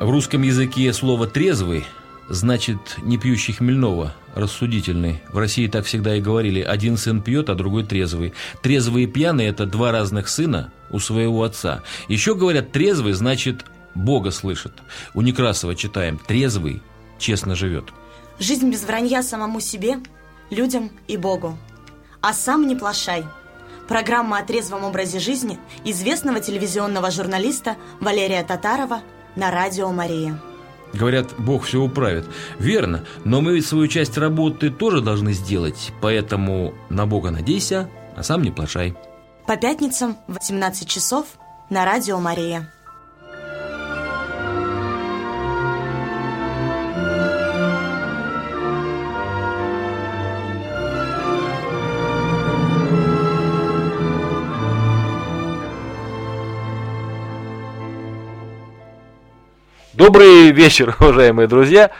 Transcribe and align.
В 0.00 0.08
русском 0.08 0.40
языке 0.40 0.90
слово 0.94 1.26
«трезвый» 1.26 1.84
значит 2.30 2.96
не 3.02 3.18
пьющий 3.18 3.52
хмельного, 3.52 4.14
рассудительный. 4.34 5.20
В 5.28 5.36
России 5.36 5.66
так 5.66 5.84
всегда 5.84 6.16
и 6.16 6.22
говорили. 6.22 6.62
Один 6.62 6.96
сын 6.96 7.20
пьет, 7.20 7.50
а 7.50 7.54
другой 7.54 7.84
трезвый. 7.84 8.32
Трезвый 8.62 9.02
и 9.02 9.06
пьяный– 9.06 9.44
это 9.48 9.66
два 9.66 9.92
разных 9.92 10.30
сына 10.30 10.72
у 10.88 11.00
своего 11.00 11.42
отца. 11.42 11.82
Еще 12.08 12.34
говорят, 12.34 12.72
трезвый 12.72 13.12
значит 13.12 13.66
Бога 13.94 14.30
слышит. 14.30 14.72
У 15.12 15.20
Некрасова 15.20 15.74
читаем 15.74 16.16
«трезвый 16.16 16.80
честно 17.18 17.54
живет». 17.54 17.84
Жизнь 18.38 18.70
без 18.70 18.84
вранья 18.84 19.22
самому 19.22 19.60
себе, 19.60 19.98
людям 20.48 20.92
и 21.08 21.18
Богу. 21.18 21.58
А 22.22 22.32
сам 22.32 22.66
не 22.66 22.74
плашай. 22.74 23.26
Программа 23.86 24.38
о 24.38 24.44
трезвом 24.44 24.84
образе 24.84 25.18
жизни 25.18 25.58
известного 25.84 26.40
телевизионного 26.40 27.10
журналиста 27.10 27.76
Валерия 28.00 28.42
Татарова 28.42 29.02
на 29.36 29.50
радио 29.50 29.90
Мария. 29.90 30.38
Говорят, 30.92 31.34
Бог 31.38 31.64
все 31.64 31.80
управит. 31.80 32.24
Верно, 32.58 33.04
но 33.24 33.40
мы 33.40 33.54
ведь 33.54 33.66
свою 33.66 33.86
часть 33.86 34.18
работы 34.18 34.70
тоже 34.70 35.00
должны 35.00 35.32
сделать, 35.32 35.92
поэтому 36.00 36.74
на 36.88 37.06
Бога 37.06 37.30
надейся, 37.30 37.88
а 38.16 38.22
сам 38.22 38.42
не 38.42 38.50
плашай. 38.50 38.96
По 39.46 39.56
пятницам 39.56 40.16
в 40.26 40.34
18 40.34 40.88
часов 40.88 41.26
на 41.70 41.84
радио 41.84 42.18
Мария. 42.18 42.72
Добрый 60.00 60.50
вечер, 60.50 60.96
уважаемые 61.00 61.46
друзья. 61.46 61.90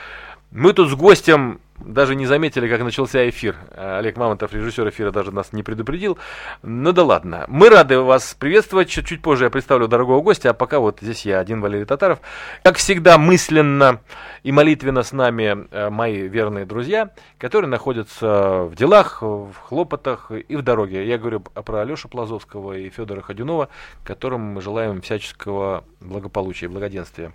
Мы 0.53 0.73
тут 0.73 0.89
с 0.89 0.95
гостем 0.95 1.61
даже 1.79 2.15
не 2.15 2.25
заметили, 2.25 2.67
как 2.67 2.83
начался 2.83 3.29
эфир. 3.29 3.57
Олег 3.77 4.17
Мамонтов, 4.17 4.55
режиссер 4.55 4.89
эфира, 4.89 5.11
даже 5.11 5.33
нас 5.33 5.53
не 5.53 5.63
предупредил. 5.63 6.17
Ну 6.63 6.93
да 6.93 7.05
ладно. 7.05 7.45
Мы 7.49 7.69
рады 7.69 8.01
вас 8.01 8.35
приветствовать. 8.39 8.89
Чуть, 8.89 9.05
чуть 9.05 9.21
позже 9.21 9.45
я 9.45 9.51
представлю 9.51 9.87
дорогого 9.87 10.23
гостя, 10.23 10.49
а 10.49 10.55
пока 10.55 10.79
вот 10.79 11.01
здесь 11.03 11.27
я 11.27 11.41
один, 11.41 11.61
Валерий 11.61 11.85
Татаров. 11.85 12.21
Как 12.63 12.79
всегда, 12.79 13.19
мысленно 13.19 14.01
и 14.45 14.51
молитвенно 14.51 15.03
с 15.03 15.13
нами 15.13 15.69
э, 15.71 15.91
мои 15.91 16.27
верные 16.27 16.65
друзья, 16.65 17.11
которые 17.37 17.69
находятся 17.69 18.63
в 18.63 18.77
делах, 18.77 19.21
в 19.21 19.53
хлопотах 19.53 20.31
и 20.31 20.57
в 20.57 20.63
дороге. 20.63 21.07
Я 21.07 21.19
говорю 21.19 21.41
про 21.41 21.83
Алешу 21.83 22.09
Плазовского 22.09 22.79
и 22.79 22.89
Федора 22.89 23.21
Ходюнова, 23.21 23.69
которым 24.05 24.41
мы 24.55 24.63
желаем 24.63 25.03
всяческого 25.03 25.85
благополучия 26.01 26.65
и 26.65 26.71
благоденствия. 26.71 27.35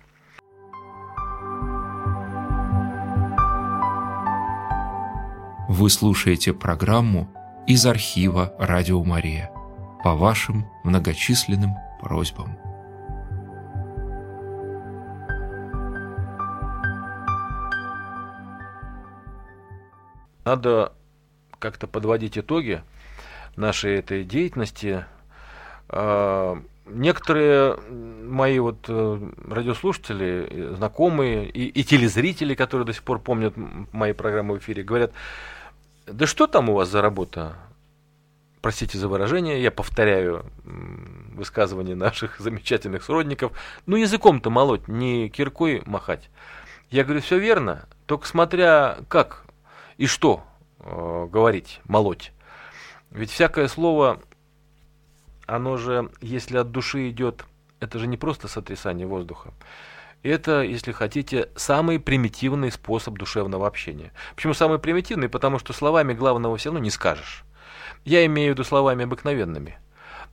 Вы 5.68 5.90
слушаете 5.90 6.52
программу 6.52 7.28
из 7.66 7.86
архива 7.86 8.54
«Радио 8.56 9.02
Мария» 9.02 9.50
по 10.04 10.14
вашим 10.14 10.64
многочисленным 10.84 11.70
просьбам. 12.00 12.56
Надо 20.44 20.92
как-то 21.58 21.88
подводить 21.88 22.38
итоги 22.38 22.84
нашей 23.56 23.96
этой 23.96 24.22
деятельности. 24.22 25.04
А, 25.88 26.62
некоторые 26.86 27.76
мои 27.90 28.60
вот 28.60 28.84
э, 28.86 29.30
радиослушатели, 29.48 30.74
знакомые 30.76 31.50
и, 31.50 31.66
и 31.66 31.82
телезрители, 31.82 32.54
которые 32.54 32.86
до 32.86 32.92
сих 32.92 33.02
пор 33.02 33.18
помнят 33.18 33.54
мои 33.90 34.12
программы 34.12 34.54
в 34.54 34.58
эфире, 34.58 34.84
говорят, 34.84 35.12
да 36.06 36.26
что 36.26 36.46
там 36.46 36.68
у 36.68 36.74
вас 36.74 36.88
за 36.88 37.02
работа? 37.02 37.56
Простите 38.62 38.98
за 38.98 39.08
выражение, 39.08 39.62
я 39.62 39.70
повторяю 39.70 40.46
высказывания 41.34 41.94
наших 41.94 42.40
замечательных 42.40 43.02
сродников. 43.02 43.52
Ну, 43.86 43.96
языком-то 43.96 44.50
молоть, 44.50 44.88
не 44.88 45.28
киркой 45.28 45.82
махать. 45.86 46.30
Я 46.90 47.04
говорю, 47.04 47.20
все 47.20 47.38
верно, 47.38 47.88
только 48.06 48.26
смотря 48.26 48.98
как 49.08 49.44
и 49.98 50.06
что 50.06 50.44
э, 50.78 51.26
говорить, 51.30 51.80
молоть. 51.84 52.32
Ведь 53.10 53.30
всякое 53.30 53.66
слово, 53.66 54.20
оно 55.46 55.76
же, 55.76 56.10
если 56.20 56.58
от 56.58 56.70
души 56.70 57.10
идет, 57.10 57.44
это 57.80 57.98
же 57.98 58.06
не 58.06 58.16
просто 58.16 58.46
сотрясание 58.46 59.06
воздуха. 59.06 59.52
Это, 60.22 60.62
если 60.62 60.92
хотите, 60.92 61.50
самый 61.54 62.00
примитивный 62.00 62.72
способ 62.72 63.16
душевного 63.16 63.66
общения. 63.66 64.12
Почему 64.34 64.54
самый 64.54 64.78
примитивный? 64.78 65.28
Потому 65.28 65.58
что 65.58 65.72
словами 65.72 66.14
главного 66.14 66.56
все 66.56 66.70
равно 66.70 66.80
не 66.80 66.90
скажешь. 66.90 67.44
Я 68.04 68.26
имею 68.26 68.52
в 68.52 68.54
виду 68.54 68.64
словами 68.64 69.04
обыкновенными. 69.04 69.78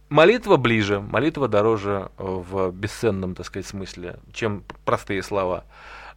Молитва 0.10 0.58
ближе, 0.58 1.00
молитва 1.00 1.48
дороже 1.48 2.12
в 2.18 2.72
бесценном, 2.72 3.36
так 3.36 3.46
сказать, 3.46 3.66
смысле, 3.66 4.20
чем 4.32 4.64
простые 4.86 5.24
слова. 5.24 5.64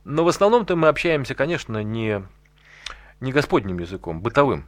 Но 0.04 0.24
в 0.24 0.28
основном-то 0.28 0.76
мы 0.76 0.88
общаемся, 0.88 1.34
конечно, 1.34 1.82
не, 1.82 2.22
не 3.20 3.32
господним 3.32 3.78
языком, 3.78 4.20
бытовым. 4.20 4.66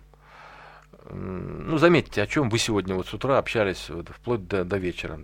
Ну, 1.11 1.79
заметьте, 1.79 2.23
о 2.23 2.27
чем 2.27 2.51
вы 2.51 2.59
сегодня 2.59 2.95
вот 2.95 3.07
с 3.07 3.15
утра 3.15 3.39
общались 3.39 3.89
вот, 3.89 4.09
вплоть 4.09 4.47
до, 4.47 4.65
до 4.65 4.77
вечера. 4.79 5.21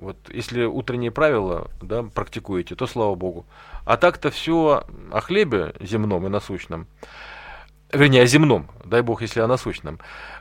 Вот 0.00 0.16
если 0.32 0.64
утренние 0.64 1.10
правила 1.10 1.70
да, 1.82 2.02
практикуете, 2.02 2.74
то 2.74 2.86
слава 2.86 3.14
богу. 3.14 3.44
А 3.84 3.98
так-то 3.98 4.30
все 4.30 4.84
о 5.12 5.20
хлебе 5.20 5.74
земном 5.78 6.26
и 6.26 6.30
насущном, 6.30 6.86
вернее, 7.92 8.22
о 8.22 8.26
земном, 8.26 8.68
дай 8.82 9.02
бог, 9.02 9.20
если 9.20 9.40
о 9.40 9.46
насущном, 9.46 9.98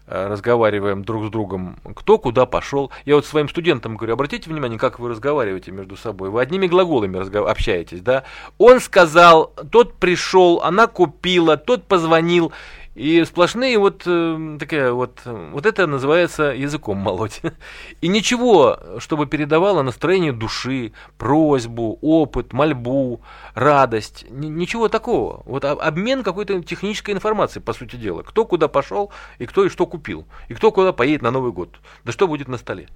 э, 0.07 0.27
разговариваем 0.27 1.03
друг 1.03 1.25
с 1.25 1.29
другом, 1.29 1.77
кто 1.93 2.17
куда 2.17 2.45
пошел. 2.45 2.89
Я 3.03 3.15
вот 3.15 3.25
своим 3.25 3.49
студентам 3.49 3.97
говорю, 3.97 4.13
обратите 4.13 4.49
внимание, 4.49 4.79
как 4.79 4.97
вы 4.97 5.09
разговариваете 5.09 5.71
между 5.71 5.97
собой. 5.97 6.29
Вы 6.29 6.41
одними 6.41 6.67
глаголами 6.67 7.17
разгов... 7.17 7.45
общаетесь, 7.45 7.99
да? 7.99 8.23
Он 8.57 8.79
сказал, 8.79 9.53
тот 9.71 9.95
пришел, 9.95 10.61
она 10.63 10.87
купила, 10.87 11.57
тот 11.57 11.85
позвонил. 11.85 12.53
И 12.99 13.23
сплошные 13.23 13.79
вот 13.79 14.03
э, 14.05 14.57
такая 14.59 14.91
вот, 14.91 15.21
вот 15.23 15.65
это 15.65 15.87
называется 15.87 16.51
языком 16.51 16.97
молоть. 16.97 17.41
И 18.01 18.09
ничего, 18.09 18.77
чтобы 18.97 19.25
передавало 19.25 19.83
настроение 19.83 20.33
души, 20.33 20.91
просьбу, 21.17 21.97
опыт, 22.01 22.51
мольбу, 22.51 23.21
радость, 23.53 24.25
ничего 24.29 24.89
такого. 24.89 25.43
Вот 25.45 25.63
обмен 25.63 26.23
какой-то 26.23 26.61
технической 26.61 27.13
информацией, 27.13 27.63
по 27.63 27.71
сути 27.71 27.95
дела. 27.95 28.21
Кто 28.23 28.43
куда 28.43 28.67
пошел, 28.67 29.13
и 29.37 29.45
кто 29.45 29.63
и 29.63 29.69
что 29.69 29.85
купил, 29.85 30.27
и 30.49 30.53
кто 30.53 30.69
куда 30.73 30.91
поедет 30.91 31.21
на 31.21 31.31
Новый 31.31 31.53
год, 31.53 31.79
да 32.03 32.11
что 32.11 32.27
будет 32.27 32.49
на 32.49 32.57
столе. 32.57 32.89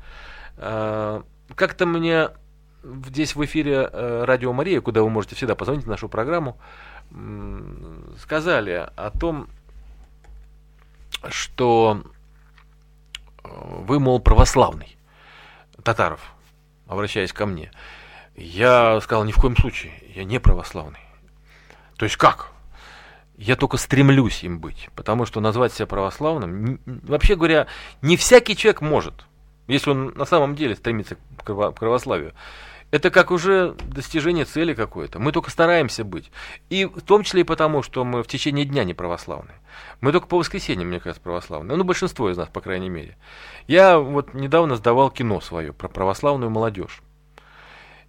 А, 0.57 1.23
как-то 1.55 1.85
мне 1.85 2.31
здесь 2.83 3.37
в 3.37 3.45
эфире 3.45 3.89
э, 3.89 4.23
Радио 4.25 4.51
Мария, 4.51 4.81
куда 4.81 5.01
вы 5.01 5.09
можете 5.09 5.35
всегда 5.35 5.55
позвонить 5.55 5.85
в 5.85 5.89
нашу 5.89 6.09
программу, 6.09 6.57
сказали 8.17 8.89
о 8.97 9.09
том, 9.17 9.47
что 11.29 12.03
э, 13.43 13.47
вы, 13.47 13.99
мол, 13.99 14.19
православный, 14.19 14.97
Татаров, 15.83 16.33
обращаясь 16.87 17.33
ко 17.33 17.45
мне. 17.45 17.71
Я 18.35 18.99
сказал, 19.01 19.23
ни 19.25 19.31
в 19.31 19.37
коем 19.37 19.55
случае, 19.55 19.93
я 20.15 20.23
не 20.23 20.39
православный. 20.39 20.99
То 21.97 22.05
есть 22.05 22.17
как? 22.17 22.51
Я 23.37 23.55
только 23.55 23.77
стремлюсь 23.77 24.43
им 24.43 24.59
быть, 24.59 24.89
потому 24.95 25.25
что 25.25 25.39
назвать 25.39 25.73
себя 25.73 25.87
православным, 25.87 26.79
вообще 26.85 27.35
говоря, 27.35 27.67
не 28.01 28.15
всякий 28.15 28.55
человек 28.55 28.81
может, 28.81 29.25
если 29.67 29.91
он 29.91 30.13
на 30.15 30.25
самом 30.25 30.55
деле 30.55 30.75
стремится 30.75 31.17
к 31.43 31.71
православию 31.71 32.33
это 32.93 33.09
как 33.09 33.31
уже 33.31 33.75
достижение 33.87 34.45
цели 34.45 34.75
какой-то. 34.75 35.17
Мы 35.17 35.31
только 35.31 35.49
стараемся 35.49 36.03
быть. 36.03 36.31
И 36.69 36.85
в 36.85 37.01
том 37.01 37.23
числе 37.23 37.41
и 37.41 37.43
потому, 37.43 37.81
что 37.81 38.05
мы 38.05 38.21
в 38.21 38.27
течение 38.27 38.65
дня 38.65 38.83
не 38.83 38.93
православные. 38.93 39.55
Мы 39.99 40.11
только 40.11 40.27
по 40.27 40.37
воскресеньям, 40.37 40.89
мне 40.89 40.99
кажется, 40.99 41.19
православные. 41.19 41.75
Ну, 41.75 41.83
большинство 41.83 42.29
из 42.29 42.37
нас, 42.37 42.49
по 42.49 42.61
крайней 42.61 42.89
мере. 42.89 43.17
Я 43.65 43.97
вот 43.97 44.35
недавно 44.35 44.75
сдавал 44.75 45.09
кино 45.09 45.41
свое 45.41 45.73
про 45.73 45.87
православную 45.87 46.51
молодежь. 46.51 47.01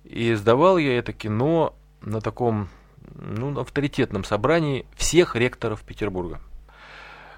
И 0.04 0.34
сдавал 0.34 0.76
я 0.76 0.98
это 0.98 1.14
кино 1.14 1.74
на 2.02 2.20
таком 2.20 2.68
ну, 3.14 3.58
авторитетном 3.58 4.22
собрании 4.22 4.84
всех 4.96 5.34
ректоров 5.34 5.80
Петербурга. 5.80 6.40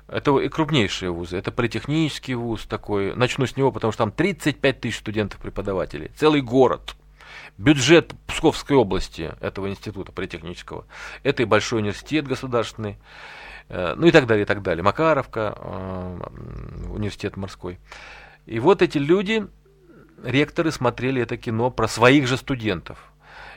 Это 0.09 0.37
и 0.41 0.49
крупнейшие 0.49 1.13
вузы. 1.13 1.37
Это 1.37 1.53
политехнический 1.53 2.35
вуз 2.35 2.67
такой. 2.67 3.15
Начну 3.15 3.47
с 3.47 3.57
него, 3.57 3.71
потому 3.71 3.93
что 3.93 4.03
там 4.03 4.11
35 4.11 4.81
тысяч 4.81 4.99
студентов-преподавателей. 4.99 6.11
Целый 6.17 6.41
город 6.41 6.97
бюджет 7.59 8.15
Псковской 8.27 8.77
области 8.77 9.35
этого 9.41 9.69
института 9.69 10.13
политехнического, 10.13 10.87
это 11.23 11.43
и 11.43 11.47
большой 11.47 11.81
университет 11.81 12.27
государственный, 12.27 12.99
э, 13.69 13.95
ну 13.97 14.07
и 14.07 14.11
так 14.11 14.27
далее, 14.27 14.45
и 14.45 14.47
так 14.47 14.63
далее. 14.63 14.83
Макаровка, 14.83 15.55
э, 15.57 16.19
университет 16.89 17.37
морской. 17.37 17.79
И 18.47 18.59
вот 18.61 18.83
эти 18.83 18.99
люди, 18.99 19.47
ректоры, 20.23 20.71
смотрели 20.71 21.23
это 21.23 21.37
кино 21.37 21.71
про 21.71 21.89
своих 21.89 22.27
же 22.27 22.37
студентов. 22.37 22.99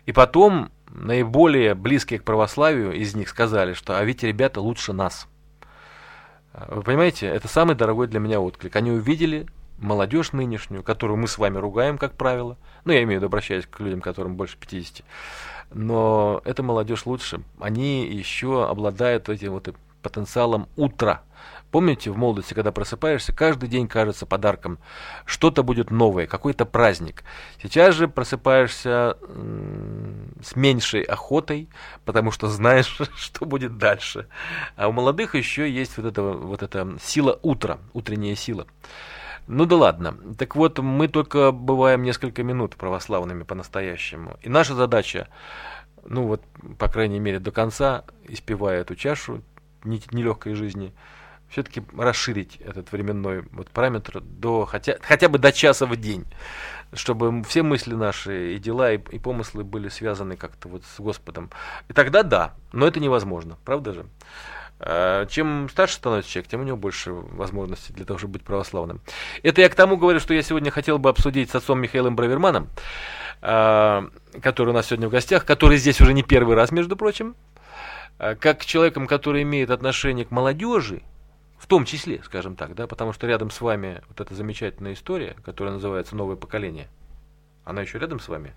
И 0.06 0.12
потом 0.12 0.72
наиболее 0.88 1.76
близкие 1.76 2.20
к 2.20 2.24
православию 2.24 2.94
из 2.94 3.16
них 3.16 3.30
сказали, 3.30 3.74
что 3.74 3.98
а 3.98 4.04
ведь 4.04 4.24
ребята 4.24 4.62
лучше 4.62 4.94
нас. 4.94 5.28
Вы 6.68 6.82
понимаете, 6.82 7.28
это 7.28 7.48
самый 7.48 7.76
дорогой 7.76 8.08
для 8.08 8.20
меня 8.20 8.40
отклик. 8.40 8.76
Они 8.76 8.92
увидели 8.92 9.46
молодежь 9.80 10.32
нынешнюю, 10.32 10.84
которую 10.84 11.18
мы 11.18 11.28
с 11.28 11.38
вами 11.38 11.58
ругаем, 11.58 11.98
как 11.98 12.14
правило. 12.14 12.58
Ну, 12.86 12.94
я 12.94 13.04
имею 13.04 13.20
в 13.20 13.24
виду, 13.24 13.28
обращаясь 13.28 13.66
к 13.66 13.80
людям, 13.80 14.02
которым 14.02 14.36
больше 14.36 14.58
50. 14.58 15.06
Но 15.72 16.42
эта 16.46 16.64
молодежь 16.64 17.06
лучше. 17.06 17.42
Они 17.60 18.06
еще 18.06 18.68
обладают 18.68 19.30
этим 19.30 19.54
вот 19.54 19.74
потенциалом 20.02 20.68
утра. 20.76 21.22
Помните, 21.72 22.10
в 22.10 22.18
молодости, 22.18 22.56
когда 22.56 22.72
просыпаешься, 22.72 23.32
каждый 23.32 23.70
день 23.70 23.88
кажется 23.88 24.26
подарком. 24.26 24.80
Что-то 25.26 25.62
будет 25.62 25.92
новое, 25.92 26.26
какой-то 26.26 26.66
праздник. 26.66 27.24
Сейчас 27.62 27.94
же 27.94 28.08
просыпаешься 28.08 29.18
с 30.42 30.56
меньшей 30.56 31.04
охотой, 31.04 31.70
потому 32.06 32.32
что 32.32 32.48
знаешь, 32.48 33.00
что 33.16 33.46
будет 33.46 33.78
дальше. 33.78 34.28
А 34.76 34.88
у 34.88 34.92
молодых 34.92 35.36
еще 35.36 35.70
есть 35.70 35.98
вот 35.98 36.08
эта, 36.08 36.24
вот 36.24 36.64
эта 36.64 36.98
сила 37.02 37.38
утра, 37.44 37.78
утренняя 37.94 38.36
сила. 38.36 38.66
Ну 39.52 39.66
да 39.66 39.78
ладно. 39.78 40.16
Так 40.38 40.56
вот, 40.56 40.78
мы 40.78 41.08
только 41.08 41.52
бываем 41.52 42.04
несколько 42.04 42.44
минут 42.44 42.76
православными 42.76 43.42
по-настоящему. 43.42 44.38
И 44.44 44.48
наша 44.48 44.76
задача, 44.76 45.28
ну 46.06 46.28
вот, 46.28 46.44
по 46.78 46.88
крайней 46.88 47.20
мере, 47.20 47.40
до 47.40 47.52
конца, 47.52 48.04
испевая 48.28 48.82
эту 48.82 48.96
чашу 48.96 49.42
нелегкой 49.84 50.54
жизни, 50.54 50.94
все-таки 51.50 51.82
расширить 51.98 52.58
этот 52.58 52.92
временной 52.92 53.44
вот 53.52 53.70
параметр 53.72 54.22
до 54.22 54.66
хотя, 54.66 54.98
хотя 55.02 55.30
бы 55.30 55.40
до 55.40 55.52
часа 55.52 55.88
в 55.88 55.96
день, 55.96 56.26
чтобы 56.94 57.44
все 57.44 57.64
мысли 57.64 57.96
наши 57.96 58.54
и 58.54 58.60
дела, 58.60 58.94
и, 58.94 59.00
и 59.10 59.18
помыслы 59.18 59.64
были 59.64 59.90
связаны 59.90 60.38
как-то 60.38 60.68
вот 60.70 60.84
с 60.86 61.00
Господом. 61.00 61.50
И 61.88 61.94
тогда 61.94 62.22
да, 62.22 62.54
но 62.72 62.86
это 62.86 63.00
невозможно, 63.00 63.58
правда 63.66 63.94
же? 63.94 64.06
А, 64.80 65.26
чем 65.26 65.68
старше 65.70 65.96
становится 65.96 66.32
человек, 66.32 66.50
тем 66.50 66.62
у 66.62 66.64
него 66.64 66.78
больше 66.78 67.12
возможностей 67.12 67.94
для 67.94 68.06
того, 68.06 68.18
чтобы 68.18 68.34
быть 68.34 68.44
православным. 68.44 69.02
Это 69.44 69.62
я 69.62 69.70
к 69.70 69.76
тому 69.76 69.98
говорю, 69.98 70.20
что 70.20 70.34
я 70.34 70.42
сегодня 70.42 70.72
хотел 70.72 71.00
бы 71.00 71.10
обсудить 71.10 71.50
с 71.50 71.56
отцом 71.56 71.82
Михаилом 71.82 72.16
Браверманом, 72.16 72.70
а, 73.42 74.10
который 74.42 74.70
у 74.70 74.74
нас 74.74 74.88
сегодня 74.88 75.08
в 75.08 75.12
гостях, 75.12 75.46
который 75.46 75.78
здесь 75.78 76.00
уже 76.00 76.14
не 76.14 76.24
первый 76.24 76.56
раз, 76.56 76.72
между 76.72 76.96
прочим, 76.96 77.36
а, 78.18 78.36
как 78.36 78.66
человеком, 78.66 79.06
который 79.06 79.44
имеет 79.44 79.70
отношение 79.70 80.26
к 80.26 80.32
молодежи, 80.32 81.04
в 81.58 81.68
том 81.68 81.84
числе, 81.84 82.22
скажем 82.24 82.56
так, 82.56 82.74
да, 82.74 82.88
потому 82.88 83.12
что 83.12 83.28
рядом 83.28 83.52
с 83.52 83.60
вами 83.60 84.02
вот 84.08 84.22
эта 84.22 84.34
замечательная 84.34 84.94
история, 84.94 85.36
которая 85.44 85.74
называется 85.74 86.16
«Новое 86.16 86.38
поколение», 86.38 86.88
она 87.66 87.82
еще 87.82 88.00
рядом 88.00 88.22
с 88.22 88.30
вами? 88.30 88.54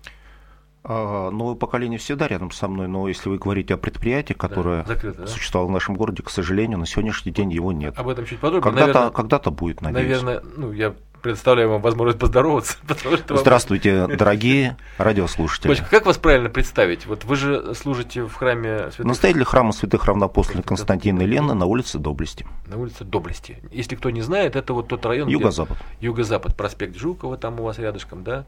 А, 0.85 1.31
новое 1.31 1.55
поколение 1.55 1.97
всегда 1.97 2.27
рядом 2.27 2.51
со 2.51 2.67
мной, 2.67 2.87
но 2.87 3.07
если 3.07 3.29
вы 3.29 3.37
говорите 3.37 3.73
о 3.75 3.77
предприятии, 3.77 4.33
которое 4.33 4.83
да, 4.83 4.87
закрыто, 4.87 5.21
да? 5.21 5.27
существовало 5.27 5.69
в 5.69 5.71
нашем 5.71 5.95
городе, 5.95 6.23
к 6.23 6.29
сожалению, 6.29 6.77
на 6.77 6.85
сегодняшний 6.85 7.31
день 7.31 7.53
его 7.53 7.71
нет. 7.71 7.97
Об 7.97 8.09
этом 8.09 8.25
чуть 8.25 8.39
подробнее. 8.39 8.85
Когда-то, 8.85 9.11
когда-то 9.11 9.51
будет, 9.51 9.81
надеюсь. 9.81 10.21
Наверное, 10.21 10.43
ну, 10.57 10.73
я 10.73 10.93
предоставляю 11.23 11.69
вам 11.69 11.81
возможность 11.81 12.19
поздороваться. 12.19 12.77
Что 12.99 13.37
Здравствуйте, 13.37 14.01
вам... 14.07 14.17
дорогие 14.17 14.77
радиослушатели. 14.97 15.69
Батюшка, 15.69 15.89
как 15.89 16.05
вас 16.05 16.17
правильно 16.17 16.49
представить? 16.49 17.07
Вот 17.07 17.23
вы 17.23 17.35
же 17.35 17.73
служите 17.73 18.23
в 18.23 18.33
храме 18.33 18.91
святых... 18.91 19.05
Настоятель 19.05 19.43
храма 19.45 19.71
святых 19.71 20.05
равноапостольных 20.05 20.65
Константина 20.65 21.21
и 21.21 21.25
Лены 21.25 21.53
на 21.53 21.65
улице 21.65 21.97
Доблести. 21.97 22.45
На 22.67 22.77
улице 22.77 23.05
Доблести. 23.05 23.57
Если 23.71 23.95
кто 23.95 24.09
не 24.11 24.21
знает, 24.21 24.55
это 24.55 24.73
вот 24.73 24.89
тот 24.89 25.05
район... 25.05 25.29
Юго-запад. 25.29 25.77
Юго-запад, 26.01 26.55
проспект 26.55 26.97
Жукова, 26.97 27.37
там 27.37 27.59
у 27.59 27.63
вас 27.63 27.79
рядышком, 27.79 28.23
да? 28.23 28.45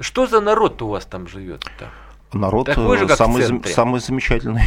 Что 0.00 0.26
за 0.26 0.40
народ 0.40 0.82
у 0.82 0.88
вас 0.88 1.06
там 1.06 1.28
живет? 1.28 1.64
Народ 2.32 2.66
Такой 2.66 2.98
же, 2.98 3.08
самый, 3.08 3.64
самый 3.64 4.00
замечательный. 4.00 4.64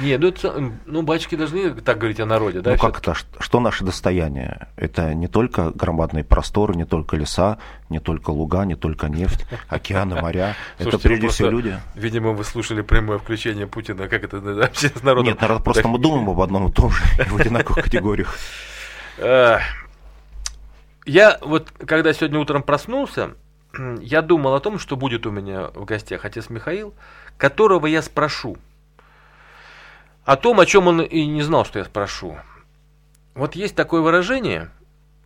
Нет, 0.00 0.20
ну, 0.20 0.28
это, 0.28 0.72
ну, 0.86 1.02
батюшки 1.02 1.36
должны 1.36 1.70
так 1.74 1.98
говорить 1.98 2.20
о 2.20 2.26
народе, 2.26 2.60
да? 2.60 2.72
Ну, 2.72 2.78
как 2.78 2.98
это? 2.98 3.14
Что 3.14 3.60
наше 3.60 3.84
достояние? 3.84 4.68
Это 4.76 5.14
не 5.14 5.28
только 5.28 5.70
громадные 5.70 6.24
просторы, 6.24 6.74
не 6.74 6.84
только 6.84 7.16
леса, 7.16 7.58
не 7.88 8.00
только 8.00 8.30
луга, 8.30 8.64
не 8.64 8.74
только 8.74 9.08
нефть, 9.08 9.46
океаны, 9.68 10.20
моря. 10.20 10.56
Это 10.78 10.98
прежде 10.98 11.28
всего 11.28 11.50
люди. 11.50 11.78
Видимо, 11.94 12.30
вы 12.30 12.44
слушали 12.44 12.82
прямое 12.82 13.18
включение 13.18 13.66
Путина, 13.66 14.08
как 14.08 14.24
это 14.24 14.40
вообще 14.40 14.88
с 14.88 15.02
народом? 15.02 15.26
Нет, 15.26 15.40
народ, 15.40 15.62
просто 15.62 15.86
мы 15.88 15.98
думаем 15.98 16.28
об 16.28 16.40
одном 16.40 16.68
и 16.68 16.72
том 16.72 16.90
же, 16.90 17.02
в 17.26 17.36
одинаковых 17.36 17.84
категориях. 17.84 18.36
Я 21.06 21.38
вот, 21.42 21.70
когда 21.86 22.12
сегодня 22.12 22.38
утром 22.38 22.62
проснулся, 22.62 23.32
я 24.00 24.22
думал 24.22 24.54
о 24.54 24.60
том, 24.60 24.78
что 24.78 24.96
будет 24.96 25.26
у 25.26 25.30
меня 25.30 25.68
в 25.74 25.84
гостях 25.84 26.24
отец 26.24 26.48
Михаил, 26.50 26.94
которого 27.36 27.86
я 27.86 28.02
спрошу– 28.02 28.56
о 30.24 30.36
том, 30.36 30.60
о 30.60 30.66
чем 30.66 30.88
он 30.88 31.02
и 31.02 31.26
не 31.26 31.42
знал, 31.42 31.64
что 31.64 31.78
я 31.78 31.84
спрошу. 31.84 32.36
Вот 33.34 33.56
есть 33.56 33.74
такое 33.74 34.00
выражение, 34.00 34.70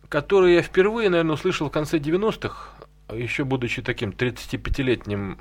которое 0.09 0.55
я 0.55 0.61
впервые, 0.61 1.09
наверное, 1.09 1.35
услышал 1.35 1.67
в 1.67 1.71
конце 1.71 1.97
90-х, 1.99 2.71
еще 3.13 3.43
будучи 3.43 3.81
таким 3.81 4.09
35-летним, 4.09 5.37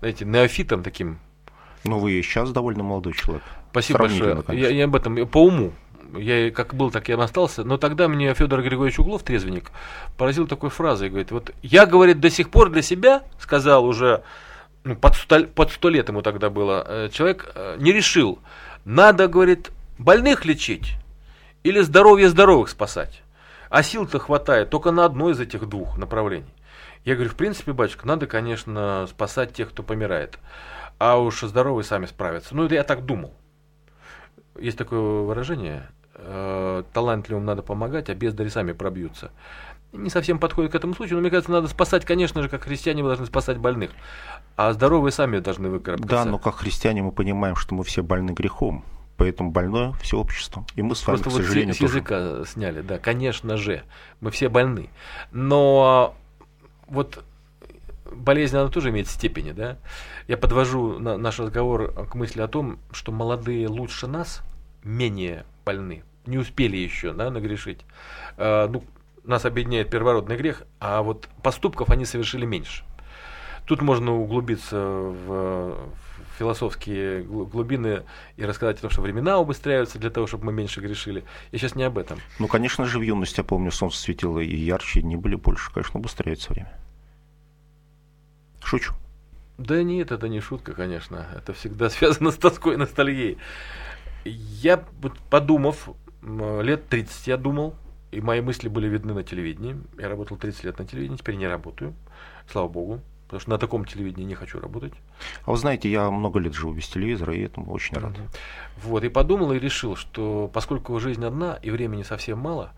знаете, 0.00 0.24
неофитом 0.24 0.82
таким. 0.82 1.18
Ну, 1.84 1.98
вы 1.98 2.12
и 2.12 2.22
сейчас 2.22 2.50
довольно 2.50 2.82
молодой 2.82 3.12
человек. 3.12 3.44
Спасибо 3.70 4.00
большое. 4.00 4.42
Я, 4.48 4.70
я 4.70 4.84
об 4.84 4.96
этом, 4.96 5.26
по 5.28 5.44
уму. 5.44 5.72
Я 6.16 6.50
как 6.50 6.74
был, 6.74 6.90
так 6.90 7.08
и 7.08 7.12
остался. 7.12 7.64
Но 7.64 7.76
тогда 7.76 8.08
мне 8.08 8.32
Федор 8.34 8.62
Григорьевич 8.62 8.98
Углов, 8.98 9.22
трезвенник, 9.22 9.70
поразил 10.16 10.46
такой 10.46 10.70
фразой. 10.70 11.10
Говорит, 11.10 11.30
вот 11.30 11.54
я, 11.62 11.86
говорит, 11.86 12.18
до 12.20 12.30
сих 12.30 12.50
пор 12.50 12.70
для 12.70 12.82
себя, 12.82 13.22
сказал 13.38 13.84
уже 13.84 14.22
под, 14.96 15.14
сто, 15.14 15.44
под 15.44 15.70
сто 15.70 15.88
лет 15.88 16.08
ему 16.08 16.22
тогда 16.22 16.50
было, 16.50 16.84
э, 16.86 17.08
человек 17.12 17.52
э, 17.54 17.76
не 17.78 17.92
решил, 17.92 18.38
надо, 18.84 19.28
говорит, 19.28 19.70
больных 19.98 20.44
лечить 20.44 20.94
или 21.62 21.80
здоровье 21.80 22.28
здоровых 22.28 22.68
спасать. 22.68 23.22
А 23.70 23.82
сил-то 23.82 24.18
хватает 24.18 24.70
только 24.70 24.90
на 24.90 25.04
одно 25.04 25.30
из 25.30 25.40
этих 25.40 25.68
двух 25.68 25.98
направлений. 25.98 26.54
Я 27.04 27.14
говорю, 27.14 27.30
в 27.30 27.36
принципе, 27.36 27.72
батюшка, 27.72 28.06
надо, 28.06 28.26
конечно, 28.26 29.06
спасать 29.08 29.52
тех, 29.52 29.70
кто 29.70 29.82
помирает. 29.82 30.38
А 30.98 31.18
уж 31.18 31.40
здоровые 31.40 31.84
сами 31.84 32.06
справятся. 32.06 32.56
Ну, 32.56 32.64
это 32.64 32.74
я 32.74 32.84
так 32.84 33.04
думал. 33.04 33.34
Есть 34.58 34.78
такое 34.78 35.00
выражение, 35.00 35.88
э, 36.14 36.82
талантливым 36.92 37.44
надо 37.44 37.62
помогать, 37.62 38.10
а 38.10 38.14
бездари 38.14 38.48
сами 38.48 38.72
пробьются 38.72 39.30
не 39.92 40.10
совсем 40.10 40.38
подходит 40.38 40.72
к 40.72 40.74
этому 40.74 40.94
случаю, 40.94 41.16
но 41.16 41.22
мне 41.22 41.30
кажется, 41.30 41.50
надо 41.50 41.68
спасать, 41.68 42.04
конечно 42.04 42.42
же, 42.42 42.48
как 42.48 42.64
христиане 42.64 43.02
мы 43.02 43.08
должны 43.08 43.26
спасать 43.26 43.58
больных, 43.58 43.90
а 44.58 44.72
здоровые 44.72 45.12
сами 45.12 45.38
должны 45.38 45.68
выкарабкаться. 45.68 46.16
Да, 46.16 46.24
но 46.24 46.36
как 46.36 46.56
христиане 46.56 47.00
мы 47.00 47.12
понимаем, 47.12 47.54
что 47.54 47.76
мы 47.76 47.84
все 47.84 48.02
больны 48.02 48.32
грехом, 48.32 48.84
поэтому 49.16 49.52
больное 49.52 49.92
все 50.02 50.18
общество. 50.18 50.66
И 50.74 50.82
мы 50.82 50.96
с 50.96 51.06
вами, 51.06 51.22
Просто 51.22 51.30
к 51.30 51.44
сожалению, 51.44 51.68
вот 51.68 51.76
с 51.76 51.80
языка 51.80 52.18
тоже. 52.18 52.50
сняли, 52.50 52.80
да, 52.80 52.98
конечно 52.98 53.56
же, 53.56 53.84
мы 54.20 54.32
все 54.32 54.48
больны. 54.48 54.90
Но 55.30 56.16
вот 56.88 57.22
болезнь, 58.10 58.56
она 58.56 58.68
тоже 58.68 58.90
имеет 58.90 59.06
степени, 59.06 59.52
да. 59.52 59.78
Я 60.26 60.36
подвожу 60.36 60.98
на 60.98 61.16
наш 61.16 61.38
разговор 61.38 61.92
к 62.10 62.16
мысли 62.16 62.40
о 62.40 62.48
том, 62.48 62.80
что 62.90 63.12
молодые 63.12 63.68
лучше 63.68 64.08
нас 64.08 64.42
менее 64.82 65.46
больны, 65.64 66.02
не 66.26 66.36
успели 66.36 66.76
еще, 66.76 67.12
да, 67.12 67.30
нагрешить. 67.30 67.82
А, 68.36 68.66
ну, 68.66 68.82
нас 69.22 69.44
объединяет 69.44 69.88
первородный 69.88 70.36
грех, 70.36 70.64
а 70.80 71.02
вот 71.02 71.28
поступков 71.44 71.90
они 71.90 72.04
совершили 72.04 72.44
меньше. 72.44 72.82
Тут 73.68 73.82
можно 73.82 74.16
углубиться 74.16 74.78
в, 74.78 75.76
философские 76.38 77.22
глубины 77.22 78.02
и 78.36 78.46
рассказать 78.46 78.78
о 78.78 78.80
том, 78.80 78.90
что 78.90 79.02
времена 79.02 79.38
убыстряются 79.38 79.98
для 79.98 80.08
того, 80.08 80.26
чтобы 80.26 80.46
мы 80.46 80.54
меньше 80.54 80.80
грешили. 80.80 81.22
Я 81.52 81.58
сейчас 81.58 81.74
не 81.74 81.82
об 81.82 81.98
этом. 81.98 82.18
Ну, 82.38 82.48
конечно 82.48 82.86
же, 82.86 82.98
в 82.98 83.02
юности, 83.02 83.40
я 83.40 83.44
помню, 83.44 83.70
солнце 83.70 83.98
светило 83.98 84.38
и 84.38 84.56
ярче, 84.56 85.02
не 85.02 85.16
были 85.16 85.34
больше. 85.34 85.70
Конечно, 85.70 86.00
убыстряется 86.00 86.50
время. 86.54 86.80
Шучу. 88.64 88.94
Да 89.58 89.82
нет, 89.82 90.12
это 90.12 90.28
не 90.28 90.40
шутка, 90.40 90.72
конечно. 90.72 91.26
Это 91.36 91.52
всегда 91.52 91.90
связано 91.90 92.30
с 92.30 92.36
тоской 92.36 92.72
и 92.72 92.78
ностальгией. 92.78 93.36
Я, 94.24 94.82
подумав, 95.28 95.90
лет 96.22 96.88
30 96.88 97.26
я 97.26 97.36
думал, 97.36 97.74
и 98.12 98.22
мои 98.22 98.40
мысли 98.40 98.68
были 98.68 98.88
видны 98.88 99.12
на 99.12 99.24
телевидении. 99.24 99.76
Я 99.98 100.08
работал 100.08 100.38
30 100.38 100.64
лет 100.64 100.78
на 100.78 100.86
телевидении, 100.86 101.18
теперь 101.18 101.36
не 101.36 101.46
работаю. 101.46 101.94
Слава 102.50 102.68
богу. 102.68 103.02
Потому 103.28 103.40
что 103.40 103.50
на 103.50 103.58
таком 103.58 103.84
телевидении 103.84 104.24
не 104.24 104.34
хочу 104.34 104.58
работать. 104.58 104.94
А 105.44 105.50
вы 105.50 105.58
знаете, 105.58 105.90
я 105.90 106.10
много 106.10 106.38
лет 106.38 106.54
живу 106.54 106.72
без 106.72 106.88
телевизора, 106.88 107.34
и 107.34 107.42
этому 107.42 107.70
очень 107.72 107.94
рад. 107.98 108.14
Вот, 108.82 109.04
и 109.04 109.10
подумал 109.10 109.52
и 109.52 109.58
решил, 109.58 109.96
что 109.96 110.50
поскольку 110.50 110.98
жизнь 110.98 111.22
одна 111.22 111.58
и 111.60 111.70
времени 111.70 112.04
совсем 112.04 112.38
мало, 112.38 112.72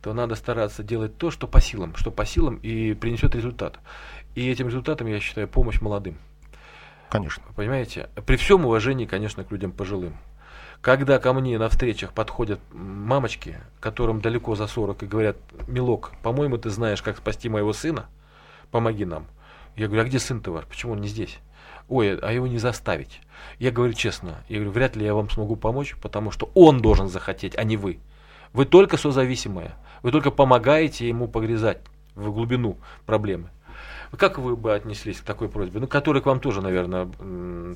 то 0.00 0.14
надо 0.14 0.36
стараться 0.36 0.82
делать 0.82 1.18
то, 1.18 1.30
что 1.30 1.46
по 1.46 1.60
силам, 1.60 1.94
что 1.96 2.10
по 2.10 2.24
силам 2.24 2.56
и 2.56 2.94
принесет 2.94 3.34
результат. 3.34 3.78
И 4.34 4.48
этим 4.48 4.68
результатом 4.68 5.06
я 5.06 5.20
считаю 5.20 5.46
помощь 5.48 5.82
молодым. 5.82 6.16
Конечно. 7.10 7.42
Понимаете? 7.54 8.08
При 8.24 8.36
всем 8.36 8.64
уважении, 8.64 9.04
конечно, 9.04 9.44
к 9.44 9.50
людям 9.50 9.70
пожилым. 9.70 10.16
Когда 10.80 11.18
ко 11.18 11.34
мне 11.34 11.58
на 11.58 11.68
встречах 11.68 12.14
подходят 12.14 12.58
мамочки, 12.72 13.58
которым 13.80 14.22
далеко 14.22 14.54
за 14.54 14.66
40, 14.66 15.02
и 15.02 15.06
говорят, 15.06 15.36
милок, 15.68 16.12
по-моему, 16.22 16.56
ты 16.56 16.70
знаешь, 16.70 17.02
как 17.02 17.18
спасти 17.18 17.50
моего 17.50 17.74
сына, 17.74 18.06
помоги 18.70 19.04
нам. 19.04 19.26
Я 19.76 19.86
говорю, 19.86 20.02
а 20.02 20.06
где 20.06 20.18
сын-то 20.18 20.52
ваш? 20.52 20.66
Почему 20.66 20.92
он 20.92 21.00
не 21.00 21.08
здесь? 21.08 21.38
ой, 21.90 22.16
а 22.16 22.32
его 22.32 22.46
не 22.46 22.58
заставить. 22.58 23.20
Я 23.58 23.70
говорю 23.70 23.92
честно, 23.92 24.42
я 24.48 24.56
говорю, 24.56 24.70
вряд 24.70 24.96
ли 24.96 25.04
я 25.04 25.14
вам 25.14 25.28
смогу 25.28 25.56
помочь, 25.56 25.96
потому 26.00 26.30
что 26.30 26.50
он 26.54 26.80
должен 26.80 27.08
захотеть, 27.08 27.58
а 27.58 27.64
не 27.64 27.76
вы. 27.76 27.98
Вы 28.52 28.64
только 28.64 28.96
созависимые, 28.96 29.74
вы 30.02 30.12
только 30.12 30.30
помогаете 30.30 31.06
ему 31.06 31.28
погрязать 31.28 31.80
в 32.14 32.32
глубину 32.32 32.78
проблемы. 33.06 33.50
Как 34.16 34.38
вы 34.38 34.56
бы 34.56 34.74
отнеслись 34.74 35.20
к 35.20 35.24
такой 35.24 35.48
просьбе? 35.48 35.78
Ну, 35.78 35.86
которые 35.86 36.20
к 36.20 36.26
вам 36.26 36.40
тоже, 36.40 36.60
наверное, 36.60 37.08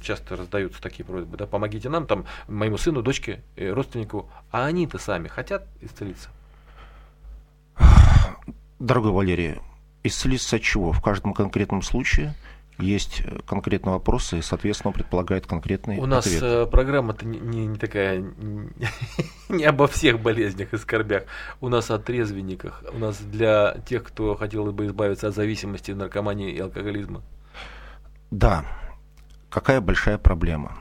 часто 0.02 0.36
раздаются 0.36 0.82
такие 0.82 1.04
просьбы. 1.04 1.36
Да, 1.36 1.46
помогите 1.46 1.88
нам, 1.88 2.06
там, 2.06 2.26
моему 2.48 2.76
сыну, 2.76 3.02
дочке, 3.02 3.42
э, 3.54 3.70
родственнику. 3.70 4.28
А 4.50 4.64
они-то 4.66 4.98
сами 4.98 5.28
хотят 5.28 5.68
исцелиться? 5.80 6.30
Дорогой 8.80 9.12
Валерий, 9.12 9.60
исцелиться 10.04 10.56
от 10.56 10.62
чего? 10.62 10.92
В 10.92 11.02
каждом 11.02 11.34
конкретном 11.34 11.82
случае 11.82 12.34
есть 12.78 13.22
э, 13.24 13.38
конкретные 13.46 13.94
вопросы 13.94 14.38
и, 14.38 14.42
соответственно, 14.42 14.92
предполагает 14.92 15.46
конкретный 15.46 15.98
У 15.98 16.06
нас 16.06 16.26
э, 16.26 16.66
программа-то 16.66 17.26
не, 17.26 17.38
не, 17.38 17.66
не 17.66 17.78
такая, 17.78 18.18
не, 18.18 18.68
не 19.48 19.64
обо 19.64 19.86
всех 19.86 20.20
болезнях 20.20 20.72
и 20.72 20.78
скорбях. 20.78 21.24
У 21.60 21.68
нас 21.68 21.90
о 21.90 21.98
трезвенниках. 21.98 22.84
У 22.92 22.98
нас 22.98 23.18
для 23.18 23.76
тех, 23.86 24.04
кто 24.04 24.34
хотел 24.34 24.70
бы 24.72 24.86
избавиться 24.86 25.28
от 25.28 25.34
зависимости, 25.34 25.92
наркомании 25.92 26.52
и 26.52 26.58
алкоголизма. 26.58 27.22
Да. 28.30 28.64
Какая 29.50 29.80
большая 29.80 30.18
проблема. 30.18 30.76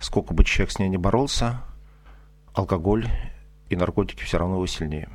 Сколько 0.00 0.34
бы 0.34 0.44
человек 0.44 0.72
с 0.72 0.78
ней 0.78 0.88
не 0.88 0.98
боролся, 0.98 1.62
алкоголь 2.52 3.08
и 3.68 3.76
наркотики 3.76 4.24
все 4.24 4.38
равно 4.38 4.56
его 4.56 4.66
сильнее. 4.66 5.08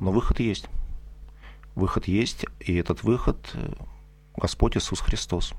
Но 0.00 0.12
выход 0.12 0.38
есть. 0.40 0.68
Выход 1.76 2.08
есть, 2.08 2.46
и 2.58 2.74
этот 2.74 3.04
выход 3.04 3.50
э, 3.52 3.72
Господь 4.34 4.78
Иисус 4.78 4.98
Христос. 5.00 5.52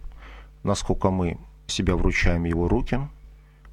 Насколько 0.64 1.12
мы 1.12 1.38
себя 1.68 1.96
вручаем 1.96 2.44
Его 2.46 2.68
руки, 2.68 3.00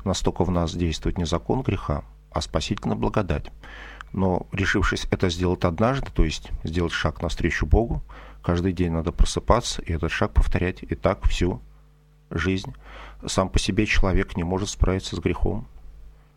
настолько 0.04 0.44
в 0.44 0.50
нас 0.50 0.74
действует 0.74 1.16
не 1.16 1.24
закон 1.24 1.62
греха, 1.62 2.04
а 2.30 2.42
спасительная 2.42 2.96
благодать. 2.96 3.50
Но 4.12 4.46
решившись 4.52 5.06
это 5.10 5.30
сделать 5.30 5.64
однажды, 5.64 6.10
то 6.12 6.22
есть 6.22 6.50
сделать 6.64 6.92
шаг 6.92 7.22
навстречу 7.22 7.64
Богу, 7.64 8.02
каждый 8.42 8.74
день 8.74 8.92
надо 8.92 9.10
просыпаться 9.10 9.80
и 9.80 9.94
этот 9.94 10.12
шаг 10.12 10.34
повторять 10.34 10.82
и 10.82 10.94
так 10.94 11.26
всю 11.26 11.62
жизнь. 12.30 12.74
Сам 13.26 13.48
по 13.48 13.58
себе 13.58 13.86
человек 13.86 14.36
не 14.36 14.44
может 14.44 14.68
справиться 14.68 15.16
с 15.16 15.18
грехом. 15.18 15.66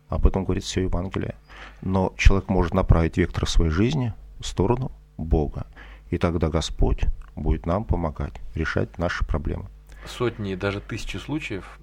Об 0.08 0.26
этом 0.26 0.44
говорит 0.44 0.64
все 0.64 0.80
Евангелие. 0.80 1.34
Но 1.82 2.14
человек 2.16 2.48
может 2.48 2.72
направить 2.72 3.18
вектор 3.18 3.46
своей 3.46 3.70
жизни 3.70 4.14
в 4.40 4.46
сторону 4.46 4.90
Бога. 5.18 5.66
И 6.10 6.18
тогда 6.18 6.48
Господь 6.48 7.04
будет 7.36 7.66
нам 7.66 7.84
помогать 7.84 8.34
решать 8.54 8.98
наши 8.98 9.24
проблемы. 9.24 9.66
Сотни, 10.06 10.54
даже 10.54 10.80
тысячи 10.80 11.16
случаев, 11.18 11.78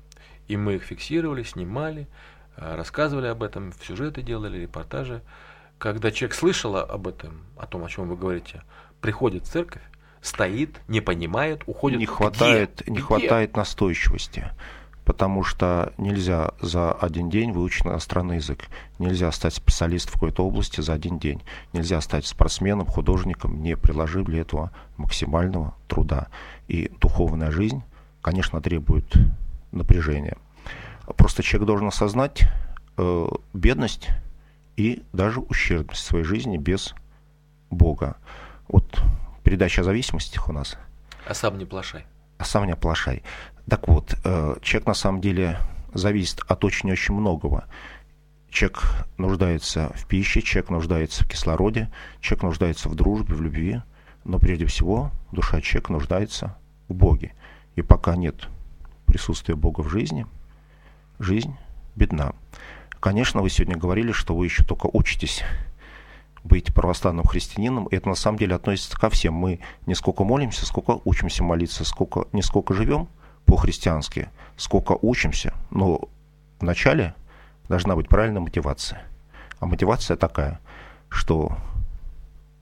и 0.48 0.58
мы 0.58 0.76
их 0.76 0.84
фиксировали, 0.84 1.44
снимали, 1.44 2.08
э, 2.58 2.76
рассказывали 2.76 3.28
об 3.28 3.44
этом, 3.44 3.72
в 3.72 3.86
сюжеты 3.86 4.22
делали, 4.22 4.60
репортажи. 4.60 5.22
Когда 5.78 6.12
человек 6.12 6.36
слышал 6.36 6.78
об 6.78 7.08
этом, 7.08 7.42
о 7.58 7.68
том, 7.68 7.84
о 7.84 7.90
чем 7.90 8.08
вы 8.08 8.16
говорите, 8.16 8.64
приходит 9.02 9.44
в 9.46 9.52
церковь, 9.52 9.84
стоит, 10.22 10.80
не 10.88 11.02
понимает, 11.02 11.64
уходит. 11.68 12.00
Не 12.00 12.06
хватает, 12.06 12.82
Где? 12.82 12.92
не 12.92 12.98
Где? 12.98 13.06
хватает 13.06 13.56
настойчивости 13.56 14.50
потому 15.06 15.44
что 15.44 15.94
нельзя 15.98 16.52
за 16.60 16.92
один 16.92 17.30
день 17.30 17.52
выучить 17.52 17.86
иностранный 17.86 18.38
язык. 18.38 18.66
Нельзя 18.98 19.32
стать 19.32 19.54
специалистом 19.54 20.12
в 20.12 20.14
какой-то 20.16 20.46
области 20.46 20.82
за 20.82 20.94
один 20.94 21.20
день. 21.20 21.42
Нельзя 21.74 22.02
стать 22.02 22.26
спортсменом, 22.26 22.88
художником, 22.88 23.62
не 23.62 23.78
приложив 23.78 24.26
для 24.26 24.42
этого 24.42 24.72
максимального 24.98 25.76
труда. 25.88 26.28
И 26.68 26.92
духовная 27.00 27.52
жизнь, 27.52 27.84
конечно, 28.22 28.62
требует 28.62 29.06
напряжения. 29.72 30.38
Просто 31.18 31.44
человек 31.44 31.68
должен 31.68 31.88
осознать 31.88 32.42
э, 32.98 33.28
бедность 33.54 34.10
и 34.76 35.04
даже 35.14 35.40
ущербность 35.40 36.04
своей 36.04 36.26
жизни 36.26 36.58
без 36.58 36.96
Бога. 37.70 38.18
Вот 38.68 39.02
передача 39.44 39.82
о 39.82 39.84
зависимостях 39.84 40.50
у 40.50 40.52
нас. 40.52 40.78
А 41.28 41.36
сам 41.36 41.60
не 41.60 41.66
плашай. 41.66 42.06
А 42.38 42.44
сам 42.44 42.66
не 42.66 42.74
оплошай. 42.74 43.24
Так 43.68 43.88
вот, 43.88 44.16
э, 44.24 44.56
человек 44.62 44.88
на 44.88 44.94
самом 44.94 45.22
деле 45.22 45.58
зависит 45.94 46.42
от 46.48 46.64
очень-очень 46.64 47.16
многого. 47.16 47.66
Человек 48.50 48.84
нуждается 49.18 49.92
в 49.96 50.06
пище, 50.08 50.42
человек 50.42 50.70
нуждается 50.70 51.24
в 51.24 51.28
кислороде, 51.28 51.92
человек 52.22 52.44
нуждается 52.44 52.90
в 52.90 52.96
дружбе, 52.96 53.34
в 53.34 53.42
любви, 53.42 53.82
но 54.24 54.40
прежде 54.40 54.66
всего 54.66 55.12
душа 55.32 55.62
человека 55.62 55.94
нуждается 55.94 56.58
в 56.88 56.94
Боге. 56.94 57.34
И 57.76 57.82
пока 57.82 58.16
нет 58.16 58.48
присутствия 59.08 59.56
Бога 59.56 59.82
в 59.82 59.90
жизни, 59.90 60.28
жизнь 61.20 61.56
бедна. 61.96 62.34
Конечно, 63.00 63.42
вы 63.42 63.50
сегодня 63.50 63.78
говорили, 63.78 64.12
что 64.12 64.36
вы 64.36 64.46
еще 64.46 64.64
только 64.64 64.90
учитесь 64.94 65.44
быть 66.44 66.74
православным 66.74 67.26
христианином, 67.26 67.86
и 67.86 67.96
это 67.96 68.10
на 68.10 68.16
самом 68.16 68.38
деле 68.38 68.56
относится 68.56 68.98
ко 68.98 69.10
всем. 69.10 69.34
Мы 69.34 69.60
не 69.88 69.96
сколько 69.96 70.24
молимся, 70.24 70.68
сколько 70.68 71.02
учимся 71.04 71.44
молиться, 71.44 71.84
сколько, 71.84 72.28
не 72.32 72.44
сколько 72.44 72.76
живем– 72.76 73.10
по-христиански, 73.46 74.30
сколько 74.58 74.98
учимся, 75.02 75.54
но 75.72 76.02
вначале 76.60 77.16
должна 77.70 77.96
быть 77.96 78.08
правильная 78.08 78.42
мотивация. 78.42 79.04
А 79.60 79.66
мотивация 79.66 80.18
такая, 80.18 80.60
что 81.10 81.58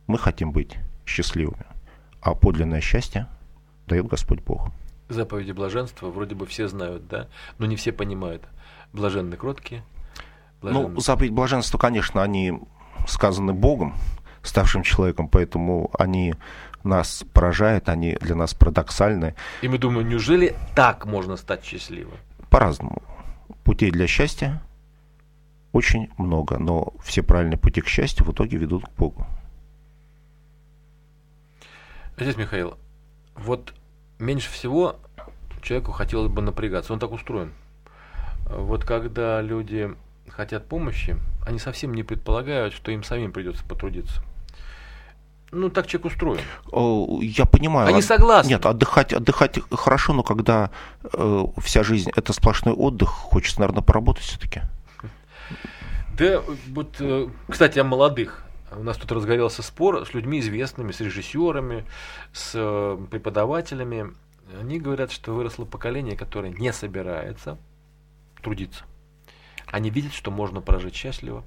мы 0.08 0.18
хотим 0.18 0.52
быть 0.52 0.78
счастливыми, 1.06 1.66
а 2.22 2.36
подлинное 2.36 2.82
счастье 2.82 3.28
дает 3.88 4.08
Господь 4.08 4.42
Бог. 4.42 4.70
Заповеди 5.10 5.52
блаженства 5.52 6.10
вроде 6.10 6.36
бы 6.36 6.46
все 6.46 6.68
знают, 6.68 7.08
да, 7.08 7.28
но 7.58 7.66
не 7.66 7.76
все 7.76 7.92
понимают. 7.92 8.44
Блаженны 8.94 9.36
кроткие. 9.36 9.84
Блаженны... 10.62 10.90
Ну, 10.90 11.00
заповедь 11.00 11.32
блаженства, 11.32 11.78
конечно, 11.78 12.24
они 12.24 12.60
сказаны 13.08 13.54
Богом, 13.54 13.96
ставшим 14.44 14.84
человеком, 14.84 15.28
поэтому 15.28 15.92
они 15.98 16.36
нас 16.84 17.24
поражают, 17.34 17.90
они 17.90 18.18
для 18.22 18.36
нас 18.36 18.54
парадоксальны. 18.54 19.36
И 19.62 19.68
мы 19.68 19.78
думаем, 19.78 20.10
неужели 20.10 20.56
так 20.76 21.06
можно 21.06 21.38
стать 21.38 21.64
счастливым? 21.64 22.18
По-разному. 22.50 23.02
Путей 23.64 23.92
для 23.92 24.08
счастья 24.08 24.62
очень 25.72 26.10
много, 26.18 26.60
но 26.60 26.94
все 27.04 27.24
правильные 27.24 27.58
пути 27.58 27.82
к 27.82 27.88
счастью 27.88 28.26
в 28.26 28.32
итоге 28.32 28.58
ведут 28.58 28.86
к 28.86 28.92
Богу. 28.92 29.26
Отец 32.16 32.38
Михаил, 32.38 32.78
вот 33.36 33.74
меньше 34.20 34.52
всего 34.52 34.98
человеку 35.62 35.92
хотелось 35.92 36.32
бы 36.32 36.42
напрягаться, 36.42 36.94
он 36.94 37.00
так 37.00 37.12
устроен. 37.12 37.54
Вот 38.46 38.86
когда 38.86 39.42
люди 39.42 39.96
хотят 40.30 40.68
помощи, 40.68 41.18
они 41.46 41.58
совсем 41.58 41.94
не 41.94 42.04
предполагают, 42.04 42.74
что 42.74 42.92
им 42.92 43.04
самим 43.04 43.32
придется 43.32 43.64
потрудиться. 43.66 44.22
Ну, 45.54 45.70
так 45.70 45.86
человек 45.88 46.12
устроен. 46.12 46.42
Я 47.22 47.46
понимаю. 47.46 47.88
Они 47.88 48.02
согласны. 48.02 48.50
Нет, 48.50 48.66
отдыхать, 48.66 49.14
отдыхать 49.14 49.60
хорошо, 49.72 50.14
но 50.14 50.24
когда 50.24 50.72
э, 51.04 51.44
вся 51.58 51.84
жизнь 51.84 52.10
это 52.16 52.34
сплошной 52.34 52.74
отдых, 52.74 53.10
хочется, 53.10 53.60
наверное, 53.60 53.84
поработать 53.84 54.24
все-таки. 54.24 54.62
Да, 56.18 56.42
вот, 56.70 56.96
э, 57.00 57.30
кстати, 57.48 57.78
о 57.78 57.84
молодых. 57.84 58.44
У 58.76 58.82
нас 58.82 58.98
тут 58.98 59.12
разгорелся 59.12 59.62
спор 59.62 60.06
с 60.08 60.16
людьми 60.16 60.40
известными, 60.40 60.92
с 60.92 61.00
режиссерами, 61.00 61.86
с 62.34 62.54
э, 62.56 62.98
преподавателями. 63.12 64.14
Они 64.60 64.80
говорят, 64.80 65.12
что 65.12 65.34
выросло 65.34 65.66
поколение, 65.66 66.18
которое 66.18 66.52
не 66.52 66.74
собирается 66.74 67.60
трудиться. 68.42 68.86
Они 69.68 69.92
видят, 69.92 70.14
что 70.14 70.32
можно 70.32 70.62
прожить 70.62 70.96
счастливо, 70.96 71.44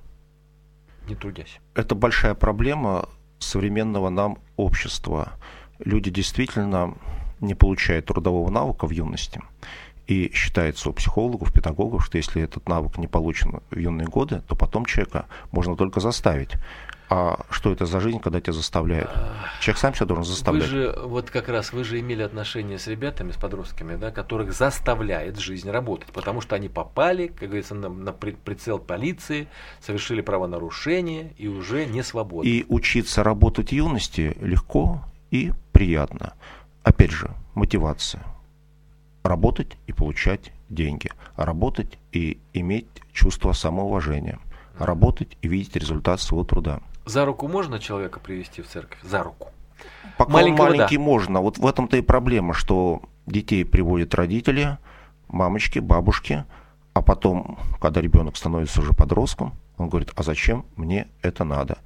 не 1.08 1.16
трудясь. 1.16 1.58
Это 1.74 1.96
большая 1.96 2.34
проблема 2.34 3.08
современного 3.38 4.08
нам 4.08 4.38
общества. 4.56 5.32
Люди 5.78 6.10
действительно 6.10 6.94
не 7.40 7.54
получают 7.54 8.06
трудового 8.06 8.50
навыка 8.50 8.86
в 8.86 8.90
юности. 8.90 9.40
И 10.06 10.30
считается 10.32 10.88
у 10.88 10.92
психологов, 10.92 11.52
педагогов, 11.52 12.04
что 12.04 12.16
если 12.16 12.42
этот 12.42 12.68
навык 12.68 12.96
не 12.96 13.08
получен 13.08 13.60
в 13.70 13.76
юные 13.76 14.06
годы, 14.06 14.42
то 14.46 14.54
потом 14.54 14.84
человека 14.84 15.26
можно 15.50 15.76
только 15.76 16.00
заставить. 16.00 16.52
А 17.08 17.44
что 17.50 17.70
это 17.70 17.86
за 17.86 18.00
жизнь, 18.00 18.18
когда 18.18 18.40
тебя 18.40 18.52
заставляют? 18.52 19.10
Человек 19.60 19.78
сам 19.78 19.94
себя 19.94 20.06
должен 20.06 20.24
заставлять. 20.24 20.64
Вы 20.64 20.68
же, 20.68 20.98
вот 21.04 21.30
как 21.30 21.48
раз, 21.48 21.72
вы 21.72 21.84
же 21.84 22.00
имели 22.00 22.22
отношения 22.22 22.78
с 22.78 22.88
ребятами, 22.88 23.30
с 23.30 23.36
подростками, 23.36 23.94
да, 23.94 24.10
которых 24.10 24.52
заставляет 24.52 25.38
жизнь 25.38 25.70
работать, 25.70 26.08
потому 26.08 26.40
что 26.40 26.56
они 26.56 26.68
попали, 26.68 27.28
как 27.28 27.48
говорится, 27.48 27.76
на, 27.76 27.88
на 27.88 28.12
прицел 28.12 28.80
полиции, 28.80 29.46
совершили 29.80 30.20
правонарушение 30.20 31.32
и 31.38 31.46
уже 31.46 31.86
не 31.86 32.02
свободны. 32.02 32.48
И 32.48 32.66
учиться 32.68 33.22
работать 33.22 33.68
в 33.68 33.72
юности 33.72 34.36
легко 34.40 35.04
и 35.30 35.52
приятно. 35.70 36.34
Опять 36.82 37.12
же, 37.12 37.30
мотивация. 37.54 38.24
Работать 39.22 39.76
и 39.86 39.92
получать 39.92 40.52
деньги. 40.68 41.10
Работать 41.36 41.98
и 42.10 42.38
иметь 42.52 42.86
чувство 43.12 43.52
самоуважения. 43.52 44.40
Работать 44.78 45.36
и 45.40 45.48
видеть 45.48 45.76
результат 45.76 46.20
своего 46.20 46.44
труда. 46.44 46.80
За 47.06 47.24
руку 47.24 47.46
можно 47.46 47.78
человека 47.78 48.18
привести 48.18 48.62
в 48.62 48.68
церковь? 48.68 48.98
За 49.02 49.22
руку. 49.22 49.48
Пока 50.18 50.32
Маленького, 50.32 50.66
он 50.66 50.72
маленький 50.72 50.96
да. 50.96 51.02
можно. 51.02 51.40
Вот 51.40 51.56
в 51.56 51.66
этом-то 51.66 51.96
и 51.96 52.02
проблема, 52.02 52.52
что 52.52 53.00
детей 53.26 53.64
приводят 53.64 54.12
родители, 54.14 54.78
мамочки, 55.28 55.78
бабушки, 55.78 56.44
а 56.94 57.02
потом, 57.02 57.58
когда 57.80 58.00
ребенок 58.00 58.36
становится 58.36 58.80
уже 58.80 58.92
подростком, 58.92 59.54
он 59.78 59.88
говорит, 59.88 60.10
а 60.16 60.22
зачем 60.24 60.66
мне 60.74 61.06
это 61.22 61.44
надо? 61.44 61.78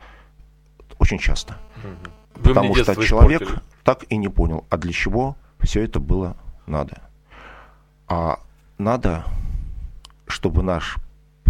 Очень 0.98 1.18
часто. 1.18 1.58
Угу. 1.84 2.42
Потому 2.42 2.74
что 2.74 2.94
человек 2.94 3.42
испортили. 3.42 3.60
так 3.84 4.04
и 4.08 4.16
не 4.16 4.28
понял, 4.28 4.64
а 4.70 4.78
для 4.78 4.92
чего 4.92 5.36
все 5.60 5.82
это 5.84 6.00
было 6.00 6.36
надо. 6.66 7.02
А 8.08 8.40
надо, 8.78 9.24
чтобы 10.26 10.62
наш 10.62 10.96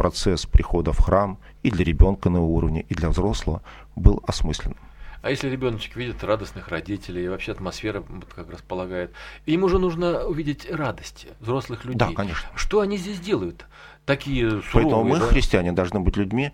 процесс 0.00 0.46
прихода 0.46 0.94
в 0.94 0.98
храм 0.98 1.36
и 1.62 1.70
для 1.70 1.84
ребенка 1.84 2.30
на 2.30 2.40
уровне, 2.40 2.86
и 2.88 2.94
для 2.94 3.10
взрослого 3.10 3.60
был 3.96 4.22
осмысленным. 4.26 4.78
А 5.20 5.28
если 5.28 5.50
ребеночек 5.50 5.94
видит 5.94 6.24
радостных 6.24 6.68
родителей, 6.68 7.26
и 7.26 7.28
вообще 7.28 7.52
атмосфера 7.52 8.02
как 8.34 8.50
располагает, 8.50 9.12
и 9.44 9.52
ему 9.52 9.68
же 9.68 9.78
нужно 9.78 10.24
увидеть 10.24 10.66
радость 10.70 11.26
взрослых 11.40 11.84
людей. 11.84 11.98
Да, 11.98 12.12
конечно. 12.14 12.48
Что 12.54 12.80
они 12.80 12.96
здесь 12.96 13.20
делают? 13.20 13.66
Такие 14.06 14.48
суровые, 14.48 14.70
Поэтому 14.72 15.04
мы, 15.04 15.18
да? 15.18 15.26
христиане, 15.26 15.72
должны 15.72 16.00
быть 16.00 16.16
людьми 16.16 16.52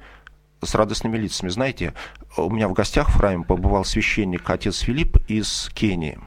с 0.61 0.75
радостными 0.75 1.17
лицами. 1.17 1.49
Знаете, 1.49 1.95
у 2.37 2.51
меня 2.51 2.67
в 2.67 2.73
гостях 2.73 3.11
в 3.11 3.17
храме 3.17 3.45
побывал 3.45 3.85
священник 3.85 4.51
отец 4.51 4.81
Филипп 4.81 5.19
из 5.29 5.71
Кении 5.73 6.19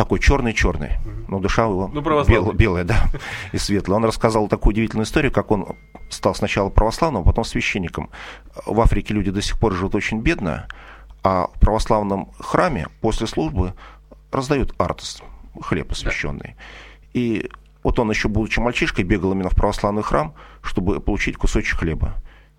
такой 0.00 0.18
черный-черный, 0.18 0.92
но 1.28 1.40
душа 1.40 1.64
его 1.64 1.90
ну, 1.92 2.00
бел, 2.24 2.52
белая, 2.52 2.84
да, 2.84 3.10
и 3.52 3.58
светлая. 3.58 3.98
Он 3.98 4.06
рассказал 4.06 4.48
такую 4.48 4.72
удивительную 4.72 5.04
историю, 5.04 5.30
как 5.30 5.50
он 5.50 5.76
стал 6.08 6.34
сначала 6.34 6.70
православным, 6.70 7.20
а 7.20 7.24
потом 7.26 7.44
священником. 7.44 8.08
В 8.64 8.80
Африке 8.80 9.12
люди 9.12 9.30
до 9.30 9.42
сих 9.42 9.60
пор 9.60 9.74
живут 9.74 9.94
очень 9.94 10.20
бедно, 10.22 10.68
а 11.22 11.48
в 11.54 11.60
православном 11.60 12.30
храме 12.38 12.88
после 13.02 13.26
службы 13.26 13.74
раздают 14.32 14.72
артес, 14.78 15.22
хлеб 15.60 15.92
освященный. 15.92 16.56
И 17.12 17.50
вот 17.82 17.98
он 17.98 18.08
еще, 18.08 18.28
будучи 18.28 18.58
мальчишкой, 18.58 19.04
бегал 19.04 19.32
именно 19.32 19.50
в 19.50 19.54
православный 19.54 20.02
храм, 20.02 20.32
чтобы 20.62 21.00
получить 21.00 21.36
кусочек 21.36 21.80
хлеба. 21.80 22.14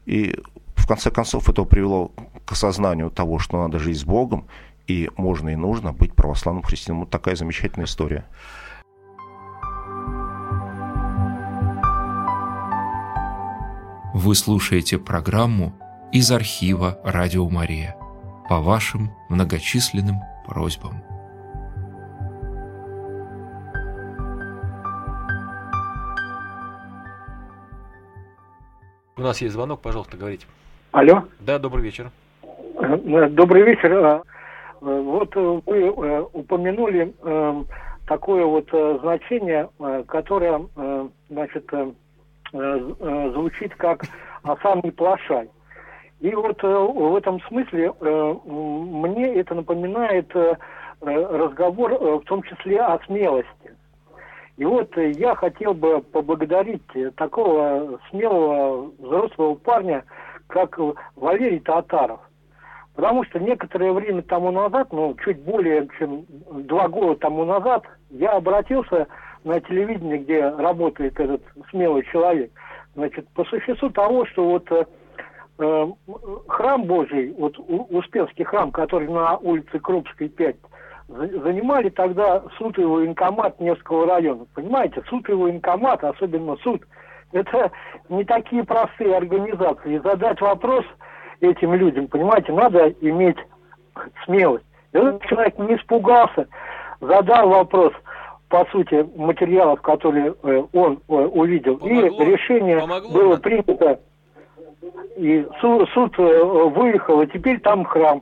И 0.05 0.37
в 0.75 0.85
конце 0.85 1.09
концов 1.09 1.49
это 1.49 1.63
привело 1.63 2.11
к 2.45 2.51
осознанию 2.51 3.09
того, 3.09 3.39
что 3.39 3.57
надо 3.57 3.79
жить 3.79 3.97
с 3.97 4.03
Богом, 4.03 4.45
и 4.87 5.09
можно 5.17 5.49
и 5.49 5.55
нужно 5.55 5.93
быть 5.93 6.13
православным 6.13 6.63
христианином. 6.63 7.05
Вот 7.05 7.09
такая 7.09 7.35
замечательная 7.35 7.85
история. 7.85 8.25
Вы 14.13 14.35
слушаете 14.35 14.97
программу 14.97 15.73
из 16.11 16.31
архива 16.31 16.99
«Радио 17.03 17.47
Мария» 17.49 17.95
по 18.49 18.59
вашим 18.59 19.11
многочисленным 19.29 20.17
просьбам. 20.45 21.01
У 29.15 29.21
нас 29.21 29.39
есть 29.39 29.53
звонок, 29.53 29.81
пожалуйста, 29.81 30.17
говорите. 30.17 30.45
Алло. 30.91 31.25
Да, 31.39 31.59
добрый 31.59 31.83
вечер. 31.83 32.11
Э, 32.43 33.29
добрый 33.29 33.63
вечер. 33.63 34.23
Э, 34.81 35.01
вот 35.01 35.35
вы 35.35 35.61
э, 35.67 36.25
упомянули 36.33 37.13
такое 38.07 38.45
вот 38.45 38.67
значение, 38.99 39.69
которое, 40.07 40.67
значит, 41.29 41.71
звучит 42.51 43.75
как 43.75 44.03
«а 44.43 44.57
сам 44.61 44.81
не 44.83 44.91
плашай». 44.91 45.49
И 46.19 46.33
вот 46.35 46.61
в 46.61 47.15
этом 47.15 47.39
смысле 47.43 47.93
мне 48.01 49.35
это 49.35 49.55
напоминает 49.55 50.29
разговор 50.99 51.93
в 51.93 52.23
том 52.25 52.43
числе 52.43 52.81
о 52.81 52.99
смелости. 53.05 53.77
И 54.57 54.65
вот 54.65 54.97
я 54.97 55.35
хотел 55.35 55.73
бы 55.73 56.01
поблагодарить 56.01 57.15
такого 57.15 57.99
смелого 58.09 58.91
взрослого 58.99 59.55
парня, 59.55 60.03
как 60.47 60.77
Валерий 61.15 61.59
Татаров. 61.59 62.19
Потому 62.95 63.23
что 63.25 63.39
некоторое 63.39 63.93
время 63.93 64.21
тому 64.21 64.51
назад, 64.51 64.89
ну, 64.91 65.15
чуть 65.23 65.41
более 65.43 65.87
чем 65.97 66.25
два 66.65 66.87
года 66.89 67.19
тому 67.19 67.45
назад, 67.45 67.83
я 68.09 68.31
обратился 68.31 69.07
на 69.43 69.59
телевидение, 69.61 70.17
где 70.17 70.49
работает 70.49 71.19
этот 71.19 71.41
смелый 71.69 72.03
человек. 72.11 72.51
Значит, 72.95 73.27
по 73.29 73.45
существу 73.45 73.89
того, 73.89 74.25
что 74.25 74.45
вот 74.45 74.69
э, 74.71 74.85
э 75.59 75.87
храм 76.47 76.83
Божий, 76.83 77.33
вот 77.37 77.57
Успенский 77.57 78.43
храм, 78.43 78.71
который 78.71 79.07
на 79.07 79.37
улице 79.37 79.79
Крупской 79.79 80.27
5, 80.27 80.55
занимали 81.07 81.89
тогда 81.89 82.43
суд 82.57 82.77
и 82.77 82.83
военкомат 82.83 83.59
Невского 83.61 84.05
района. 84.05 84.45
Понимаете, 84.53 85.01
суд 85.09 85.27
и 85.29 85.33
военкомат, 85.33 86.03
особенно 86.03 86.57
суд, 86.57 86.83
это 87.31 87.71
не 88.09 88.25
такие 88.25 88.65
простые 88.65 89.15
организации. 89.15 90.01
Задать 90.03 90.41
вопрос– 90.41 90.83
этим 91.41 91.73
людям, 91.73 92.07
понимаете, 92.07 92.53
надо 92.53 92.89
иметь 93.01 93.37
смелость. 94.25 94.65
И 94.93 94.97
этот 94.97 95.23
человек 95.25 95.57
не 95.59 95.75
испугался, 95.75 96.47
задал 96.99 97.49
вопрос, 97.49 97.93
по 98.49 98.65
сути, 98.65 99.07
материалов, 99.15 99.81
которые 99.81 100.35
э, 100.43 100.63
он 100.73 101.01
э, 101.07 101.13
увидел, 101.13 101.77
Помогло? 101.77 102.23
и 102.23 102.25
решение 102.25 102.79
Помогло, 102.79 103.11
было 103.11 103.37
принято, 103.37 103.99
и 105.15 105.47
суд, 105.59 105.89
суд 105.93 106.13
э, 106.19 106.43
выехал, 106.43 107.21
и 107.21 107.27
теперь 107.27 107.59
там 107.59 107.85
храм. 107.85 108.21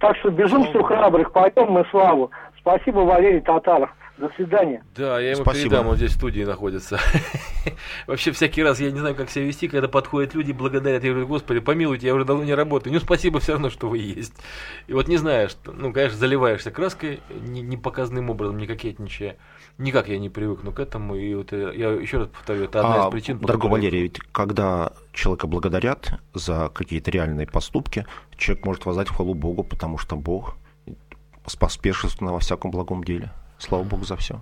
Так 0.00 0.16
что 0.16 0.30
безумству 0.30 0.82
храбрых 0.82 1.32
поем 1.32 1.70
мы 1.72 1.84
славу. 1.90 2.30
Спасибо, 2.60 3.00
Валерий 3.00 3.42
Татаров. 3.42 3.94
До 4.18 4.30
свидания. 4.30 4.82
Да, 4.94 5.20
я 5.20 5.32
ему 5.32 5.42
Спасибо. 5.42 5.70
передам, 5.70 5.88
он 5.88 5.96
здесь 5.96 6.12
в 6.12 6.14
студии 6.14 6.42
находится. 6.42 6.98
Вообще, 8.06 8.32
всякий 8.32 8.62
раз 8.62 8.80
я 8.80 8.90
не 8.90 8.98
знаю, 8.98 9.14
как 9.14 9.28
себя 9.28 9.44
вести, 9.44 9.68
когда 9.68 9.88
подходят 9.88 10.34
люди, 10.34 10.52
благодарят. 10.52 11.04
Я 11.04 11.10
говорю, 11.10 11.26
господи, 11.26 11.60
помилуйте, 11.60 12.06
я 12.06 12.14
уже 12.14 12.24
давно 12.24 12.42
не 12.42 12.54
работаю. 12.54 12.94
Ну, 12.94 13.00
спасибо 13.00 13.40
все 13.40 13.52
равно, 13.52 13.68
что 13.68 13.88
вы 13.88 13.98
есть. 13.98 14.32
И 14.86 14.94
вот 14.94 15.08
не 15.08 15.18
знаешь, 15.18 15.54
ну, 15.66 15.92
конечно, 15.92 16.16
заливаешься 16.16 16.70
краской, 16.70 17.20
непоказанным 17.30 18.30
образом, 18.30 18.56
не 18.56 18.66
кокетничая. 18.66 19.36
Никак 19.76 20.08
я 20.08 20.18
не 20.18 20.30
привыкну 20.30 20.72
к 20.72 20.80
этому. 20.80 21.14
И 21.16 21.34
вот 21.34 21.52
э, 21.52 21.72
я 21.76 21.90
еще 21.90 22.18
раз 22.18 22.28
повторю, 22.28 22.64
это 22.64 22.80
одна 22.80 23.04
а, 23.04 23.08
из 23.08 23.12
причин. 23.12 23.38
Дорогой 23.38 23.70
Валерий, 23.70 24.02
ведь 24.02 24.18
когда 24.32 24.92
человека 25.12 25.46
благодарят 25.46 26.18
за 26.32 26.70
какие-то 26.72 27.10
реальные 27.10 27.46
поступки, 27.46 28.06
человек 28.38 28.64
может 28.64 28.86
воздать 28.86 29.10
хвалу 29.10 29.34
Богу, 29.34 29.62
потому 29.62 29.98
что 29.98 30.16
Бог 30.16 30.56
споспешит 31.46 32.18
во 32.20 32.38
всяком 32.38 32.70
благом 32.70 33.04
деле. 33.04 33.30
Слава 33.58 33.84
богу 33.84 34.04
за 34.04 34.16
все. 34.16 34.40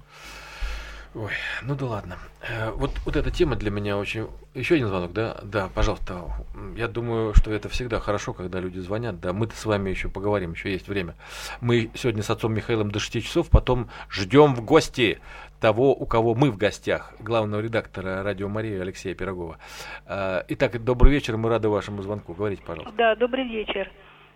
Ой, 1.15 1.31
ну 1.63 1.77
да 1.77 1.87
ладно. 1.87 2.19
Э, 2.41 2.73
вот, 2.73 2.91
вот 3.05 3.15
эта 3.15 3.31
тема 3.31 3.55
для 3.55 3.71
меня 3.71 3.97
очень... 3.97 4.27
Еще 4.53 4.75
один 4.75 4.89
звонок, 4.89 5.13
да? 5.13 5.39
Да, 5.45 5.69
пожалуйста. 5.73 6.25
Я 6.77 6.89
думаю, 6.89 7.35
что 7.35 7.53
это 7.53 7.69
всегда 7.69 8.01
хорошо, 8.01 8.33
когда 8.33 8.59
люди 8.59 8.81
звонят. 8.81 9.21
Да, 9.21 9.33
мы-то 9.33 9.55
с 9.55 9.65
вами 9.65 9.91
еще 9.91 10.09
поговорим, 10.09 10.53
еще 10.53 10.73
есть 10.73 10.89
время. 10.89 11.15
Мы 11.61 11.91
сегодня 11.95 12.25
с 12.25 12.31
отцом 12.31 12.53
Михаилом 12.53 12.91
до 12.91 12.99
6 12.99 13.25
часов, 13.25 13.49
потом 13.49 13.91
ждем 14.11 14.57
в 14.57 14.65
гости 14.65 15.21
того, 15.61 15.95
у 15.95 16.05
кого 16.05 16.35
мы 16.35 16.51
в 16.51 16.57
гостях, 16.57 17.15
главного 17.21 17.61
редактора 17.61 18.25
«Радио 18.25 18.49
Мария» 18.49 18.83
Алексея 18.83 19.15
Пирогова. 19.15 19.59
Э, 20.07 20.43
итак, 20.49 20.83
добрый 20.83 21.13
вечер, 21.13 21.37
мы 21.37 21.49
рады 21.49 21.69
вашему 21.69 22.03
звонку. 22.03 22.35
Говорите, 22.35 22.63
пожалуйста. 22.67 22.93
Да, 22.99 23.15
добрый 23.15 23.47
вечер. 23.47 23.89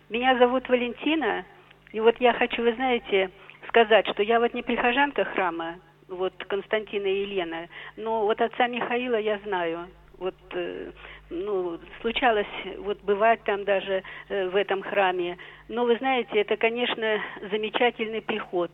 Меня 0.09 0.39
зовут 0.39 0.69
Валентина, 0.69 1.43
и 1.91 1.99
вот 1.99 2.15
я 2.21 2.33
хочу, 2.33 2.63
вы 2.63 2.73
знаете, 2.75 3.29
сказать, 3.69 4.07
что 4.07 4.23
я 4.23 4.39
вот 4.39 4.53
не 4.53 4.63
прихожанка 4.63 5.25
храма, 5.25 5.75
вот 6.07 6.33
Константина 6.45 7.05
и 7.05 7.21
Елены, 7.21 7.69
но 7.95 8.25
вот 8.25 8.41
отца 8.41 8.67
Михаила 8.67 9.17
я 9.17 9.39
знаю. 9.45 9.87
Вот, 10.17 10.35
э, 10.51 10.91
ну, 11.29 11.79
случалось 12.01 12.47
вот 12.79 13.01
бывать 13.03 13.41
там 13.43 13.63
даже 13.63 14.03
э, 14.27 14.49
в 14.49 14.55
этом 14.55 14.81
храме. 14.81 15.37
Но 15.69 15.85
вы 15.85 15.95
знаете, 15.97 16.39
это, 16.39 16.57
конечно, 16.57 17.21
замечательный 17.49 18.21
приход. 18.21 18.71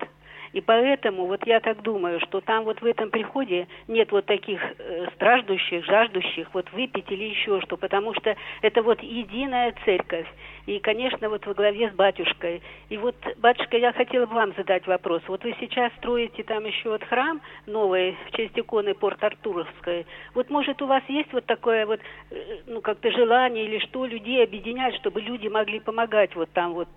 И 0.55 0.61
поэтому 0.61 1.25
вот 1.25 1.45
я 1.45 1.59
так 1.59 1.81
думаю, 1.81 2.21
что 2.21 2.39
там 2.39 2.63
вот 2.63 2.81
в 2.81 2.85
этом 2.85 3.09
приходе 3.09 3.67
нет 3.89 4.13
вот 4.13 4.25
таких 4.25 4.61
э, 4.79 5.07
страждущих, 5.13 5.83
жаждущих 5.83 6.47
вот 6.53 6.71
выпить 6.71 7.11
или 7.11 7.25
еще 7.25 7.59
что, 7.59 7.75
потому 7.75 8.13
что 8.13 8.37
это 8.61 8.81
вот 8.81 9.03
единая 9.03 9.75
церковь. 9.83 10.25
И, 10.65 10.79
конечно, 10.79 11.27
вот 11.27 11.45
во 11.45 11.53
главе 11.53 11.89
с 11.89 11.93
батюшкой. 11.93 12.61
И 12.87 12.95
вот, 12.95 13.17
батюшка, 13.35 13.75
я 13.75 13.91
хотела 13.91 14.27
бы 14.27 14.35
вам 14.35 14.53
задать 14.55 14.87
вопрос. 14.87 15.21
Вот 15.27 15.43
вы 15.43 15.53
сейчас 15.59 15.91
строите 15.97 16.41
там 16.43 16.63
еще 16.63 16.87
вот 16.87 17.03
храм 17.03 17.41
новый 17.65 18.15
в 18.27 18.37
честь 18.37 18.57
иконы 18.57 18.93
Порт-Артуровской. 18.93 20.05
Вот, 20.35 20.49
может, 20.49 20.81
у 20.81 20.87
вас 20.87 21.03
есть 21.09 21.33
вот 21.33 21.45
такое 21.45 21.85
вот, 21.85 21.99
э, 22.31 22.59
ну, 22.65 22.79
как-то 22.79 23.11
желание 23.11 23.65
или 23.65 23.79
что, 23.79 24.05
людей 24.05 24.41
объединять, 24.41 24.95
чтобы 24.95 25.19
люди 25.19 25.49
могли 25.49 25.81
помогать 25.81 26.33
вот 26.33 26.49
там 26.51 26.75
вот 26.75 26.87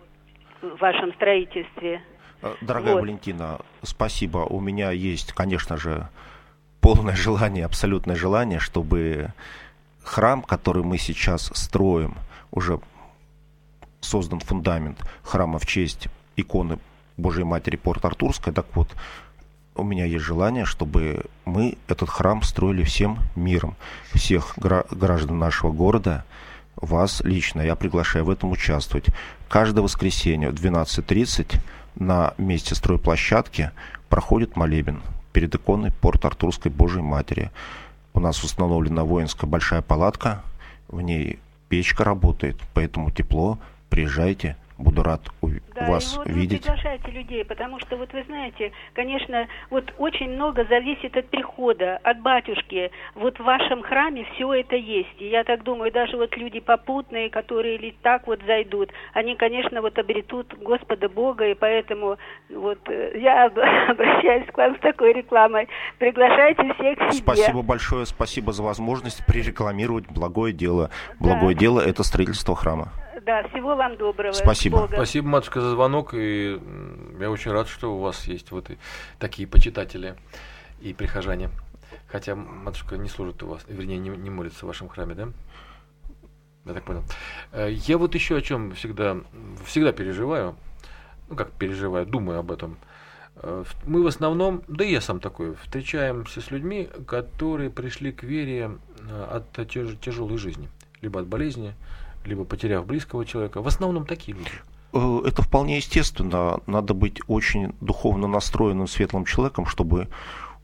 в 0.62 0.77
вашем 0.77 1.12
строительстве? 1.14 2.03
Дорогая 2.61 2.94
вот. 2.94 3.03
Валентина, 3.03 3.61
спасибо. 3.83 4.38
У 4.38 4.61
меня 4.61 4.90
есть, 4.90 5.33
конечно 5.33 5.77
же, 5.77 6.09
полное 6.81 7.16
желание, 7.16 7.64
абсолютное 7.64 8.16
желание, 8.16 8.59
чтобы 8.59 9.33
храм, 10.03 10.42
который 10.42 10.83
мы 10.83 10.98
сейчас 10.98 11.51
строим, 11.55 12.16
уже 12.51 12.81
создан 14.01 14.40
фундамент 14.40 14.98
храма 15.22 15.59
в 15.59 15.66
честь 15.66 16.09
иконы 16.37 16.79
Божьей 17.16 17.44
Матери 17.44 17.77
Порт-Артурской. 17.77 18.53
Так 18.53 18.66
вот, 18.74 18.88
у 19.74 19.83
меня 19.83 20.05
есть 20.05 20.24
желание, 20.24 20.64
чтобы 20.64 21.24
мы 21.44 21.77
этот 21.88 22.09
храм 22.09 22.42
строили 22.42 22.83
всем 22.85 23.18
миром, 23.37 23.77
всех 24.12 24.55
граждан 24.57 25.38
нашего 25.38 25.72
города, 25.72 26.24
вас 26.77 27.20
лично. 27.22 27.61
Я 27.61 27.74
приглашаю 27.74 28.24
в 28.24 28.31
этом 28.31 28.51
участвовать. 28.51 29.07
Каждое 29.48 29.83
воскресенье 29.83 30.51
в 30.51 30.55
12.30 30.55 31.61
на 31.98 32.34
месте 32.38 32.74
стройплощадки 32.74 33.72
проходит 34.08 34.56
молебен 34.56 35.02
перед 35.32 35.54
иконой 35.54 35.92
Порт-Артурской 35.92 36.70
Божьей 36.70 37.02
Матери. 37.02 37.50
У 38.14 38.20
нас 38.20 38.42
установлена 38.42 39.04
воинская 39.04 39.48
большая 39.48 39.82
палатка, 39.82 40.42
в 40.88 41.00
ней 41.00 41.38
печка 41.68 42.04
работает, 42.04 42.56
поэтому 42.74 43.11
тепло. 43.11 43.58
Приезжайте, 43.90 44.56
буду 44.79 45.03
рад 45.03 45.21
да, 45.75 45.87
вас 45.87 46.14
и 46.14 46.19
вот 46.19 46.29
видеть. 46.29 46.67
Вы 46.67 46.73
приглашайте 46.73 47.11
людей, 47.11 47.45
потому 47.45 47.81
что 47.81 47.97
вот 47.97 48.12
вы 48.12 48.23
знаете, 48.25 48.73
конечно, 48.95 49.47
вот 49.71 49.93
очень 49.99 50.31
много 50.31 50.64
зависит 50.64 51.17
от 51.17 51.29
прихода, 51.29 51.99
от 52.03 52.21
батюшки. 52.21 52.91
Вот 53.14 53.38
в 53.38 53.43
вашем 53.43 53.83
храме 53.83 54.27
все 54.35 54.55
это 54.55 54.77
есть. 54.77 55.17
И 55.19 55.29
я 55.29 55.45
так 55.45 55.64
думаю, 55.64 55.93
даже 55.93 56.17
вот 56.17 56.37
люди 56.37 56.61
попутные, 56.61 57.31
которые 57.31 57.77
или 57.77 57.95
так 58.03 58.27
вот 58.27 58.41
зайдут, 58.47 58.91
они, 59.12 59.37
конечно, 59.37 59.83
вот 59.83 59.99
обретут 59.99 60.55
Господа 60.61 61.09
Бога, 61.09 61.47
и 61.47 61.55
поэтому 61.55 62.17
вот 62.49 62.79
э, 62.88 63.19
я 63.19 63.47
обращаюсь 63.88 64.47
к 64.47 64.57
вам 64.57 64.77
с 64.77 64.81
такой 64.81 65.12
рекламой. 65.12 65.69
Приглашайте 65.99 66.73
всех 66.75 66.99
к 66.99 67.12
себе. 67.12 67.23
Спасибо 67.23 67.62
большое, 67.62 68.07
спасибо 68.07 68.53
за 68.53 68.62
возможность 68.62 69.25
прирекламировать 69.27 70.07
благое 70.09 70.53
дело. 70.53 70.91
Благое 71.19 71.55
да. 71.55 71.61
дело– 71.61 71.81
это 71.87 72.03
строительство 72.03 72.55
храма. 72.55 72.93
Да, 73.29 73.47
всего 73.49 73.77
вам 73.77 73.99
доброго. 73.99 74.33
Спасибо. 74.33 74.79
Бога. 74.79 74.95
Спасибо, 74.95 75.29
матушка, 75.29 75.61
за 75.61 75.73
звонок. 75.73 76.14
И 76.14 76.59
я 77.21 77.31
очень 77.31 77.51
рад, 77.51 77.69
что 77.69 77.95
у 77.95 78.01
вас 78.01 78.27
есть 78.27 78.51
вот 78.53 78.71
и 78.71 78.79
такие 79.19 79.47
почитатели 79.47 80.14
и 80.81 80.95
прихожане. 80.95 81.51
Хотя 82.07 82.35
матушка 82.35 82.97
не 82.97 83.11
служит 83.11 83.43
у 83.43 83.49
вас, 83.49 83.67
вернее, 83.69 83.99
не, 83.99 84.09
не 84.09 84.31
молится 84.31 84.64
в 84.64 84.69
вашем 84.69 84.88
храме, 84.88 85.14
да? 85.14 85.29
Я 86.64 86.73
так 86.73 86.85
понял. 86.85 87.05
Э, 87.53 87.69
я 87.71 87.99
вот 87.99 88.14
еще 88.14 88.35
о 88.38 88.41
чем 88.41 88.73
всегда, 88.73 89.19
всегда 89.67 89.93
переживаю. 89.93 90.57
Ну, 91.29 91.37
как 91.37 91.51
переживаю, 91.51 92.07
думаю 92.07 92.38
об 92.38 92.51
этом. 92.51 92.79
Э, 93.37 93.62
мы 93.85 94.03
в 94.03 94.07
основном, 94.07 94.62
да 94.69 94.87
и 94.87 94.93
я 94.93 95.03
сам 95.03 95.21
такой, 95.21 95.55
встречаемся 95.57 96.41
с 96.41 96.51
людьми, 96.51 96.88
которые 97.07 97.69
пришли 97.69 98.11
к 98.11 98.23
вере 98.23 98.79
э, 99.07 99.25
от 99.31 99.69
тяжелой 99.69 100.38
жизни. 100.38 100.71
Либо 101.03 101.21
от 101.21 101.27
болезни, 101.27 101.75
либо 102.29 102.45
потеряв 102.45 102.87
близкого 102.87 103.25
человека. 103.25 103.62
В 103.62 103.67
основном 103.67 104.07
такие 104.07 104.37
люди. 104.37 104.51
Э, 104.93 105.23
это 105.27 105.43
вполне 105.43 105.77
естественно. 105.77 106.61
Надо 106.67 106.95
быть 106.95 107.21
очень 107.27 107.75
духовно 107.81 108.29
настроенным, 108.29 108.87
светлым 108.87 109.25
человеком, 109.25 109.67
чтобы 109.67 110.09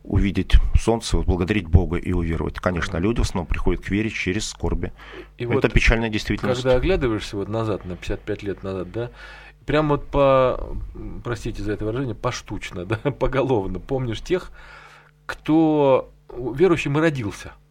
увидеть 0.02 0.56
солнце, 0.78 1.16
благодарить 1.18 1.66
Бога 1.66 1.96
и 1.96 2.12
уверовать. 2.12 2.60
Конечно, 2.60 2.98
люди 2.98 3.20
в 3.20 3.22
основном 3.22 3.46
приходят 3.46 3.82
к 3.82 3.88
вере 3.88 4.10
через 4.10 4.46
скорби. 4.46 4.92
И 5.38 5.44
это 5.44 5.54
вот 5.54 5.72
печальная 5.72 6.10
действительность. 6.10 6.62
Когда 6.62 6.76
оглядываешься 6.76 7.36
вот 7.36 7.48
назад, 7.48 7.86
на 7.86 7.96
55 7.96 8.42
лет 8.42 8.62
назад, 8.62 8.92
да, 8.92 9.10
прям 9.64 9.88
вот 9.88 10.06
по, 10.06 10.76
простите 11.24 11.62
за 11.62 11.72
это 11.72 11.86
выражение, 11.86 12.14
поштучно, 12.14 12.84
да, 12.84 12.96
поголовно 12.96 13.78
помнишь 13.78 14.20
тех, 14.20 14.52
кто 15.24 16.10
верующим 16.28 16.98
и 16.98 17.00
родился– 17.00 17.52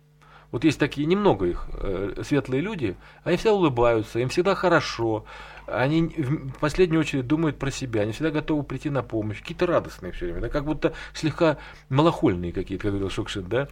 вот 0.54 0.64
есть 0.64 0.78
такие, 0.78 1.08
немного 1.08 1.48
их, 1.48 1.68
э, 1.80 2.22
светлые 2.24 2.62
люди, 2.62 2.96
они 3.24 3.38
всегда 3.38 3.54
улыбаются, 3.56 4.20
им 4.20 4.30
всегда 4.30 4.54
хорошо, 4.54 5.26
они 5.66 6.10
в 6.10 6.60
последнюю 6.60 7.00
очередь 7.00 7.26
думают 7.26 7.58
про 7.58 7.72
себя, 7.72 8.02
они 8.02 8.12
всегда 8.12 8.30
готовы 8.30 8.62
прийти 8.62 8.92
на 8.92 9.02
помощь, 9.02 9.40
какие-то 9.40 9.66
радостные 9.66 10.12
все 10.12 10.26
время, 10.26 10.42
да, 10.42 10.50
как 10.50 10.66
будто 10.66 10.94
слегка 11.16 11.58
малохольные 11.90 12.52
какие-то, 12.52 12.84
как 12.84 12.92
говорил 12.92 13.10
Шукшин, 13.10 13.50
да. 13.50 13.68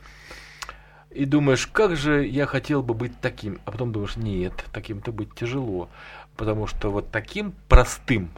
И 1.11 1.25
думаешь, 1.25 1.67
как 1.67 1.95
же 1.95 2.25
я 2.25 2.47
хотел 2.47 2.81
бы 2.81 2.95
быть 2.95 3.13
таким, 3.21 3.59
а 3.65 3.71
потом 3.71 3.91
думаешь, 3.91 4.15
нет, 4.15 4.65
таким-то 4.73 5.11
быть 5.11 5.35
тяжело, 5.35 5.87
потому 6.35 6.65
что 6.65 6.89
вот 6.89 7.11
таким 7.11 7.53
простым 7.69 8.31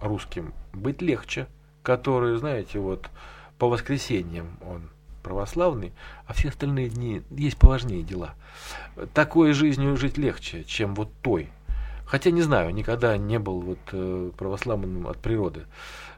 русским 0.00 0.54
быть 0.72 1.02
легче, 1.02 1.48
который, 1.82 2.36
знаете, 2.36 2.78
вот 2.78 3.10
по 3.58 3.68
воскресеньям 3.68 4.56
он 4.64 4.91
православный, 5.22 5.92
а 6.26 6.32
все 6.32 6.48
остальные 6.48 6.88
дни 6.88 7.22
есть 7.30 7.56
поважнее 7.56 8.02
дела. 8.02 8.34
Такой 9.14 9.52
жизнью 9.52 9.96
жить 9.96 10.18
легче, 10.18 10.64
чем 10.64 10.94
вот 10.94 11.10
той. 11.22 11.48
Хотя 12.04 12.30
не 12.30 12.42
знаю, 12.42 12.74
никогда 12.74 13.16
не 13.16 13.38
был 13.38 13.60
вот 13.60 13.78
э, 13.92 14.30
православным 14.36 15.06
от 15.06 15.16
природы. 15.16 15.62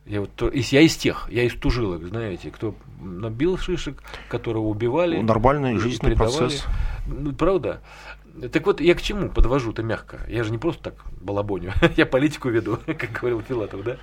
Я, 0.07 0.21
вот, 0.21 0.53
я 0.53 0.81
из 0.81 0.97
тех, 0.97 1.29
я 1.31 1.45
из 1.45 1.55
тужилок, 1.55 2.05
знаете, 2.05 2.51
кто 2.51 2.75
набил 3.01 3.57
шишек, 3.57 4.03
которого 4.29 4.64
убивали. 4.64 5.21
Нормальный 5.21 5.79
жизненный 5.79 6.17
процесс. 6.17 6.64
Ну, 7.07 7.33
правда? 7.33 7.81
Так 8.53 8.67
вот, 8.67 8.81
я 8.81 8.95
к 8.95 9.03
чему 9.03 9.31
подвожу-то 9.31 9.83
мягко? 9.83 10.19
Я 10.29 10.43
же 10.43 10.51
не 10.51 10.59
просто 10.59 10.90
так 10.90 11.05
балабоню, 11.21 11.73
я 11.97 12.05
политику 12.07 12.49
веду, 12.49 12.79
как 12.87 13.12
говорил 13.12 13.40
Филатов, 13.43 13.85
да? 13.85 13.97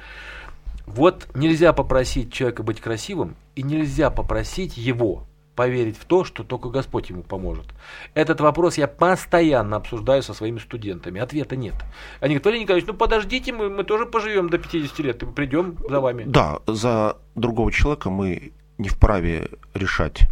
Вот 0.93 1.29
нельзя 1.33 1.71
попросить 1.71 2.33
человека 2.33 2.63
быть 2.63 2.81
красивым, 2.81 3.35
и 3.55 3.63
нельзя 3.63 4.09
попросить 4.09 4.75
его 4.75 5.23
поверить 5.55 5.97
в 5.97 6.03
то, 6.03 6.25
что 6.25 6.43
только 6.43 6.69
Господь 6.69 7.09
ему 7.09 7.23
поможет. 7.23 7.67
Этот 8.13 8.41
вопрос 8.41 8.77
я 8.77 8.87
постоянно 8.87 9.77
обсуждаю 9.77 10.21
со 10.21 10.33
своими 10.33 10.59
студентами. 10.59 11.21
Ответа 11.21 11.55
нет. 11.55 11.75
Они 12.19 12.33
говорят, 12.33 12.45
Валерий 12.45 12.61
Николаевич, 12.63 12.87
ну 12.89 12.93
подождите, 12.93 13.53
мы, 13.53 13.69
мы 13.69 13.85
тоже 13.85 14.05
поживем 14.05 14.49
до 14.49 14.57
50 14.57 14.99
лет, 14.99 15.23
и 15.23 15.25
придем 15.25 15.77
за 15.89 16.01
вами. 16.01 16.25
Да, 16.25 16.59
за 16.67 17.17
другого 17.35 17.71
человека 17.71 18.09
мы 18.09 18.51
не 18.77 18.89
вправе 18.89 19.49
решать, 19.73 20.27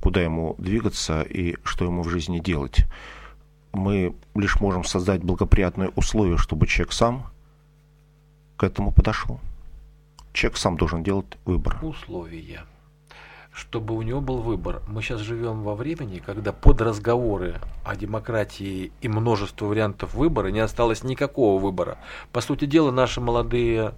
куда 0.00 0.22
ему 0.22 0.56
двигаться 0.58 1.22
и 1.22 1.56
что 1.62 1.84
ему 1.84 2.02
в 2.02 2.08
жизни 2.08 2.40
делать. 2.40 2.84
Мы 3.72 4.14
лишь 4.34 4.58
можем 4.60 4.82
создать 4.82 5.22
благоприятные 5.22 5.90
условия, 5.90 6.36
чтобы 6.36 6.66
человек 6.66 6.92
сам 6.92 7.30
к 8.56 8.64
этому 8.64 8.92
подошел. 8.92 9.40
Человек 10.32 10.56
сам 10.58 10.76
должен 10.76 11.02
делать 11.02 11.26
выбор. 11.44 11.78
Условия. 11.82 12.64
Чтобы 13.52 13.94
у 13.96 14.02
него 14.02 14.20
был 14.20 14.38
выбор. 14.38 14.80
Мы 14.86 15.02
сейчас 15.02 15.20
живем 15.20 15.62
во 15.62 15.74
времени, 15.74 16.22
когда 16.24 16.52
под 16.52 16.80
разговоры 16.80 17.56
о 17.84 17.96
демократии 17.96 18.92
и 19.00 19.08
множество 19.08 19.66
вариантов 19.66 20.14
выбора 20.14 20.48
не 20.48 20.60
осталось 20.60 21.02
никакого 21.02 21.60
выбора. 21.60 21.98
По 22.32 22.40
сути 22.40 22.64
дела, 22.64 22.90
наши 22.92 23.20
молодые 23.20 23.94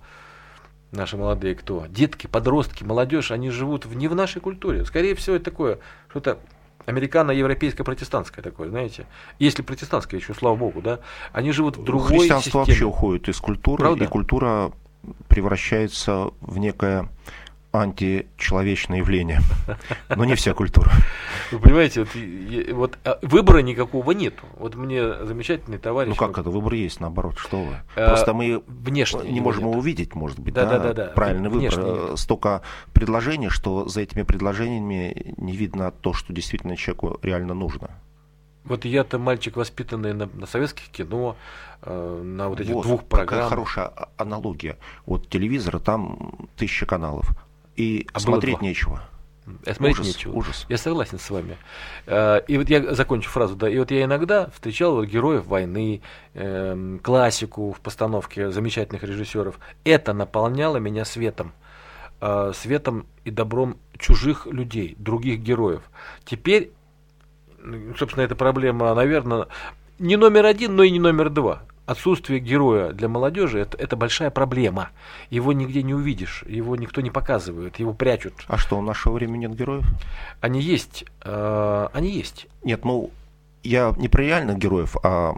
наши 0.90 1.16
молодые 1.16 1.55
кто? 1.55 1.87
Детки, 1.88 2.27
подростки, 2.27 2.85
молодежь, 2.85 3.31
они 3.31 3.51
живут 3.51 3.87
в, 3.87 3.95
не 3.95 4.09
в 4.09 4.14
нашей 4.14 4.40
культуре. 4.40 4.85
Скорее 4.85 5.14
всего, 5.14 5.37
это 5.37 5.47
такое, 5.47 5.79
что-то 6.11 6.38
американо-европейское 6.87 7.85
протестантское 7.85 8.42
такое, 8.42 8.68
знаете. 8.68 9.07
Если 9.38 9.62
протестантское 9.62 10.21
еще, 10.21 10.35
слава 10.35 10.57
богу, 10.57 10.83
да. 10.83 11.01
Они 11.33 11.53
живут 11.53 11.77
в 11.77 11.85
другой 11.85 12.21
Христианство 12.21 12.42
системе. 12.51 12.64
вообще 12.66 12.85
уходит 12.85 13.29
из 13.29 13.38
культуры, 13.40 13.83
Правда? 13.85 14.05
и 14.05 14.07
культура 14.07 14.73
превращается 15.29 16.31
в 16.41 16.59
некое 16.59 17.09
античеловечное 17.73 18.99
явление. 18.99 19.41
Но 20.15 20.25
не 20.25 20.35
вся 20.35 20.53
культура. 20.53 20.93
Вы 21.51 21.59
понимаете, 21.59 22.01
вот, 22.01 22.73
вот 22.73 22.99
а, 23.05 23.19
выбора 23.23 23.59
никакого 23.59 24.12
нету. 24.12 24.45
Вот 24.59 24.75
мне 24.75 25.25
замечательный 25.25 25.79
товарищ. 25.79 26.11
Ну 26.11 26.17
как 26.17 26.38
это, 26.38 26.51
выбор 26.51 26.75
есть, 26.75 27.01
наоборот, 27.01 27.38
что 27.38 27.62
вы. 27.62 27.77
А, 27.97 28.09
Просто 28.09 28.35
мы 28.35 28.62
внешне 28.67 29.31
не 29.31 29.41
можем 29.41 29.65
его 29.65 29.73
увидеть, 29.73 30.15
может 30.15 30.38
быть, 30.38 30.55
да, 30.55 30.67
да, 30.67 30.79
да, 30.79 30.93
да, 30.93 31.07
правильный 31.09 31.49
выбор. 31.49 31.79
Нет. 31.79 32.19
Столько 32.19 32.61
предложений, 32.93 33.49
что 33.49 33.88
за 33.88 34.03
этими 34.03 34.23
предложениями 34.23 35.35
не 35.38 35.57
видно 35.57 35.91
то, 35.91 36.12
что 36.12 36.33
действительно 36.33 36.77
человеку 36.77 37.19
реально 37.23 37.55
нужно. 37.55 37.91
Вот 38.64 38.85
я-то 38.85 39.18
мальчик, 39.18 39.57
воспитанный 39.57 40.12
на, 40.12 40.27
на 40.27 40.46
советских 40.46 40.88
кино, 40.88 41.37
э, 41.83 42.22
на 42.22 42.48
вот 42.48 42.61
этих 42.61 42.72
вот, 42.72 42.83
двух 42.83 43.05
программах. 43.05 43.48
хорошая 43.48 43.92
аналогия. 44.16 44.79
Вот 45.05 45.29
телевизора 45.29 45.79
там 45.79 46.48
тысяча 46.57 46.87
каналов, 46.87 47.29
и 47.77 48.07
а 48.12 48.20
смотреть 48.20 48.62
нечего. 48.62 49.03
Я 49.66 49.75
смотреть 49.75 49.98
ужас, 49.98 50.07
нечего. 50.07 50.33
Ужас. 50.35 50.66
Я 50.68 50.79
согласен 50.79 51.18
с 51.18 51.29
вами. 51.29 51.57
Э, 52.07 52.40
и 52.46 52.57
вот 52.57 52.68
я 52.70 52.94
закончу 52.94 53.29
фразу, 53.29 53.57
да. 53.57 53.68
И 53.68 53.77
вот 53.79 53.90
я 53.90 54.05
иногда 54.05 54.48
встречал 54.51 54.94
вот 54.94 55.07
героев 55.07 55.46
войны, 55.46 56.01
э, 56.35 56.98
классику 57.03 57.72
в 57.72 57.81
постановке 57.81 58.51
замечательных 58.51 59.03
режиссеров. 59.03 59.59
Это 59.85 60.12
наполняло 60.12 60.77
меня 60.77 61.05
светом. 61.05 61.53
Э, 62.20 62.53
светом 62.55 63.07
и 63.25 63.33
добром 63.33 63.79
чужих 63.98 64.46
людей, 64.46 64.94
других 64.98 65.40
героев. 65.40 65.83
Теперь 66.25 66.70
собственно, 67.98 68.25
эта 68.25 68.35
проблема, 68.35 68.94
наверное, 68.94 69.46
не 69.98 70.16
номер 70.16 70.46
один, 70.46 70.77
но 70.77 70.83
и 70.83 70.90
не 70.90 70.98
номер 70.98 71.31
два. 71.31 71.62
Отсутствие 71.85 72.38
героя 72.38 72.92
для 72.92 73.09
молодежи 73.09 73.59
это, 73.59 73.77
это 73.77 73.96
большая 73.96 74.31
проблема. 74.31 74.90
Его 75.31 75.53
нигде 75.53 75.83
не 75.83 75.94
увидишь, 75.94 76.44
его 76.46 76.77
никто 76.77 77.01
не 77.01 77.11
показывает, 77.11 77.79
его 77.81 77.92
прячут. 77.92 78.35
А 78.46 78.57
что, 78.57 78.79
в 78.79 78.83
наше 78.83 79.11
время 79.11 79.37
нет 79.37 79.55
героев? 79.55 79.85
Они 80.40 80.61
есть. 80.61 81.05
Э, 81.22 81.88
они 81.92 82.11
есть. 82.11 82.46
Нет, 82.62 82.85
ну 82.85 83.11
я 83.64 83.94
не 83.96 84.09
про 84.09 84.22
реальных 84.22 84.59
героев, 84.59 84.96
а 85.03 85.35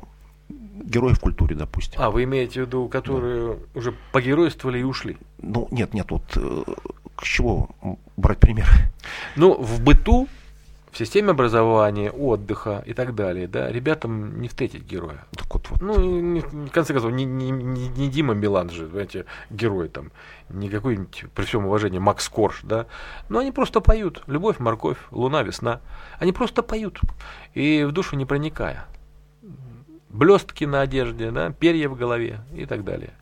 героев 0.48 1.18
в 1.18 1.20
культуре, 1.20 1.56
допустим. 1.56 2.00
А, 2.00 2.10
вы 2.10 2.24
имеете 2.24 2.62
в 2.62 2.66
виду, 2.66 2.88
которые 2.88 3.54
да. 3.54 3.58
уже 3.74 3.94
погеройствовали 4.12 4.78
и 4.78 4.82
ушли? 4.82 5.16
Ну, 5.38 5.68
нет, 5.70 5.94
нет, 5.94 6.10
вот 6.10 6.24
э, 6.36 6.62
к 7.16 7.22
чему 7.22 7.70
брать 8.16 8.38
пример? 8.38 8.66
Ну, 9.36 9.54
в 9.54 9.82
быту 9.82 10.28
в 10.94 10.96
системе 10.96 11.32
образования, 11.32 12.12
отдыха 12.12 12.84
и 12.86 12.94
так 12.94 13.16
далее, 13.16 13.48
да, 13.48 13.68
ребятам 13.70 14.40
не 14.40 14.46
встретить 14.46 14.84
героя. 14.84 15.24
Так 15.32 15.52
вот, 15.52 15.68
вот. 15.68 15.82
Ну, 15.82 15.98
не, 15.98 16.40
в 16.40 16.70
конце 16.70 16.92
концов, 16.92 17.10
не, 17.10 17.24
не, 17.24 17.50
не, 17.50 17.88
не 17.88 18.08
Дима 18.08 18.34
Билан 18.36 18.70
же, 18.70 18.86
знаете, 18.86 19.26
герой 19.50 19.88
там, 19.88 20.12
не 20.48 20.68
какой-нибудь, 20.68 21.24
при 21.34 21.44
всем 21.44 21.66
уважении, 21.66 21.98
Макс 21.98 22.28
Корж, 22.28 22.60
да, 22.62 22.86
но 23.28 23.40
они 23.40 23.50
просто 23.50 23.80
поют. 23.80 24.22
Любовь, 24.28 24.60
морковь, 24.60 24.98
луна, 25.10 25.42
весна. 25.42 25.80
Они 26.20 26.30
просто 26.30 26.62
поют, 26.62 27.00
и 27.54 27.82
в 27.82 27.90
душу 27.90 28.14
не 28.14 28.24
проникая. 28.24 28.86
Блестки 30.10 30.62
на 30.62 30.82
одежде, 30.82 31.32
да, 31.32 31.50
перья 31.50 31.88
в 31.88 31.96
голове 31.96 32.38
и 32.54 32.66
так 32.66 32.84
далее. 32.84 33.14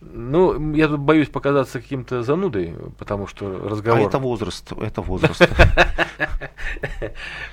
Ну, 0.00 0.74
я 0.74 0.88
тут 0.88 1.00
боюсь 1.00 1.28
показаться 1.28 1.80
каким-то 1.80 2.22
занудой, 2.22 2.74
потому 2.98 3.26
что 3.26 3.68
разговор... 3.68 4.00
А 4.00 4.08
это 4.08 4.18
возраст, 4.18 4.72
это 4.72 5.02
возраст. 5.02 5.42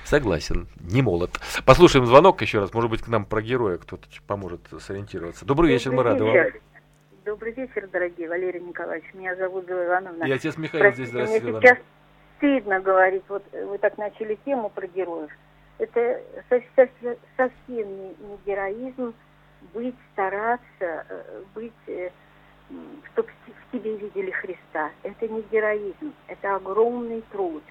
Согласен, 0.04 0.68
не 0.80 1.02
молод. 1.02 1.30
Послушаем 1.64 2.06
звонок 2.06 2.42
еще 2.42 2.60
раз, 2.60 2.72
может 2.74 2.90
быть, 2.90 3.02
к 3.02 3.08
нам 3.08 3.24
про 3.24 3.42
героя 3.42 3.78
кто-то 3.78 4.06
поможет 4.26 4.60
сориентироваться. 4.80 5.44
Добрый 5.44 5.70
вечер, 5.70 5.92
мы 5.92 6.02
рады 6.02 6.24
вам. 6.24 6.36
Добрый 7.24 7.52
вечер, 7.52 7.88
дорогие 7.92 8.28
Валерий 8.28 8.60
Николаевич. 8.60 9.12
Меня 9.14 9.36
зовут 9.36 9.66
Зоя 9.66 9.86
Ивановна. 9.86 10.24
Я 10.24 10.36
отец 10.36 10.56
Михаил 10.56 10.92
здесь, 10.94 11.10
здравствуйте. 11.10 11.46
Мне 11.46 11.60
сейчас 11.60 11.78
стыдно 12.38 12.80
говорить, 12.80 13.22
вот 13.28 13.44
вы 13.52 13.78
так 13.78 13.98
начали 13.98 14.38
тему 14.44 14.70
про 14.70 14.86
героев. 14.86 15.30
Это 15.78 16.22
совсем 17.36 17.86
не 17.86 18.38
героизм 18.46 19.14
быть, 19.74 19.94
стараться, 20.12 21.04
э, 21.08 21.42
быть 21.54 21.72
э, 21.86 22.10
чтобы 23.12 23.28
в 23.28 23.72
тебе 23.72 23.96
видели 23.96 24.30
Христа. 24.30 24.90
Это 25.02 25.28
не 25.28 25.42
героизм, 25.50 26.12
это 26.28 26.56
огромный 26.56 27.22
труд. 27.32 27.62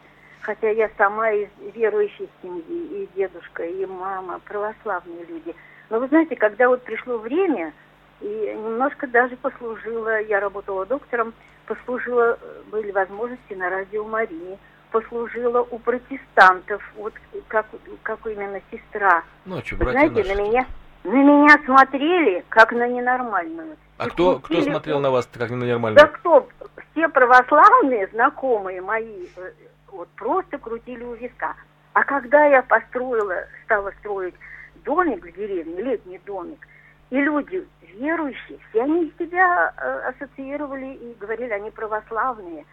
Хотя 0.41 0.69
я 0.69 0.89
сама 0.97 1.31
из 1.31 1.49
верующей 1.75 2.29
семьи, 2.41 2.63
и 2.67 3.09
дедушка, 3.15 3.63
и 3.63 3.85
мама, 3.85 4.39
православные 4.45 5.25
люди. 5.25 5.53
Но 5.89 5.99
вы 5.99 6.07
знаете, 6.07 6.35
когда 6.35 6.69
вот 6.69 6.83
пришло 6.83 7.17
время, 7.17 7.73
и 8.21 8.53
немножко 8.55 9.07
даже 9.07 9.35
послужила, 9.37 10.21
я 10.21 10.39
работала 10.39 10.85
доктором, 10.85 11.33
послужила, 11.65 12.37
были 12.71 12.91
возможности 12.91 13.53
на 13.53 13.69
радио 13.69 14.05
Марии, 14.05 14.57
послужила 14.91 15.61
у 15.61 15.79
протестантов, 15.79 16.81
вот 16.95 17.13
как, 17.47 17.65
как 18.03 18.25
именно 18.25 18.61
сестра. 18.71 19.23
Ну, 19.45 19.57
а 19.57 19.63
что, 19.63 19.75
Вы 19.77 19.91
знаете, 19.91 20.15
наши. 20.15 20.35
на 20.35 20.41
меня, 20.41 20.65
на 21.03 21.13
меня 21.13 21.59
смотрели, 21.65 22.43
как 22.49 22.71
на 22.71 22.87
ненормальную. 22.87 23.77
А 23.97 24.09
кто, 24.09 24.39
кто 24.39 24.61
смотрел 24.61 24.99
на 24.99 25.11
вас 25.11 25.29
как 25.31 25.49
на 25.49 25.57
нормально? 25.57 25.99
Да 25.99 26.07
кто? 26.07 26.47
Все 26.91 27.07
православные, 27.09 28.07
знакомые 28.07 28.81
мои, 28.81 29.27
э, 29.35 29.51
вот 29.91 30.09
просто 30.09 30.57
крутили 30.57 31.03
у 31.03 31.13
виска. 31.13 31.55
А 31.93 32.03
когда 32.03 32.45
я 32.45 32.61
построила, 32.61 33.45
стала 33.65 33.91
строить 33.99 34.35
домик 34.83 35.25
в 35.25 35.31
деревне, 35.31 35.81
летний 35.81 36.19
домик, 36.25 36.65
и 37.09 37.19
люди 37.19 37.67
верующие, 37.95 38.59
все 38.69 38.83
они 38.83 39.11
себя 39.17 39.73
э, 39.75 40.09
ассоциировали 40.09 40.93
и 40.93 41.15
говорили, 41.19 41.51
они 41.51 41.71
православные. 41.71 42.65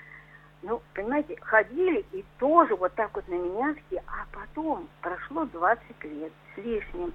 Ну, 0.62 0.82
понимаете, 0.94 1.36
ходили 1.40 2.04
и 2.12 2.24
тоже 2.38 2.74
вот 2.76 2.92
так 2.94 3.10
вот 3.14 3.26
на 3.28 3.34
меня 3.34 3.74
все. 3.86 4.02
А 4.06 4.26
потом 4.32 4.88
прошло 5.00 5.44
20 5.44 6.04
лет 6.04 6.32
с 6.54 6.58
лишним. 6.58 7.12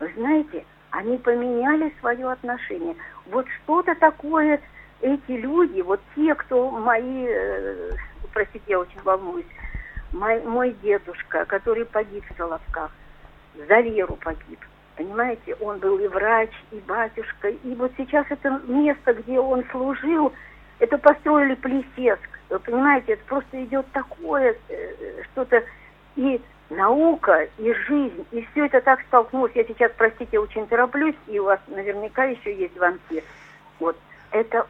Вы 0.00 0.12
знаете, 0.16 0.64
они 0.90 1.18
поменяли 1.18 1.92
свое 2.00 2.30
отношение. 2.30 2.96
Вот 3.26 3.46
что-то 3.62 3.94
такое 3.96 4.60
эти 5.00 5.32
люди, 5.32 5.80
вот 5.80 6.00
те, 6.14 6.34
кто 6.34 6.70
мои, 6.70 7.26
э, 7.28 7.90
простите, 8.34 8.64
я 8.66 8.80
очень 8.80 9.00
волнуюсь, 9.02 9.46
мой, 10.12 10.42
мой 10.42 10.76
дедушка, 10.82 11.44
который 11.46 11.86
погиб 11.86 12.24
в 12.28 12.36
Соловках, 12.36 12.90
за 13.56 13.80
веру 13.80 14.16
погиб. 14.16 14.60
Понимаете, 14.96 15.54
он 15.60 15.78
был 15.78 15.98
и 15.98 16.06
врач, 16.06 16.50
и 16.70 16.76
батюшка. 16.86 17.48
И 17.48 17.74
вот 17.74 17.92
сейчас 17.96 18.26
это 18.28 18.60
место, 18.66 19.14
где 19.14 19.40
он 19.40 19.64
служил, 19.70 20.32
это 20.78 20.98
построили 20.98 21.54
Плесецк. 21.54 22.28
Вы 22.50 22.58
понимаете, 22.58 23.14
это 23.14 23.24
просто 23.24 23.64
идет 23.64 23.86
такое 23.92 24.56
э, 24.68 25.22
что-то 25.32 25.64
и 26.14 26.40
наука 26.70 27.48
и 27.58 27.72
жизнь, 27.72 28.26
и 28.30 28.46
все 28.52 28.66
это 28.66 28.80
так 28.80 29.00
столкнулось. 29.08 29.52
Я 29.54 29.64
сейчас, 29.64 29.90
простите, 29.96 30.38
очень 30.38 30.66
тороплюсь, 30.66 31.16
и 31.26 31.38
у 31.38 31.44
вас 31.44 31.60
наверняка 31.68 32.24
еще 32.24 32.54
есть 32.54 32.74
звонки. 32.74 33.22
Вот, 33.80 33.96
это 34.30 34.66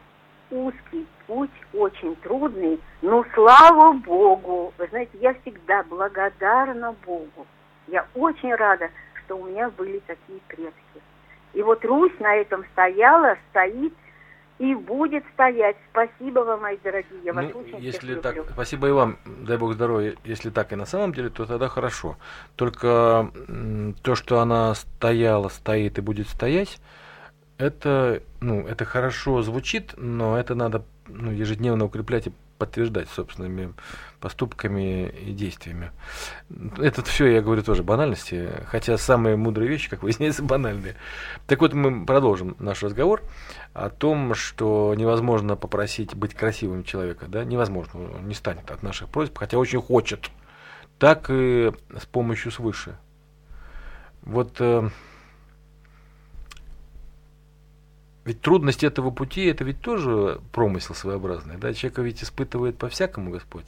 узкий 0.51 1.07
путь, 1.27 1.51
очень 1.73 2.15
трудный, 2.17 2.79
но 3.01 3.25
слава 3.33 3.93
Богу, 3.93 4.73
вы 4.77 4.87
знаете, 4.87 5.17
я 5.19 5.33
всегда 5.41 5.83
благодарна 5.83 6.95
Богу. 7.05 7.47
Я 7.87 8.05
очень 8.15 8.53
рада, 8.55 8.89
что 9.25 9.37
у 9.37 9.45
меня 9.45 9.69
были 9.69 9.99
такие 10.07 10.39
предки. 10.47 11.01
И 11.53 11.61
вот 11.61 11.83
Русь 11.85 12.13
на 12.19 12.35
этом 12.35 12.65
стояла, 12.73 13.37
стоит, 13.49 13.93
и 14.57 14.73
будет 14.73 15.23
стоять. 15.33 15.75
Спасибо 15.91 16.39
вам, 16.39 16.61
мои 16.61 16.77
дорогие. 16.83 17.19
Я 17.23 17.33
вас 17.33 17.45
ну, 17.53 17.59
очень 17.59 17.77
если 17.79 18.15
так, 18.15 18.35
люблю. 18.35 18.53
спасибо 18.53 18.87
и 18.87 18.91
вам, 18.91 19.17
дай 19.25 19.57
бог 19.57 19.73
здоровья. 19.73 20.15
Если 20.23 20.49
так 20.49 20.71
и 20.71 20.75
на 20.75 20.85
самом 20.85 21.13
деле, 21.13 21.29
то 21.29 21.45
тогда 21.45 21.67
хорошо. 21.67 22.17
Только 22.55 23.29
то, 24.01 24.15
что 24.15 24.39
она 24.39 24.73
стояла, 24.75 25.49
стоит 25.49 25.97
и 25.97 26.01
будет 26.01 26.29
стоять, 26.29 26.79
это, 27.57 28.21
ну, 28.41 28.67
это 28.67 28.85
хорошо 28.85 29.41
звучит, 29.41 29.93
но 29.97 30.37
это 30.37 30.55
надо 30.55 30.83
ну, 31.07 31.31
ежедневно 31.31 31.85
укреплять 31.85 32.27
и 32.27 32.33
подтверждать 32.57 33.09
собственными 33.09 33.73
поступками 34.19 35.09
и 35.09 35.33
действиями. 35.33 35.91
Это 36.77 37.03
все, 37.03 37.27
я 37.27 37.41
говорю, 37.41 37.63
тоже 37.63 37.83
банальности, 37.83 38.49
хотя 38.67 38.97
самые 38.97 39.35
мудрые 39.35 39.69
вещи, 39.69 39.89
как 39.89 40.03
выясняется, 40.03 40.43
банальные. 40.43 40.95
Так 41.47 41.61
вот, 41.61 41.73
мы 41.73 42.05
продолжим 42.05 42.55
наш 42.59 42.81
разговор 42.81 43.21
о 43.73 43.89
том, 43.89 44.33
что 44.35 44.93
невозможно 44.95 45.55
попросить 45.55 46.15
быть 46.15 46.33
красивым 46.33 46.83
человека, 46.83 47.25
да, 47.27 47.43
невозможно, 47.43 48.15
он 48.15 48.27
не 48.27 48.33
станет 48.33 48.71
от 48.71 48.83
наших 48.83 49.09
просьб, 49.09 49.37
хотя 49.37 49.57
очень 49.57 49.81
хочет, 49.81 50.31
так 50.97 51.29
и 51.29 51.71
с 51.97 52.05
помощью 52.05 52.51
свыше. 52.51 52.97
Вот 54.23 54.55
э, 54.59 54.89
ведь 58.25 58.41
трудность 58.41 58.83
этого 58.83 59.11
пути, 59.11 59.45
это 59.45 59.63
ведь 59.63 59.81
тоже 59.81 60.41
промысел 60.51 60.95
своеобразный, 60.95 61.57
да, 61.57 61.73
человека 61.73 62.01
ведь 62.01 62.23
испытывает 62.23 62.77
по-всякому 62.77 63.31
Господь. 63.31 63.65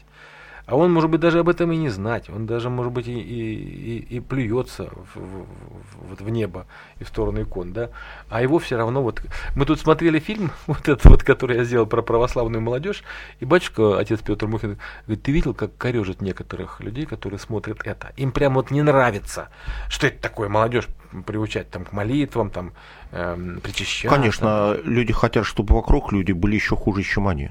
А 0.68 0.76
он, 0.76 0.92
может 0.92 1.10
быть, 1.10 1.22
даже 1.22 1.40
об 1.40 1.48
этом 1.48 1.72
и 1.72 1.78
не 1.78 1.88
знать. 1.88 2.30
Он 2.30 2.46
даже, 2.46 2.70
может 2.70 2.92
быть, 2.92 3.08
и, 3.08 3.18
и, 3.18 4.00
и, 4.18 4.20
плюется 4.20 4.92
в, 5.16 5.16
в, 5.16 6.24
в, 6.24 6.30
небо 6.30 6.68
и 7.00 7.06
в 7.06 7.08
сторону 7.08 7.44
икон, 7.44 7.72
да. 7.72 7.90
А 8.28 8.42
его 8.42 8.60
все 8.60 8.76
равно 8.76 9.02
вот... 9.02 9.22
Мы 9.56 9.66
тут 9.66 9.80
смотрели 9.80 10.20
фильм, 10.20 10.52
вот 10.68 10.90
этот 10.90 11.06
вот, 11.06 11.24
который 11.24 11.56
я 11.56 11.64
сделал 11.64 11.86
про 11.86 12.02
православную 12.02 12.62
молодежь, 12.62 13.04
и 13.40 13.46
батюшка, 13.46 13.98
отец 13.98 14.20
Петр 14.22 14.48
Мухин, 14.48 14.78
говорит, 15.06 15.24
ты 15.24 15.32
видел, 15.32 15.54
как 15.54 15.78
корежит 15.78 16.22
некоторых 16.22 16.82
людей, 16.82 17.06
которые 17.06 17.40
смотрят 17.40 17.80
это? 17.86 18.12
Им 18.18 18.34
прям 18.34 18.56
вот 18.56 18.70
не 18.70 18.82
нравится, 18.82 19.48
что 19.88 20.08
это 20.08 20.22
такое 20.22 20.50
молодежь 20.50 20.90
приучать 21.24 21.70
там 21.70 21.86
к 21.86 21.94
молитвам, 21.94 22.50
там 22.50 22.74
эм, 23.12 23.60
причащаться. 23.62 24.16
Конечно, 24.16 24.78
люди 24.84 25.14
хотят, 25.14 25.46
чтобы 25.46 25.76
вокруг 25.76 26.12
люди 26.12 26.32
были 26.32 26.56
еще 26.56 26.76
хуже, 26.76 27.04
чем 27.04 27.28
они 27.28 27.50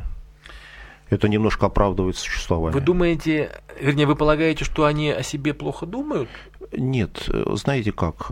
это 1.11 1.29
немножко 1.29 1.67
оправдывает 1.67 2.17
существование. 2.17 2.79
Вы 2.79 2.85
думаете, 2.85 3.51
вернее, 3.81 4.07
вы 4.07 4.17
полагаете, 4.17 4.65
что 4.65 4.85
они 4.85 5.11
о 5.11 5.23
себе 5.23 5.55
плохо 5.55 5.87
думают? 5.87 6.29
Нет, 6.73 7.29
знаете 7.53 7.93
как, 7.93 8.31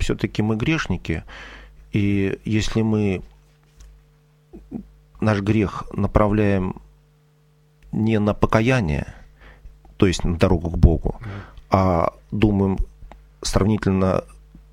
все-таки 0.00 0.42
мы 0.42 0.56
грешники, 0.56 1.22
и 1.92 2.38
если 2.44 2.82
мы 2.82 3.22
наш 5.20 5.40
грех 5.40 5.84
направляем 5.92 6.80
не 7.92 8.18
на 8.18 8.34
покаяние, 8.34 9.14
то 9.96 10.06
есть 10.06 10.24
на 10.24 10.36
дорогу 10.36 10.70
к 10.70 10.78
Богу, 10.78 11.20
а 11.70 12.12
думаем 12.30 12.78
сравнительно 13.42 14.24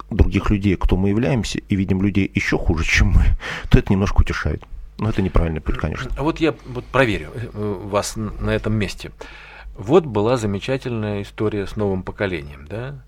других 0.10 0.50
людей, 0.50 0.76
кто 0.76 0.98
мы 0.98 1.10
являемся, 1.10 1.60
и 1.60 1.76
видим 1.76 2.02
людей 2.02 2.30
еще 2.34 2.58
хуже, 2.58 2.84
чем 2.84 3.10
мы, 3.10 3.24
то 3.70 3.80
это 3.80 3.92
немножко 3.92 4.22
утешает. 4.22 4.64
Но 4.98 5.10
это 5.10 5.22
неправильный 5.22 5.62
путь, 5.62 5.78
конечно. 5.78 6.10
А 6.16 6.24
вот 6.24 6.40
я 6.40 6.56
вот 6.68 6.86
проверю 6.86 7.32
э, 7.34 7.82
вас 7.84 8.16
на 8.16 8.50
этом 8.52 8.74
месте. 8.74 9.12
Вот 9.76 10.06
была 10.06 10.38
замечательная 10.38 11.22
история 11.22 11.68
с 11.68 11.76
новым 11.76 12.02
поколением, 12.04 12.66
да? 12.70 13.04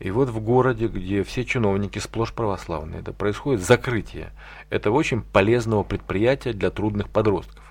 И 0.00 0.10
вот 0.10 0.30
в 0.30 0.40
городе, 0.40 0.86
где 0.86 1.22
все 1.24 1.44
чиновники 1.44 1.98
сплошь 1.98 2.32
православные, 2.32 3.02
да, 3.02 3.12
происходит 3.12 3.62
закрытие 3.62 4.32
этого 4.70 4.96
очень 4.96 5.22
полезного 5.22 5.82
предприятия 5.82 6.52
для 6.52 6.70
трудных 6.70 7.10
подростков. 7.10 7.62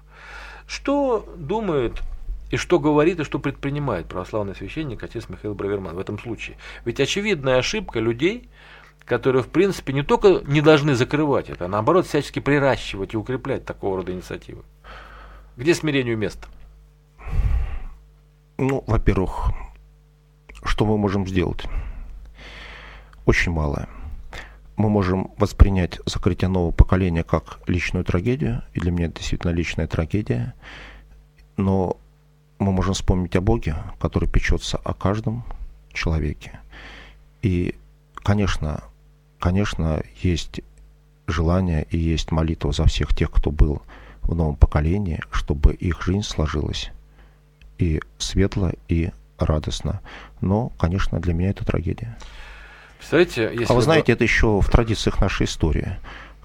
Что 0.67 1.27
думает 1.37 2.01
и 2.49 2.57
что 2.57 2.79
говорит, 2.79 3.19
и 3.19 3.23
что 3.23 3.39
предпринимает 3.39 4.07
православный 4.07 4.55
священник 4.55 5.03
отец 5.03 5.29
Михаил 5.29 5.55
Браверман 5.55 5.95
в 5.95 5.99
этом 5.99 6.19
случае? 6.19 6.57
Ведь 6.85 6.99
очевидная 6.99 7.57
ошибка 7.57 7.99
людей– 7.99 8.49
которые, 9.09 9.41
в 9.41 9.49
принципе, 9.49 9.91
не 9.91 10.03
только 10.03 10.41
не 10.45 10.61
должны 10.61 10.93
закрывать 10.93 11.49
это, 11.49 11.65
а 11.65 11.67
наоборот 11.67 12.05
всячески 12.05 12.39
приращивать 12.39 13.15
и 13.15 13.17
укреплять 13.17 13.65
такого 13.65 13.97
рода 13.97 14.13
инициативы. 14.13 14.61
Где 15.57 15.73
смирению 15.73 16.15
место? 16.15 16.47
Ну, 18.57 18.83
во-первых, 18.85 19.51
что 20.63 20.85
мы 20.85 20.97
можем 20.97 21.27
сделать? 21.27 21.65
Очень 23.25 23.51
малое. 23.51 23.89
Мы 24.77 24.89
можем 24.89 25.31
воспринять 25.37 25.99
закрытие 26.05 26.47
нового 26.47 26.71
поколения 26.71 27.23
как 27.23 27.59
личную 27.67 28.05
трагедию, 28.05 28.63
и 28.73 28.79
для 28.79 28.91
меня 28.91 29.07
это 29.07 29.17
действительно 29.17 29.51
личная 29.51 29.87
трагедия, 29.87 30.53
но 31.57 31.98
мы 32.59 32.71
можем 32.71 32.93
вспомнить 32.93 33.35
о 33.35 33.41
Боге, 33.41 33.75
который 33.99 34.29
печется 34.29 34.77
о 34.77 34.93
каждом 34.93 35.43
человеке. 35.93 36.59
И, 37.41 37.75
конечно, 38.15 38.83
конечно, 39.39 40.03
есть 40.21 40.61
желание 41.27 41.87
и 41.89 41.97
есть 41.97 42.31
молитва 42.31 42.71
за 42.71 42.85
всех 42.85 43.15
тех, 43.15 43.31
кто 43.31 43.51
был 43.51 43.81
в 44.21 44.35
новом 44.35 44.55
поколении, 44.55 45.21
чтобы 45.31 45.73
их 45.73 46.01
жизнь 46.03 46.23
сложилась 46.23 46.91
и 47.77 48.01
светло, 48.17 48.71
и 48.87 49.11
радостно. 49.37 50.01
Но, 50.41 50.69
конечно, 50.77 51.19
для 51.19 51.33
меня 51.33 51.51
это 51.51 51.65
трагедия. 51.65 52.17
Представляете, 52.97 53.49
если 53.53 53.71
а 53.71 53.75
вы 53.75 53.81
знаете, 53.81 54.11
это 54.11 54.23
еще 54.23 54.59
в 54.59 54.69
традициях 54.69 55.21
нашей 55.21 55.45
истории. 55.45 55.97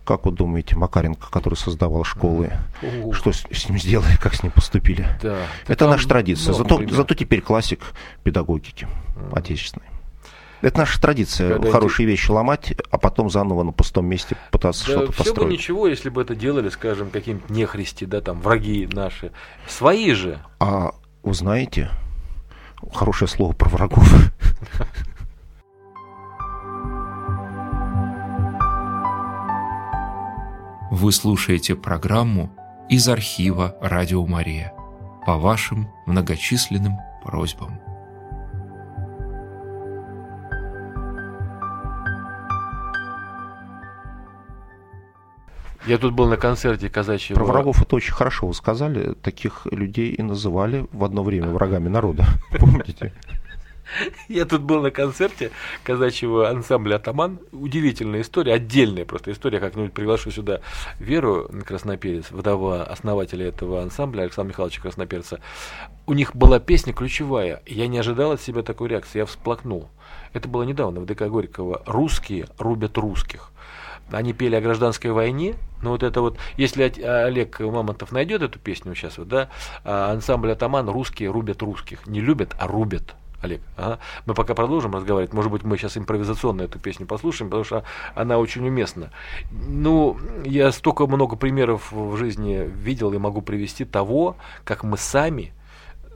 Как 0.05 0.27
вы 0.27 0.33
думаете, 0.33 0.77
Макаренко, 0.77 1.31
который 1.31 1.55
создавал 1.55 2.05
школы, 2.05 2.53
О. 2.83 3.13
что 3.13 3.33
с, 3.33 3.45
с 3.51 3.69
ним 3.69 3.79
сделали, 3.79 4.17
как 4.21 4.35
с 4.35 4.43
ним 4.43 4.53
поступили? 4.53 5.07
Да. 5.23 5.39
Это 5.67 5.77
Там 5.87 5.91
наша 5.91 6.07
традиция. 6.07 6.53
Зато, 6.53 6.83
зато 6.91 7.15
теперь 7.15 7.41
классик 7.41 7.81
педагогики 8.23 8.87
отечественной. 9.33 9.87
Это 10.61 10.79
наша 10.79 11.01
традиция. 11.01 11.55
Когда 11.55 11.71
Хорошие 11.71 12.07
вещи 12.07 12.31
ломать, 12.31 12.75
а 12.91 12.99
потом 12.99 13.31
заново 13.31 13.63
на 13.63 13.73
пустом 13.73 14.07
месте 14.07 14.37
пытаться 14.51 14.87
Да, 14.87 14.93
что-то 14.93 15.13
все 15.13 15.23
бы 15.23 15.29
построить. 15.31 15.53
ничего, 15.53 15.87
если 15.89 16.09
бы 16.11 16.21
это 16.23 16.35
делали, 16.35 16.69
скажем, 16.69 17.11
какие-нибудь 17.11 17.51
нехристи, 17.51 18.05
да, 18.05 18.21
там, 18.21 18.41
враги 18.41 18.89
наши. 18.91 19.31
Свои 19.69 20.13
же. 20.13 20.39
А 20.61 20.93
вы 21.23 21.35
знаете, 21.35 21.91
хорошее 22.93 23.29
слово 23.29 23.53
про 23.53 23.69
врагов. 23.69 24.07
Вы 30.97 31.11
слушаете 31.11 31.75
программу 31.75 32.55
из 32.89 33.09
архива 33.09 33.77
«Радио 33.81 34.25
Мария» 34.25 34.73
по 35.27 35.39
вашим 35.39 35.89
многочисленным 36.07 36.99
просьбам. 37.25 37.81
Я 45.85 45.99
тут 45.99 46.15
был 46.15 46.29
на 46.29 46.37
концерте 46.37 46.89
казачьего... 46.89 47.39
Про 47.39 47.45
врагов 47.45 47.83
это 47.83 47.97
очень 47.97 48.13
хорошо 48.13 48.47
вы 48.47 48.55
сказали. 48.55 49.15
Таких 49.15 49.67
людей 49.73 50.13
и 50.13 50.23
называли 50.23 50.87
в 50.93 51.03
одно 51.03 51.25
время 51.25 51.49
врагами 51.49 51.89
народа. 51.89 52.25
Помните? 52.57 53.13
Я 54.29 54.45
тут 54.45 54.63
был 54.63 54.83
на 54.83 54.91
концерте 54.91 55.51
казачьего 55.83 56.49
ансамбля 56.49 56.97
«Атаман». 56.97 57.39
Удивительная 57.53 58.23
история, 58.23 58.55
отдельная 58.55 59.05
просто 59.05 59.33
история. 59.33 59.61
Как-нибудь 59.61 59.93
приглашу 59.93 60.31
сюда 60.31 60.61
Веру 60.99 61.51
Красноперец, 61.65 62.31
вдова 62.31 62.85
основателя 62.85 63.47
этого 63.47 63.83
ансамбля, 63.83 64.23
Александра 64.23 64.51
Михайловича 64.51 64.83
Красноперца. 64.83 65.41
У 66.07 66.13
них 66.13 66.35
была 66.35 66.61
песня 66.61 66.93
ключевая. 66.93 67.63
Я 67.67 67.87
не 67.87 67.99
ожидал 67.99 68.33
от 68.33 68.41
себя 68.41 68.63
такой 68.63 68.89
реакции. 68.89 69.19
Я 69.19 69.27
всплакнул. 69.27 69.89
Это 70.33 70.49
было 70.49 70.63
недавно 70.65 71.01
в 71.01 71.07
ДК 71.07 71.29
Горького. 71.29 71.83
«Русские 71.87 72.47
рубят 72.59 72.99
русских». 72.99 73.51
Они 74.11 74.35
пели 74.35 74.55
о 74.55 74.61
гражданской 74.61 75.13
войне, 75.13 75.55
но 75.83 75.91
вот 75.93 76.03
это 76.03 76.21
вот, 76.21 76.37
если 76.59 76.83
Олег 77.03 77.59
Мамонтов 77.61 78.13
найдет 78.13 78.43
эту 78.43 78.59
песню 78.59 78.95
сейчас, 78.95 79.17
вот, 79.17 79.29
да, 79.29 79.49
ансамбль 79.83 80.53
«Атаман» 80.53 80.91
русские 80.91 81.31
рубят 81.31 81.63
русских. 81.63 82.07
Не 82.07 82.21
любят, 82.21 82.55
а 82.59 82.67
рубят. 82.67 83.15
Олег, 83.45 83.61
ага. 83.77 83.99
мы 84.25 84.35
пока 84.35 84.55
продолжим 84.55 84.95
разговаривать. 84.95 85.35
Может 85.35 85.53
быть, 85.53 85.65
мы 85.65 85.77
сейчас 85.77 85.99
импровизационно 85.99 86.63
эту 86.63 86.79
песню 86.79 87.07
послушаем, 87.07 87.51
потому 87.51 87.65
что 87.65 87.85
она 88.15 88.39
очень 88.39 88.67
уместна. 88.67 89.11
Ну, 89.51 90.17
я 90.45 90.73
столько 90.73 91.07
много 91.07 91.37
примеров 91.37 91.93
в 91.93 92.17
жизни 92.17 92.67
видел 92.75 93.13
и 93.13 93.19
могу 93.19 93.43
привести 93.43 93.85
того, 93.85 94.37
как 94.65 94.83
мы 94.83 94.97
сами 94.97 95.53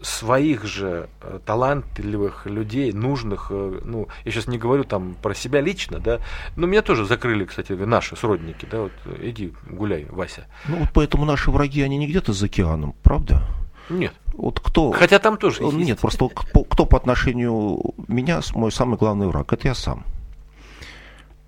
своих 0.00 0.64
же 0.64 1.08
э, 1.20 1.40
талантливых 1.44 2.46
людей, 2.46 2.92
нужных, 2.92 3.48
э, 3.50 3.80
ну, 3.84 4.08
я 4.24 4.30
сейчас 4.30 4.46
не 4.46 4.56
говорю 4.56 4.84
там 4.84 5.16
про 5.20 5.34
себя 5.34 5.60
лично, 5.60 5.98
да, 5.98 6.20
но 6.56 6.66
меня 6.66 6.82
тоже 6.82 7.04
закрыли, 7.04 7.44
кстати, 7.44 7.72
наши 7.72 8.16
сродники, 8.16 8.66
да, 8.70 8.82
вот 8.82 8.92
иди 9.20 9.52
гуляй, 9.68 10.06
Вася. 10.10 10.46
Ну 10.68 10.76
вот 10.76 10.90
поэтому 10.94 11.24
наши 11.24 11.50
враги, 11.50 11.82
они 11.82 11.98
не 11.98 12.06
где-то 12.06 12.32
за 12.32 12.46
океаном, 12.46 12.94
правда? 13.02 13.42
Нет. 13.90 14.12
Вот 14.35 14.61
кто... 14.61 14.92
Хотя 14.92 15.18
там 15.18 15.37
тоже 15.37 15.64
Он- 15.64 15.77
есть. 15.77 15.88
Нет, 15.88 16.01
просто 16.01 16.29
кто, 16.29 16.87
по 16.87 16.96
отношению 16.96 17.94
меня 18.07 18.40
мой 18.55 18.70
самый 18.70 18.96
главный 18.96 19.27
враг? 19.27 19.53
Это 19.53 19.68
я 19.68 19.74
сам. 19.74 20.05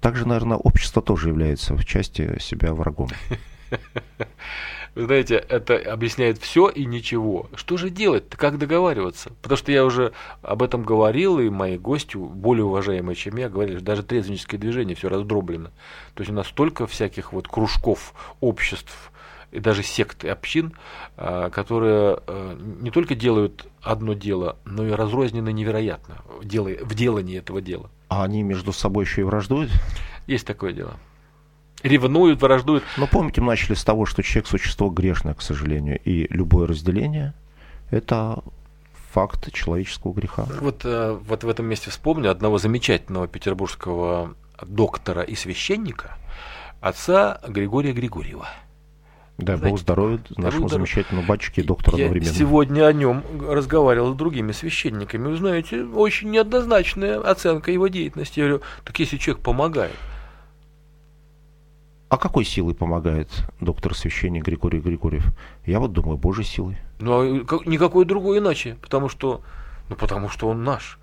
Также, 0.01 0.27
наверное, 0.27 0.57
общество 0.57 1.03
тоже 1.03 1.29
является 1.29 1.75
в 1.75 1.85
части 1.85 2.39
себя 2.41 2.73
врагом. 2.73 3.09
Вы 4.97 5.05
знаете, 5.05 5.37
это 5.37 5.77
объясняет 5.77 6.39
все 6.39 6.69
и 6.69 6.85
ничего. 6.85 7.49
Что 7.55 7.77
же 7.77 7.91
делать-то, 7.91 8.37
как 8.37 8.59
договариваться? 8.59 9.31
Потому 9.41 9.57
что 9.57 9.71
я 9.71 9.85
уже 9.85 10.13
об 10.43 10.63
этом 10.65 10.83
говорил, 10.83 11.39
и 11.39 11.49
мои 11.49 11.79
гости, 11.79 12.17
более 12.17 12.65
уважаемые, 12.65 13.15
чем 13.15 13.37
я, 13.37 13.49
говорили, 13.49 13.77
что 13.77 13.85
даже 13.85 14.03
трезвенническое 14.03 14.59
движение 14.59 14.97
все 14.97 15.09
раздроблено. 15.09 15.71
То 16.15 16.23
есть 16.23 16.31
у 16.31 16.35
нас 16.35 16.49
столько 16.49 16.89
всяких 16.89 17.33
вот 17.33 17.47
кружков, 17.47 18.15
обществ, 18.41 19.13
и 19.53 19.61
даже 19.61 19.83
сект 19.83 20.25
и 20.25 20.29
общин, 20.29 20.75
а, 21.17 21.51
которые 21.51 22.19
а, 22.27 22.57
не 22.81 22.91
только 22.91 23.15
делают 23.15 23.67
одно 23.83 24.15
дело, 24.15 24.57
но 24.65 24.87
и 24.87 24.91
разрознены 24.91 25.53
невероятно 25.53 26.19
в, 26.41 26.45
делании 26.47 27.39
этого 27.39 27.61
дела. 27.61 27.91
А 28.09 28.25
они 28.25 28.43
между 28.43 28.73
собой 28.73 29.05
еще 29.05 29.23
и 29.23 29.25
враждуют? 29.25 29.71
Есть 30.27 30.47
такое 30.47 30.73
дело. 30.73 30.95
Ревнуют, 31.83 32.43
враждуют. 32.43 32.85
Но 32.99 33.07
помните, 33.07 33.41
мы 33.41 33.49
начали 33.49 33.75
с 33.75 33.85
того, 33.85 34.05
что 34.05 34.23
человек– 34.23 34.47
существо 34.49 34.91
грешное, 34.91 35.35
к 35.35 35.43
сожалению, 35.43 35.99
и 36.05 36.27
любое 36.31 36.67
разделение– 36.67 37.35
это 37.91 38.43
факт 39.13 39.53
человеческого 39.53 40.13
греха. 40.13 40.47
Вот, 40.61 40.85
э, 40.85 41.19
вот 41.27 41.43
в 41.43 41.49
этом 41.49 41.67
месте 41.67 41.91
вспомню 41.91 42.31
одного 42.31 42.59
замечательного 42.59 43.27
петербургского 43.27 44.35
доктора 44.63 45.23
и 45.23 45.35
священника, 45.35 46.17
отца 46.81 47.41
Григория 47.49 47.93
Григорьева. 47.93 48.49
Дай 49.41 49.57
Знаете, 49.57 49.71
Бог 49.73 49.81
здоровья 49.81 50.19
нашему 50.37 50.69
здоровья. 50.69 50.69
замечательному 50.87 51.27
батюшке 51.27 51.63
и 51.63 51.65
доктору 51.65 51.97
Я 51.97 52.05
одновременно. 52.07 52.35
сегодня 52.35 52.87
о 52.87 52.93
нем 52.93 53.23
разговаривал 53.49 54.13
с 54.13 54.17
другими 54.17 54.53
священниками. 54.53 55.29
Вы 55.29 55.37
знаете, 55.37 55.83
очень 55.85 56.31
неоднозначная 56.31 57.19
оценка 57.21 57.73
его 57.73 57.89
деятельности. 57.89 58.41
Я 58.41 58.47
говорю, 58.49 58.63
так 58.85 58.99
если 58.99 59.17
человек 59.17 59.43
помогает, 59.43 59.95
А 62.09 62.17
какой 62.17 62.45
силой 62.45 62.75
помогает 62.75 63.29
доктор-священник 63.61 64.45
Григорий 64.45 64.81
Григорьев? 64.81 65.27
Я 65.65 65.79
вот 65.79 65.93
думаю, 65.93 66.19
Божьей 66.19 66.45
силой. 66.45 66.77
ну 66.99 67.13
а 67.41 67.45
как- 67.45 67.67
никакой 67.67 68.05
другой 68.05 68.39
иначе, 68.39 68.77
потому 68.83 69.09
что, 69.09 69.43
ну 69.89 69.95
потому 69.97 70.29
что 70.29 70.49
он 70.49 70.65
наш. 70.65 70.99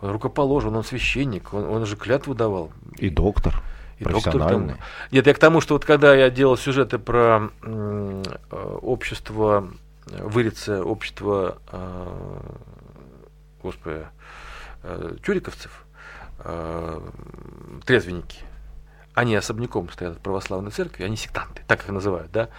Он 0.00 0.10
рукоположен, 0.10 0.74
он 0.74 0.82
священник, 0.84 1.54
он, 1.54 1.64
он 1.64 1.86
же 1.86 1.94
клятву 1.96 2.34
давал. 2.34 2.70
И 2.98 3.08
доктор. 3.08 3.62
И 3.98 4.04
профессиональный. 4.04 4.76
Нет, 5.10 5.26
я 5.26 5.34
к 5.34 5.38
тому, 5.38 5.60
что 5.60 5.74
вот 5.74 5.84
когда 5.84 6.14
я 6.14 6.30
делал 6.30 6.56
сюжеты 6.56 6.98
про 6.98 7.50
э, 7.62 8.22
общество, 8.82 9.70
вырица 10.06 10.84
общество, 10.84 11.58
э, 11.72 12.40
господи, 13.62 14.06
э, 14.82 15.16
тюриковцев, 15.24 15.84
э, 16.40 17.00
трезвенники, 17.84 18.38
они 19.14 19.34
особняком 19.34 19.90
стоят 19.90 20.16
от 20.16 20.22
православной 20.22 20.70
церкви, 20.70 21.02
они 21.02 21.16
сектанты, 21.16 21.62
так 21.66 21.82
их 21.82 21.88
называют, 21.88 22.30
да. 22.30 22.50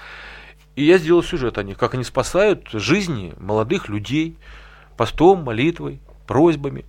И 0.75 0.83
я 0.83 0.97
сделал 0.97 1.23
сюжет 1.23 1.57
о 1.57 1.63
них, 1.63 1.77
как 1.77 1.93
они 1.93 2.03
спасают 2.03 2.69
жизни 2.69 3.33
молодых 3.37 3.89
людей 3.89 4.37
постом, 4.97 5.43
молитвой, 5.43 6.01
просьбами. 6.27 6.85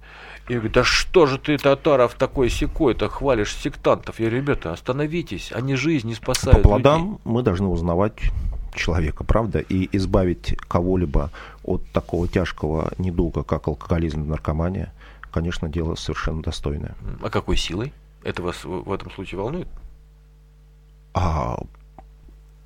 Я 0.50 0.56
говорю, 0.56 0.72
да 0.72 0.82
что 0.82 1.26
же 1.26 1.38
ты, 1.38 1.58
татаров, 1.58 2.14
такой 2.14 2.50
секой-то 2.50 3.08
хвалишь 3.08 3.54
сектантов? 3.54 4.18
Я 4.18 4.26
говорю, 4.26 4.42
ребята, 4.42 4.72
остановитесь, 4.72 5.52
они 5.52 5.76
жизни 5.76 6.10
По 6.14 6.34
спасают. 6.34 6.62
плодам 6.62 7.02
людей». 7.02 7.18
мы 7.22 7.42
должны 7.44 7.68
узнавать 7.68 8.18
человека, 8.74 9.22
правда, 9.22 9.60
и 9.60 9.88
избавить 9.96 10.56
кого-либо 10.66 11.30
от 11.62 11.86
такого 11.92 12.26
тяжкого 12.26 12.92
недуга, 12.98 13.44
как 13.44 13.68
алкоголизм 13.68 14.24
и 14.24 14.26
наркомания, 14.26 14.92
конечно, 15.30 15.68
дело 15.68 15.94
совершенно 15.94 16.42
достойное. 16.42 16.96
А 17.22 17.30
какой 17.30 17.56
силой? 17.56 17.92
Это 18.24 18.42
вас 18.42 18.64
в 18.64 18.90
этом 18.90 19.12
случае 19.12 19.40
волнует? 19.40 19.68
А 21.14 21.60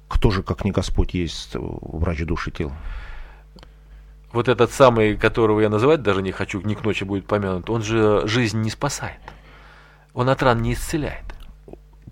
кто 0.09 0.31
же, 0.31 0.43
как 0.43 0.65
не 0.65 0.71
Господь, 0.71 1.13
есть 1.13 1.51
врач 1.53 2.25
души 2.25 2.51
тела? 2.51 2.73
Вот 4.35 4.49
этот 4.49 4.73
самый, 4.73 5.17
которого 5.17 5.61
я 5.61 5.69
называть 5.69 6.03
даже 6.03 6.21
не 6.21 6.33
хочу, 6.33 6.61
не 6.63 6.75
к 6.75 6.83
ночи 6.83 7.05
будет 7.05 7.25
помянут, 7.25 7.71
он 7.71 7.83
же 7.83 8.27
жизнь 8.27 8.61
не 8.63 8.69
спасает. 8.69 9.21
Он 10.13 10.29
от 10.29 10.43
ран 10.43 10.61
не 10.61 10.73
исцеляет. 10.73 11.23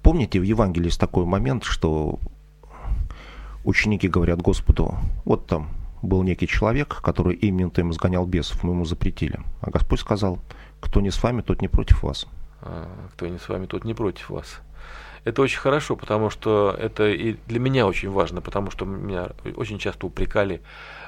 Помните, 0.03 0.39
в 0.39 0.45
Евангелии 0.45 0.87
есть 0.87 1.01
такой 1.01 1.25
момент, 1.25 1.65
что 1.65 2.21
ученики 3.65 4.07
говорят 4.07 4.41
Господу, 4.41 4.95
вот 5.25 5.49
там 5.49 5.71
был 6.03 6.23
некий 6.23 6.47
человек, 6.47 7.01
который 7.03 7.35
именно 7.35 7.73
им 7.77 7.91
изгонял 7.91 8.25
бесов, 8.25 8.63
мы 8.63 8.73
ему 8.73 8.85
запретили. 8.85 9.41
А 9.61 9.71
Господь 9.73 9.99
сказал, 9.99 10.39
кто 10.81 11.01
не 11.01 11.11
с 11.11 11.21
вами, 11.21 11.43
тот 11.43 11.61
не 11.61 11.67
против 11.67 12.05
вас. 12.05 12.29
А, 12.61 12.89
кто 13.15 13.27
не 13.27 13.39
с 13.39 13.49
вами, 13.49 13.67
тот 13.67 13.85
не 13.85 13.95
против 13.95 14.31
вас. 14.31 14.61
Это 15.25 15.43
очень 15.43 15.59
хорошо, 15.59 15.97
потому 15.97 16.31
что 16.31 16.77
это 16.79 17.09
и 17.09 17.37
для 17.47 17.61
меня 17.61 17.87
очень 17.87 18.11
важно, 18.11 18.41
потому 18.41 18.71
что 18.71 18.85
меня 18.85 19.31
очень 19.57 19.79
часто 19.79 20.07
упрекали 20.07 20.63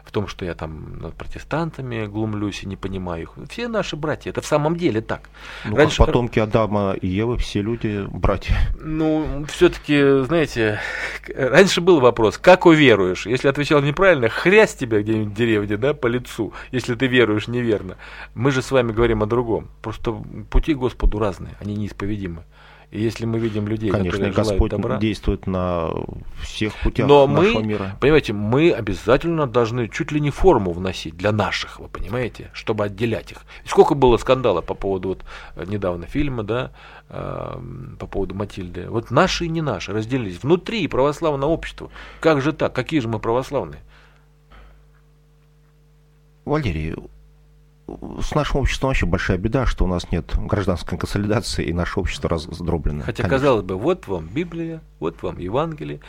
в 0.05 0.13
том, 0.13 0.27
что 0.29 0.45
я 0.45 0.55
там 0.55 0.99
над 0.99 1.15
протестантами 1.15 2.07
глумлюсь 2.07 2.63
и 2.63 2.67
не 2.67 2.77
понимаю 2.77 3.23
их. 3.23 3.49
Все 3.49 3.69
наши 3.69 3.97
братья, 3.97 4.31
это 4.31 4.41
в 4.41 4.47
самом 4.47 4.77
деле 4.77 5.01
так. 5.01 5.29
Ну, 5.65 5.77
Раньше... 5.77 5.99
как 5.99 6.07
потомки 6.07 6.39
Адама 6.39 6.93
и 6.93 7.07
Евы, 7.07 7.39
все 7.39 7.63
люди 7.63 8.07
братья. 8.11 8.57
Ну, 8.81 9.45
все-таки, 9.49 10.25
знаете, 10.25 10.81
раньше 11.35 11.81
был 11.81 12.01
вопрос, 12.01 12.39
как 12.39 12.67
уверуешь? 12.67 13.27
Если 13.27 13.49
отвечал 13.49 13.83
неправильно, 13.83 14.29
хрясь 14.29 14.75
тебя 14.75 15.01
где-нибудь 15.01 15.33
в 15.33 15.37
деревне, 15.37 15.77
да, 15.77 15.95
по 15.95 16.07
лицу, 16.07 16.53
если 16.71 16.95
ты 16.95 17.07
веруешь 17.07 17.49
неверно. 17.49 17.97
Мы 18.35 18.51
же 18.51 18.63
с 18.63 18.71
вами 18.71 18.93
говорим 18.93 19.23
о 19.23 19.27
другом. 19.27 19.69
Просто 19.83 20.13
пути 20.51 20.75
Господу 20.75 21.19
разные, 21.19 21.55
они 21.61 21.75
неисповедимы. 21.75 22.45
И 22.91 23.03
если 23.03 23.25
мы 23.27 23.39
видим 23.39 23.67
людей, 23.67 23.91
Конечно, 23.91 24.13
которые 24.13 24.33
Господь 24.33 24.71
желают 24.71 24.71
добра, 24.71 24.97
действует 24.99 25.47
на 25.47 25.91
всех 26.43 26.75
путях 26.83 27.09
но 27.09 27.27
нашего 27.27 27.61
мы, 27.61 27.67
мира. 27.67 27.97
понимаете, 28.01 28.33
мы 28.33 28.71
обязательно 28.71 29.47
должны 29.47 29.89
чуть 29.89 30.13
ли 30.13 30.21
не 30.21 30.31
форму 30.31 30.73
вносить 30.73 31.17
для 31.17 31.33
наших, 31.33 31.81
вы 31.81 31.89
понимаете, 31.89 32.51
чтобы 32.53 32.85
отделять 32.85 33.33
их. 33.33 33.45
И 33.65 33.69
сколько 33.69 33.95
было 33.95 34.17
скандала 34.17 34.61
по 34.61 34.75
поводу 34.75 35.09
вот 35.09 35.25
э, 35.57 35.65
недавно 35.67 36.07
фильма, 36.07 36.43
да, 36.45 36.71
э, 37.09 37.59
по 37.99 38.07
поводу 38.07 38.35
Матильды. 38.35 38.89
Вот 38.89 39.11
наши 39.11 39.47
и 39.47 39.49
не 39.49 39.61
наши 39.61 39.93
разделились 39.93 40.43
внутри 40.43 40.87
православного 40.87 41.51
общества. 41.51 41.91
Как 42.21 42.41
же 42.43 42.53
так? 42.53 42.73
Какие 42.73 43.01
же 43.01 43.09
мы 43.09 43.19
православные? 43.19 43.81
Валерий, 46.45 46.95
с 48.21 48.35
нашим 48.35 48.61
обществом 48.61 48.89
вообще 48.89 49.07
большая 49.07 49.39
беда, 49.39 49.67
что 49.67 49.85
у 49.85 49.89
нас 49.89 50.11
нет 50.11 50.25
гражданской 50.37 50.97
консолидации, 50.97 51.65
и 51.65 51.73
наше 51.73 52.01
общество 52.01 52.31
раздроблено. 52.31 53.03
Хотя, 53.03 53.23
конечно. 53.23 53.29
казалось 53.29 53.65
бы, 53.65 53.77
вот 53.77 54.07
вам 54.07 54.27
Библия, 54.27 54.81
вот 55.01 55.23
вам 55.23 55.39
Евангелие, 55.39 56.01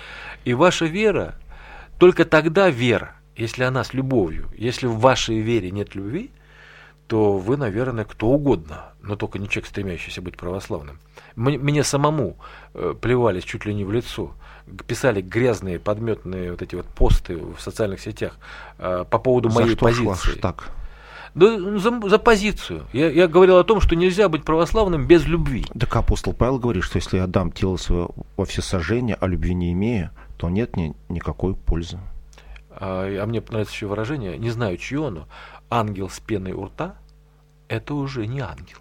и 0.45 0.53
ваша 0.53 0.86
вера, 0.86 1.36
только 1.99 2.26
тогда 2.26 2.69
вера, 2.69 3.15
если 3.36 3.63
она 3.63 3.84
с 3.84 3.93
любовью, 3.93 4.47
если 4.57 4.88
в 4.88 4.99
вашей 4.99 5.39
вере 5.39 5.71
нет 5.71 5.95
любви, 5.95 6.32
то 7.07 7.38
вы, 7.38 7.57
наверное, 7.57 8.05
кто 8.05 8.28
угодно, 8.28 8.86
но 9.01 9.15
только 9.15 9.38
не 9.38 9.47
человек, 9.47 9.69
стремящийся 9.69 10.21
быть 10.21 10.38
православным. 10.38 10.99
Мне 11.36 11.84
самому 11.84 12.38
э, 12.73 12.95
плевались 12.99 13.43
чуть 13.43 13.65
ли 13.65 13.73
не 13.73 13.84
в 13.84 13.91
лицо, 13.91 14.32
писали 14.88 15.21
грязные, 15.21 15.80
подметные 15.80 16.51
вот 16.51 16.61
эти 16.61 16.76
вот 16.76 16.88
посты 16.88 17.38
в 17.38 17.59
социальных 17.59 17.99
сетях 17.99 18.38
э, 18.80 19.05
по 19.09 19.19
поводу 19.19 19.49
За 19.49 19.59
моей 19.59 19.76
что 19.76 19.86
позиции. 19.86 20.39
так? 20.39 20.71
Да, 21.36 21.79
за, 21.79 22.09
за 22.09 22.17
позицию. 22.17 22.86
Я, 22.93 23.11
я 23.11 23.27
говорил 23.27 23.57
о 23.57 23.65
том, 23.65 23.81
что 23.81 23.95
нельзя 23.95 24.29
быть 24.29 24.45
православным 24.45 25.05
без 25.05 25.25
любви. 25.25 25.65
Так 25.77 25.93
апостол 25.97 26.33
Павел 26.33 26.59
говорит, 26.59 26.86
что 26.86 26.97
если 26.97 27.17
я 27.17 27.27
дам 27.27 27.51
тело 27.51 27.75
свое 27.75 28.07
во 28.38 28.45
всесожжение, 28.45 29.17
а 29.19 29.27
любви 29.27 29.53
не 29.53 29.73
имея, 29.73 30.11
то 30.38 30.49
нет 30.49 30.77
ни, 30.77 30.95
никакой 31.09 31.53
пользы. 31.53 31.99
А, 32.69 33.05
а 33.21 33.25
мне 33.25 33.43
нравится 33.49 33.73
еще 33.73 33.88
выражение, 33.88 34.38
не 34.38 34.49
знаю, 34.49 34.77
чье 34.77 35.07
оно, 35.07 35.27
ангел 35.69 36.09
с 36.09 36.21
пеной 36.21 36.53
у 36.53 36.65
рта, 36.65 36.95
это 37.67 37.95
уже 37.95 38.27
не 38.27 38.39
ангел. 38.39 38.77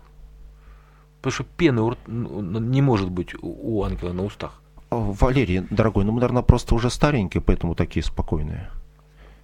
Потому 1.19 1.33
что 1.33 1.45
пены 1.57 1.83
у 1.83 1.91
рта 1.91 2.03
не 2.07 2.83
может 2.83 3.11
быть 3.11 3.35
у, 3.35 3.79
у 3.79 3.83
ангела 3.83 4.13
на 4.13 4.25
устах. 4.25 4.61
Валерий, 4.91 5.67
дорогой, 5.71 6.05
ну 6.05 6.13
мы, 6.13 6.21
наверное, 6.21 6.43
просто 6.43 6.77
уже 6.77 6.89
старенькие, 6.89 7.41
поэтому 7.41 7.75
такие 7.75 8.05
спокойные. 8.05 8.71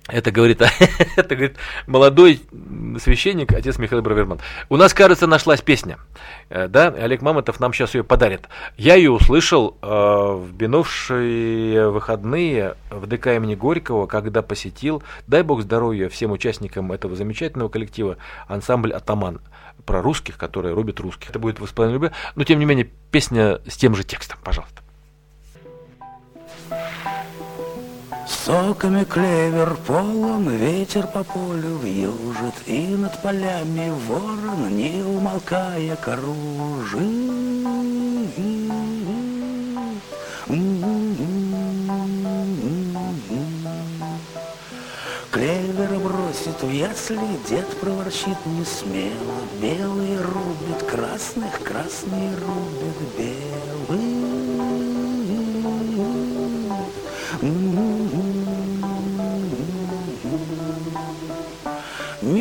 Это 0.09 0.31
говорит, 0.31 0.63
это 1.17 1.37
говорит 1.37 1.57
молодой 1.87 2.41
священник, 2.99 3.53
отец 3.53 3.79
Михаил 3.79 4.03
Браверман. 4.03 4.41
У 4.69 4.77
нас, 4.77 4.95
кажется, 4.95 5.27
нашлась 5.27 5.61
песня. 5.61 5.99
Э, 6.49 6.69
да, 6.69 6.89
Олег 6.89 7.23
Мамонтов 7.23 7.61
нам 7.61 7.73
сейчас 7.73 7.95
ее 7.95 8.03
подарит. 8.03 8.49
Я 8.77 8.95
ее 8.95 9.11
услышал 9.11 9.77
э, 9.81 9.87
в 9.87 10.61
минувшие 10.61 11.91
выходные 11.91 12.75
в 12.91 13.07
ДК 13.07 13.29
имени 13.29 13.55
Горького, 13.55 14.07
когда 14.07 14.43
посетил, 14.43 15.03
дай 15.27 15.43
бог 15.43 15.63
здоровья 15.63 16.09
всем 16.09 16.33
участникам 16.33 16.93
этого 16.93 17.15
замечательного 17.15 17.69
коллектива, 17.69 18.17
ансамбль 18.49 18.93
«Атаман» 18.93 19.41
про 19.85 20.03
русских, 20.03 20.39
которые 20.39 20.75
рубят 20.75 21.01
русских. 21.01 21.31
Это 21.31 21.39
будет 21.39 21.61
в 21.61 21.65
исполнении 21.65 21.95
любви, 21.95 22.11
но 22.35 22.45
тем 22.45 22.59
не 22.59 22.65
менее 22.65 22.91
песня 23.11 23.61
с 23.67 23.77
тем 23.77 23.95
же 23.95 24.05
текстом, 24.05 24.39
пожалуйста. 24.43 24.83
Соками 28.51 29.05
клевер 29.05 29.77
полон, 29.87 30.49
ветер 30.49 31.07
по 31.07 31.23
полю 31.23 31.79
вьюжит, 31.79 32.57
И 32.67 32.97
над 32.97 33.23
полями 33.23 33.93
ворон, 34.09 34.77
не 34.77 35.05
умолкая, 35.05 35.95
кружит. 35.95 36.99
Клевер 45.31 46.01
бросит 46.01 46.61
в 46.61 46.71
ясли, 46.73 47.39
дед 47.49 47.69
проворчит 47.81 48.39
не 48.47 48.65
смело, 48.65 49.39
Белые 49.63 50.19
рубят 50.23 50.83
красных, 50.91 51.63
красные 51.63 52.35
рубят 52.35 52.99
белых. 53.17 54.11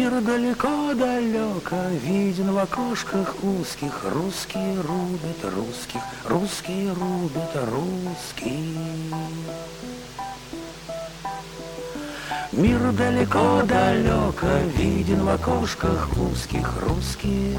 Мир 0.10 0.22
далеко-далеко 0.22 1.76
виден 2.04 2.52
в 2.52 2.58
окошках 2.58 3.36
узких. 3.44 4.06
Русские 4.06 4.82
рубят 4.82 5.56
русских, 5.56 6.02
русские 6.26 6.94
рубят 6.94 7.56
русских. 7.72 8.50
Мир 12.52 12.92
далеко-далеко 12.92 14.48
виден 14.76 15.26
в 15.26 15.30
окошках 15.30 16.10
узких. 16.18 16.74
Русские 16.88 17.56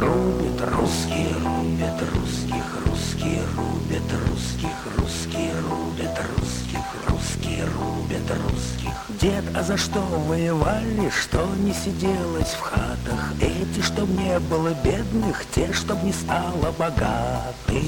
рубят 0.00 0.60
русские, 0.76 1.34
рубят 1.44 2.00
русские 2.00 2.21
Дед, 9.22 9.44
а 9.54 9.62
за 9.62 9.76
что 9.76 10.00
воевали, 10.00 11.08
что 11.08 11.46
не 11.58 11.72
сиделось 11.72 12.54
в 12.54 12.60
хатах? 12.60 13.32
Эти, 13.40 13.80
чтоб 13.80 14.08
не 14.08 14.36
было 14.40 14.70
бедных, 14.82 15.44
те, 15.54 15.72
чтоб 15.72 16.02
не 16.02 16.12
стало 16.12 16.72
богатых. 16.76 17.84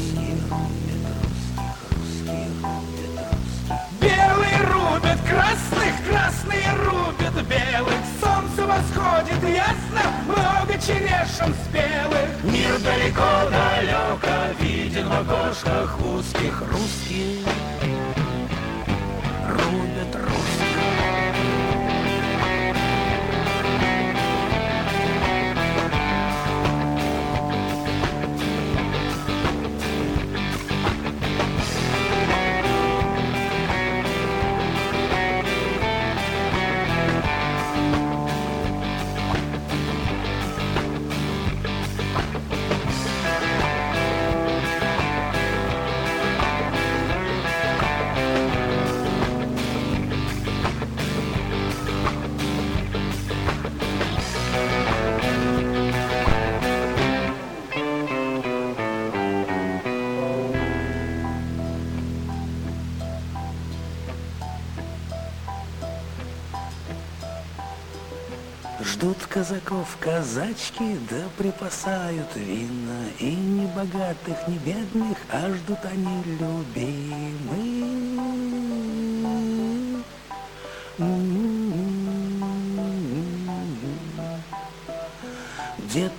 Белые 4.00 4.60
рубят 4.70 5.18
красных, 5.28 6.08
красные 6.08 6.72
рубят 6.86 7.34
белых. 7.48 7.98
Солнце 8.22 8.64
восходит 8.64 9.42
ясно, 9.42 10.02
много 10.28 10.80
черешин 10.80 11.52
спелых. 11.64 12.44
Мир 12.44 12.78
далеко-далеко 12.78 14.62
виден 14.62 15.08
в 15.08 15.12
окошках 15.12 15.98
узких 16.00 16.62
русских. 16.70 17.83
Казаков 69.44 69.96
казачки, 70.00 70.96
да 71.10 71.28
припасают 71.36 72.34
вина. 72.34 73.04
И 73.20 73.30
ни 73.30 73.66
богатых, 73.66 74.48
ни 74.48 74.56
бедных, 74.58 75.18
а 75.30 75.52
ждут 75.52 75.84
они 75.84 76.22
любимых. 76.40 78.13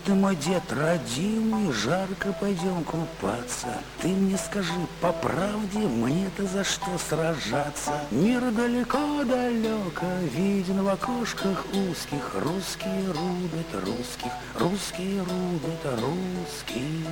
Ты 0.06 0.14
мой 0.14 0.36
дед 0.36 0.62
родимый, 0.72 1.72
жарко 1.72 2.32
пойдем 2.40 2.84
купаться. 2.84 3.68
Ты 4.02 4.10
мне 4.10 4.38
скажи 4.38 4.72
по 5.02 5.12
правде, 5.12 5.80
мне-то 5.80 6.46
за 6.46 6.64
что 6.64 6.92
сражаться? 7.10 7.92
Мир 8.12 8.52
далеко-далеко, 8.52 10.06
виден 10.32 10.84
в 10.84 10.90
окошках 10.90 11.66
узких. 11.74 12.36
Русские 12.36 13.08
рубят 13.08 13.74
русских, 13.74 14.32
русские 14.60 15.22
рубят 15.22 16.00
русских. 16.00 17.08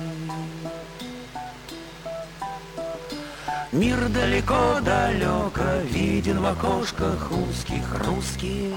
Мир 3.72 4.08
далеко-далеко, 4.08 5.82
виден 5.90 6.40
в 6.40 6.46
окошках 6.46 7.32
узких. 7.32 8.04
Русские 8.06 8.72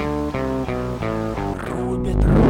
рубят 1.67 2.15
русские. 2.15 2.46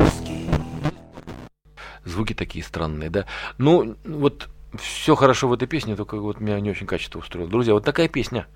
Звуки 2.17 2.33
такие 2.33 2.65
странные, 2.65 3.09
да. 3.09 3.25
Ну, 3.57 3.95
вот 4.03 4.49
все 4.79 5.15
хорошо 5.15 5.47
в 5.47 5.53
этой 5.53 5.67
песне, 5.67 5.95
только 5.95 6.17
вот 6.17 6.39
меня 6.39 6.59
не 6.59 6.71
очень 6.71 6.87
качество 6.87 7.19
устроило. 7.19 7.49
Друзья, 7.49 7.73
вот 7.73 7.85
такая 7.85 8.07
песня. 8.07 8.47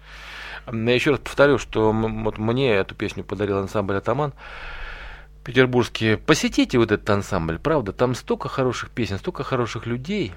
Я 0.71 0.93
еще 0.93 1.11
раз 1.11 1.19
повторю, 1.19 1.57
что 1.57 1.91
вот 1.91 2.37
мне 2.37 2.73
эту 2.73 2.95
песню 2.95 3.23
подарил 3.23 3.57
ансамбль 3.59 3.97
«Атаман» 3.97 4.33
петербургские. 5.43 6.17
Посетите 6.17 6.77
вот 6.77 6.91
этот 6.91 7.09
ансамбль, 7.09 7.57
правда, 7.57 7.93
там 7.93 8.13
столько 8.13 8.47
хороших 8.47 8.89
песен, 8.89 9.17
столько 9.17 9.43
хороших 9.43 9.85
людей. 9.85 10.33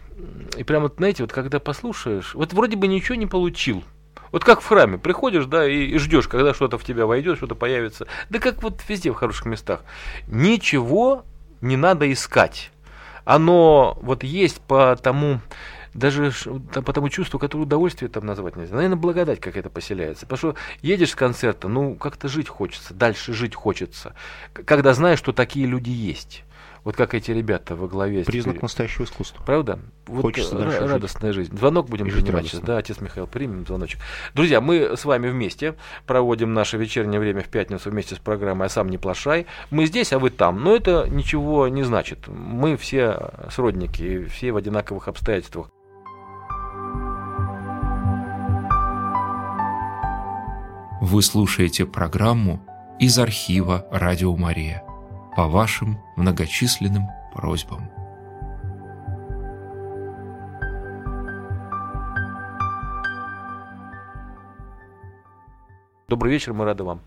И 0.56 0.64
прямо, 0.64 0.84
вот, 0.84 0.94
знаете, 0.96 1.22
вот 1.22 1.32
когда 1.32 1.60
послушаешь, 1.60 2.34
вот 2.34 2.52
вроде 2.52 2.76
бы 2.76 2.86
ничего 2.86 3.16
не 3.16 3.26
получил. 3.26 3.84
Вот 4.32 4.44
как 4.44 4.62
в 4.62 4.66
храме, 4.66 4.98
приходишь, 4.98 5.44
да, 5.44 5.68
и, 5.68 5.84
и 5.84 5.98
ждешь, 5.98 6.26
когда 6.26 6.54
что-то 6.54 6.78
в 6.78 6.84
тебя 6.84 7.06
войдет, 7.06 7.36
что-то 7.36 7.54
появится. 7.54 8.06
Да 8.30 8.38
как 8.38 8.62
вот 8.62 8.82
везде 8.88 9.10
в 9.10 9.14
хороших 9.14 9.46
местах. 9.46 9.82
Ничего 10.26 11.24
не 11.60 11.76
надо 11.76 12.10
искать 12.10 12.70
оно 13.24 13.98
вот 14.02 14.22
есть 14.22 14.60
по 14.60 14.96
тому, 14.96 15.40
даже 15.94 16.32
по 16.72 16.92
тому 16.92 17.08
чувству, 17.08 17.38
которое 17.38 17.64
удовольствие 17.64 18.08
там 18.08 18.26
назвать 18.26 18.56
нельзя. 18.56 18.74
Наверное, 18.74 18.96
благодать 18.96 19.40
какая-то 19.40 19.70
поселяется. 19.70 20.26
Потому 20.26 20.52
что 20.52 20.60
едешь 20.82 21.10
с 21.10 21.14
концерта, 21.14 21.68
ну, 21.68 21.94
как-то 21.94 22.28
жить 22.28 22.48
хочется, 22.48 22.94
дальше 22.94 23.32
жить 23.32 23.54
хочется. 23.54 24.14
Когда 24.52 24.94
знаешь, 24.94 25.18
что 25.18 25.32
такие 25.32 25.66
люди 25.66 25.90
есть. 25.90 26.44
Вот 26.84 26.96
как 26.96 27.14
эти 27.14 27.30
ребята 27.30 27.76
во 27.76 27.88
главе. 27.88 28.24
с 28.24 28.26
Признак 28.26 28.56
теперь- 28.56 28.62
настоящего 28.64 29.04
искусства. 29.04 29.42
Правда? 29.44 29.78
Вот 30.06 30.20
Хочется 30.20 30.54
э, 30.54 30.58
дальше 30.58 30.86
радостная 30.86 31.32
жизнь. 31.32 31.56
Звонок 31.56 31.88
будем 31.88 32.06
И 32.06 32.10
жить 32.10 32.24
принимать 32.26 32.46
сейчас. 32.46 32.60
Да, 32.60 32.76
отец 32.76 33.00
Михаил, 33.00 33.26
примем 33.26 33.66
звоночек. 33.66 34.00
Друзья, 34.34 34.60
мы 34.60 34.94
с 34.94 35.04
вами 35.06 35.28
вместе 35.28 35.76
проводим 36.06 36.52
наше 36.52 36.76
вечернее 36.76 37.18
время 37.20 37.42
в 37.42 37.48
пятницу 37.48 37.90
вместе 37.90 38.14
с 38.16 38.18
программой 38.18 38.66
«А 38.66 38.68
сам 38.68 38.90
не 38.90 38.98
плашай». 38.98 39.46
Мы 39.70 39.86
здесь, 39.86 40.12
а 40.12 40.18
вы 40.18 40.28
там. 40.28 40.62
Но 40.62 40.76
это 40.76 41.08
ничего 41.08 41.68
не 41.68 41.84
значит. 41.84 42.28
Мы 42.28 42.76
все 42.76 43.30
сродники, 43.50 44.02
и 44.02 44.24
все 44.26 44.52
в 44.52 44.56
одинаковых 44.56 45.08
обстоятельствах. 45.08 45.70
Вы 51.00 51.22
слушаете 51.22 51.86
программу 51.86 52.60
из 52.98 53.18
архива 53.18 53.86
«Радио 53.90 54.34
Мария» 54.36 54.82
по 55.36 55.48
вашим 55.48 55.98
многочисленным 56.16 57.04
просьбам. 57.32 57.90
Добрый 66.06 66.32
вечер, 66.32 66.52
мы 66.52 66.64
рады 66.64 66.84
вам. 66.84 67.00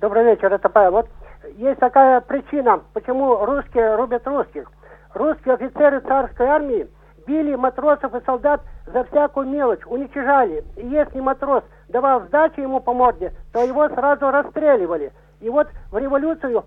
Добрый 0.00 0.24
вечер, 0.24 0.52
это 0.52 0.68
Павел. 0.68 0.92
Вот 0.92 1.08
есть 1.56 1.78
такая 1.80 2.20
причина, 2.20 2.80
почему 2.94 3.44
русские 3.44 3.96
рубят 3.96 4.26
русских. 4.26 4.70
Русские 5.12 5.54
офицеры 5.54 6.00
царской 6.00 6.46
армии 6.46 6.88
били 7.26 7.54
матросов 7.54 8.14
и 8.14 8.24
солдат 8.24 8.62
за 8.86 9.04
всякую 9.04 9.48
мелочь, 9.48 9.84
уничижали. 9.86 10.64
И 10.76 10.86
если 10.86 11.20
матрос 11.20 11.64
давал 11.88 12.22
сдачу 12.22 12.60
ему 12.60 12.80
по 12.80 12.94
морде, 12.94 13.32
то 13.52 13.62
его 13.62 13.88
сразу 13.88 14.30
расстреливали. 14.30 15.12
И 15.40 15.50
вот 15.50 15.68
в 15.90 15.98
революцию 15.98 16.64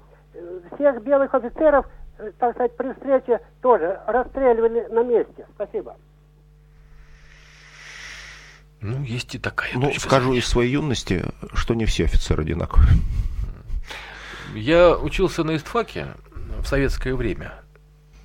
всех 0.75 1.03
белых 1.03 1.33
офицеров, 1.33 1.85
э, 2.17 2.31
так 2.37 2.53
сказать, 2.53 2.75
при 2.75 2.93
встрече 2.93 3.41
тоже 3.61 3.99
расстреливали 4.07 4.87
на 4.89 5.03
месте. 5.03 5.45
Спасибо. 5.55 5.95
Ну, 8.79 9.03
есть 9.03 9.33
и 9.35 9.39
такая 9.39 9.71
Ну, 9.73 9.87
точка 9.87 10.01
скажу 10.01 10.33
из 10.33 10.45
своей 10.45 10.71
юности, 10.73 11.25
что 11.53 11.73
не 11.73 11.85
все 11.85 12.05
офицеры 12.05 12.43
одинаковые. 12.43 12.89
Я 14.53 14.95
учился 14.97 15.43
на 15.43 15.55
истфаке 15.55 16.07
в 16.59 16.65
советское 16.65 17.15
время. 17.15 17.53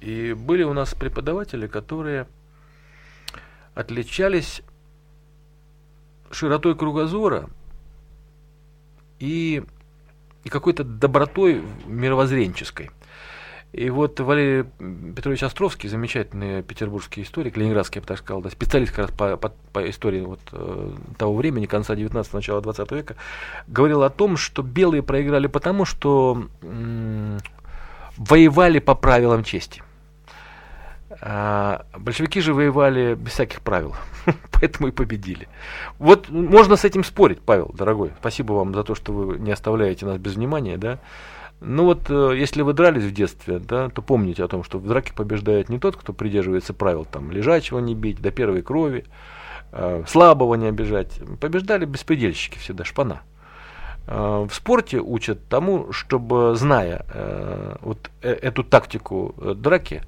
И 0.00 0.34
были 0.34 0.62
у 0.62 0.72
нас 0.72 0.94
преподаватели, 0.94 1.66
которые 1.66 2.26
отличались 3.74 4.62
широтой 6.30 6.76
кругозора 6.76 7.48
и, 9.20 9.62
и 10.44 10.48
какой-то 10.48 10.84
добротой 10.84 11.62
мировоззренческой. 11.86 12.90
И 13.72 13.88
вот 13.88 14.20
Валерий 14.20 14.64
Петрович 15.16 15.42
Островский, 15.42 15.88
замечательный 15.88 16.62
петербургский 16.62 17.22
историк, 17.22 17.56
ленинградский, 17.56 17.98
я 17.98 18.02
бы 18.02 18.06
так 18.06 18.18
сказал, 18.18 18.42
да, 18.42 18.50
специалист 18.50 18.92
как 18.92 19.08
раз 19.08 19.10
по, 19.16 19.36
по, 19.38 19.50
по 19.72 19.88
истории 19.88 20.20
вот, 20.20 20.40
э, 20.52 20.90
того 21.16 21.34
времени, 21.34 21.64
конца 21.64 21.94
19 21.94 22.34
начала 22.34 22.60
20 22.60 22.92
века, 22.92 23.16
говорил 23.66 24.02
о 24.02 24.10
том, 24.10 24.36
что 24.36 24.62
белые 24.62 25.02
проиграли 25.02 25.46
потому, 25.46 25.86
что 25.86 26.48
м, 26.60 27.38
воевали 28.18 28.78
по 28.78 28.94
правилам 28.94 29.42
чести. 29.42 29.82
А 31.20 31.84
большевики 31.96 32.40
же 32.40 32.54
воевали 32.54 33.14
без 33.14 33.32
всяких 33.32 33.60
правил, 33.60 33.94
поэтому 34.52 34.88
и 34.88 34.92
победили. 34.92 35.48
Вот 35.98 36.30
можно 36.30 36.76
с 36.76 36.84
этим 36.84 37.04
спорить, 37.04 37.40
Павел, 37.40 37.72
дорогой. 37.76 38.12
Спасибо 38.20 38.54
вам 38.54 38.74
за 38.74 38.82
то, 38.82 38.94
что 38.94 39.12
вы 39.12 39.38
не 39.38 39.52
оставляете 39.52 40.06
нас 40.06 40.18
без 40.18 40.34
внимания, 40.34 40.76
да. 40.78 40.98
Ну 41.64 41.84
вот, 41.84 42.10
э, 42.10 42.32
если 42.36 42.62
вы 42.62 42.72
дрались 42.72 43.04
в 43.04 43.12
детстве, 43.12 43.60
да, 43.60 43.88
то 43.88 44.02
помните 44.02 44.42
о 44.42 44.48
том, 44.48 44.64
что 44.64 44.78
в 44.78 44.86
драке 44.86 45.12
побеждает 45.12 45.68
не 45.68 45.78
тот, 45.78 45.96
кто 45.96 46.12
придерживается 46.12 46.74
правил, 46.74 47.04
там, 47.04 47.30
лежачего 47.30 47.78
не 47.78 47.94
бить, 47.94 48.20
до 48.20 48.32
первой 48.32 48.62
крови, 48.62 49.04
э, 49.70 50.02
слабого 50.08 50.56
не 50.56 50.66
обижать. 50.66 51.20
Побеждали 51.40 51.84
беспредельщики 51.84 52.58
всегда, 52.58 52.84
шпана. 52.84 53.22
Э, 54.08 54.44
В 54.48 54.52
спорте 54.52 54.98
учат 54.98 55.46
тому, 55.48 55.92
чтобы, 55.92 56.56
зная 56.56 57.04
вот 57.80 58.10
эту 58.22 58.64
тактику 58.64 59.34
драки, 59.54 60.02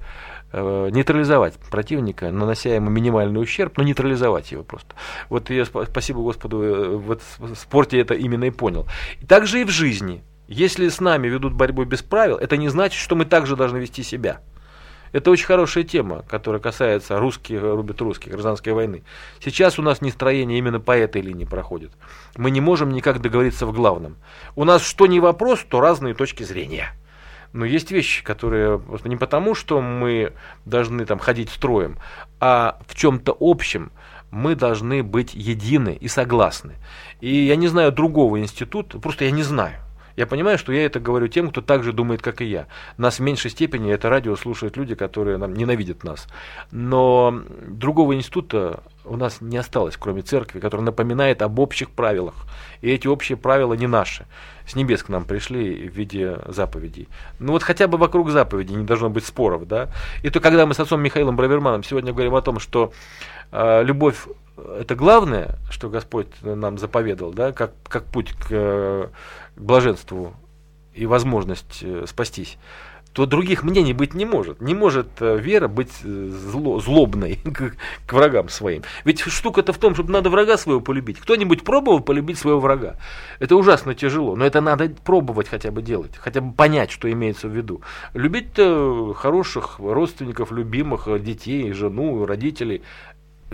нейтрализовать 0.61 1.55
противника, 1.69 2.31
нанося 2.31 2.75
ему 2.75 2.89
минимальный 2.89 3.41
ущерб, 3.41 3.77
но 3.77 3.83
нейтрализовать 3.83 4.51
его 4.51 4.63
просто. 4.63 4.95
Вот 5.29 5.49
я, 5.49 5.63
спа- 5.63 5.85
спасибо 5.85 6.21
Господу, 6.21 6.61
э, 6.61 6.95
вот 6.95 7.21
в 7.37 7.55
спорте 7.55 7.99
это 7.99 8.13
именно 8.13 8.45
и 8.45 8.51
понял. 8.51 8.87
Также 9.27 9.61
и 9.61 9.65
в 9.65 9.69
жизни. 9.69 10.23
Если 10.47 10.89
с 10.89 10.99
нами 10.99 11.27
ведут 11.27 11.53
борьбу 11.53 11.83
без 11.85 12.03
правил, 12.03 12.37
это 12.37 12.55
не 12.57 12.69
значит, 12.69 13.01
что 13.01 13.15
мы 13.15 13.25
также 13.25 13.55
должны 13.55 13.77
вести 13.77 14.03
себя. 14.03 14.41
Это 15.11 15.31
очень 15.31 15.45
хорошая 15.45 15.85
тема, 15.85 16.23
которая 16.27 16.61
касается 16.61 17.17
русских, 17.17 17.61
рубят 17.61 18.01
русских, 18.01 18.33
гражданской 18.33 18.73
войны. 18.73 19.03
Сейчас 19.39 19.79
у 19.79 19.81
нас 19.81 20.01
нестроение 20.01 20.57
именно 20.57 20.79
по 20.79 20.91
этой 20.91 21.21
линии 21.21 21.45
проходит. 21.45 21.93
Мы 22.35 22.51
не 22.51 22.59
можем 22.59 22.91
никак 22.91 23.21
договориться 23.21 23.65
в 23.65 23.71
главном. 23.71 24.17
У 24.55 24.65
нас 24.65 24.83
что 24.83 25.07
не 25.07 25.21
вопрос, 25.21 25.65
то 25.67 25.79
разные 25.79 26.15
точки 26.15 26.43
зрения. 26.43 26.91
Но 27.55 27.63
есть 27.63 27.89
вещи, 27.89 28.21
которые 28.21 28.81
не 29.05 29.15
потому, 29.15 29.55
что 29.55 29.79
мы 29.79 30.33
должны 30.65 31.05
там 31.05 31.19
ходить 31.19 31.49
строем, 31.49 31.97
а 32.41 32.77
в 32.85 32.95
чем-то 32.95 33.35
общем 33.39 33.93
мы 34.29 34.55
должны 34.55 35.03
быть 35.03 35.33
едины 35.33 35.97
и 35.97 36.09
согласны. 36.09 36.73
И 37.21 37.33
я 37.33 37.55
не 37.55 37.69
знаю 37.69 37.93
другого 37.93 38.41
института, 38.41 38.99
просто 38.99 39.23
я 39.23 39.31
не 39.31 39.41
знаю. 39.41 39.75
Я 40.17 40.27
понимаю, 40.27 40.57
что 40.57 40.73
я 40.73 40.85
это 40.85 40.99
говорю 40.99 41.29
тем, 41.29 41.49
кто 41.49 41.61
так 41.61 41.81
же 41.83 41.93
думает, 41.93 42.21
как 42.21 42.41
и 42.41 42.45
я. 42.45 42.67
Нас 42.97 43.19
в 43.19 43.21
меньшей 43.21 43.51
степени 43.51 43.89
это 43.89 44.09
радио 44.09 44.35
слушают 44.35 44.75
люди, 44.75 44.93
которые 44.93 45.37
нам 45.37 45.53
ненавидят 45.53 46.03
нас. 46.03 46.27
Но 46.71 47.41
другого 47.65 48.15
института 48.15 48.83
у 49.05 49.17
нас 49.17 49.41
не 49.41 49.57
осталось, 49.57 49.97
кроме 49.97 50.21
церкви, 50.21 50.59
которая 50.59 50.85
напоминает 50.85 51.41
об 51.41 51.59
общих 51.59 51.89
правилах. 51.89 52.35
И 52.81 52.89
эти 52.89 53.07
общие 53.07 53.37
правила 53.37 53.73
не 53.73 53.87
наши. 53.87 54.25
С 54.67 54.75
небес 54.75 55.03
к 55.03 55.09
нам 55.09 55.25
пришли 55.25 55.87
в 55.87 55.93
виде 55.93 56.39
заповедей. 56.47 57.07
Ну 57.39 57.53
вот 57.53 57.63
хотя 57.63 57.87
бы 57.87 57.97
вокруг 57.97 58.29
заповедей 58.29 58.75
не 58.75 58.85
должно 58.85 59.09
быть 59.09 59.25
споров, 59.25 59.67
да. 59.67 59.89
И 60.23 60.29
то, 60.29 60.39
когда 60.39 60.65
мы 60.65 60.73
с 60.73 60.79
отцом 60.79 61.01
Михаилом 61.01 61.35
Браверманом 61.35 61.83
сегодня 61.83 62.13
говорим 62.13 62.35
о 62.35 62.41
том, 62.41 62.59
что 62.59 62.91
э, 63.51 63.83
любовь 63.83 64.27
это 64.79 64.95
главное, 64.95 65.57
что 65.69 65.89
Господь 65.89 66.29
нам 66.41 66.77
заповедал, 66.77 67.31
да, 67.31 67.51
как, 67.51 67.71
как 67.83 68.05
путь 68.05 68.31
к, 68.33 68.47
э, 68.49 69.07
к 69.55 69.61
блаженству 69.61 70.33
и 70.93 71.05
возможность 71.05 71.79
э, 71.81 72.05
спастись, 72.07 72.57
то 73.15 73.25
других 73.25 73.63
мнений 73.63 73.93
быть 73.93 74.13
не 74.13 74.25
может. 74.25 74.59
Не 74.59 74.73
может 74.73 75.07
э, 75.21 75.39
вера 75.39 75.69
быть 75.69 75.93
э, 76.03 76.29
зло, 76.51 76.81
злобной 76.81 77.39
к, 77.45 77.71
к 78.05 78.13
врагам 78.13 78.49
своим. 78.49 78.83
Ведь 79.05 79.21
штука-то 79.21 79.71
в 79.71 79.77
том, 79.77 79.93
чтобы 79.93 80.11
надо 80.11 80.29
врага 80.29 80.57
своего 80.57 80.81
полюбить. 80.81 81.19
Кто-нибудь 81.21 81.63
пробовал 81.63 82.01
полюбить 82.01 82.37
своего 82.37 82.59
врага? 82.59 82.97
Это 83.39 83.55
ужасно 83.55 83.95
тяжело, 83.95 84.35
но 84.35 84.45
это 84.45 84.59
надо 84.59 84.89
пробовать 85.05 85.47
хотя 85.47 85.71
бы 85.71 85.81
делать, 85.81 86.11
хотя 86.17 86.41
бы 86.41 86.53
понять, 86.53 86.91
что 86.91 87.09
имеется 87.09 87.47
в 87.47 87.55
виду. 87.55 87.81
Любить 88.13 88.59
хороших 89.15 89.79
родственников, 89.79 90.51
любимых, 90.51 91.07
детей, 91.23 91.71
жену, 91.71 92.25
родителей, 92.25 92.81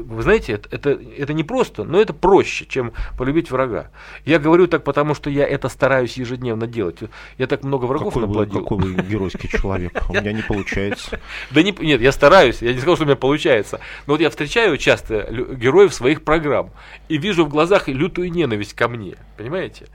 вы 0.02 0.22
знаете, 0.24 0.54
это, 0.54 0.70
это, 0.72 0.90
это 1.18 1.34
не 1.34 1.44
просто, 1.44 1.84
но 1.84 2.00
это 2.00 2.14
проще, 2.14 2.66
чем 2.66 2.94
полюбить 3.18 3.52
врага. 3.52 3.92
Я 4.26 4.40
говорю 4.40 4.68
так, 4.68 4.84
потому 4.84 5.16
что 5.16 5.30
я 5.30 5.48
это 5.48 5.70
стараюсь 5.70 6.18
ежедневно 6.18 6.68
делать. 6.68 7.00
Я 7.38 7.48
так 7.48 7.64
много 7.64 7.86
врагов 7.86 8.14
какой 8.14 8.28
наплодил. 8.28 8.60
Вы, 8.60 8.64
какой 8.64 8.78
вы 8.78 9.02
геройский 9.04 9.50
человек. 9.50 10.04
У 10.10 10.14
меня 10.14 10.34
не 10.34 10.42
получается. 10.42 11.20
Да 11.52 11.64
не, 11.64 11.72
нет, 11.80 12.02
я 12.02 12.12
стараюсь, 12.12 12.62
я 12.62 12.72
не 12.72 12.80
сказал, 12.80 12.96
что 12.96 13.04
у 13.04 13.08
меня 13.08 13.16
получается. 13.16 13.80
Но 14.08 14.14
вот 14.14 14.22
я 14.22 14.30
встречаю 14.30 14.78
часто 14.78 15.28
героев 15.32 15.94
своих 15.94 16.24
программ 16.24 16.72
и 17.10 17.18
вижу 17.18 17.46
в 17.46 17.50
глазах 17.50 17.88
лютую 17.88 18.32
ненависть 18.32 18.74
ко 18.74 18.88
мне. 18.88 19.16
Понимаете? 19.38 19.88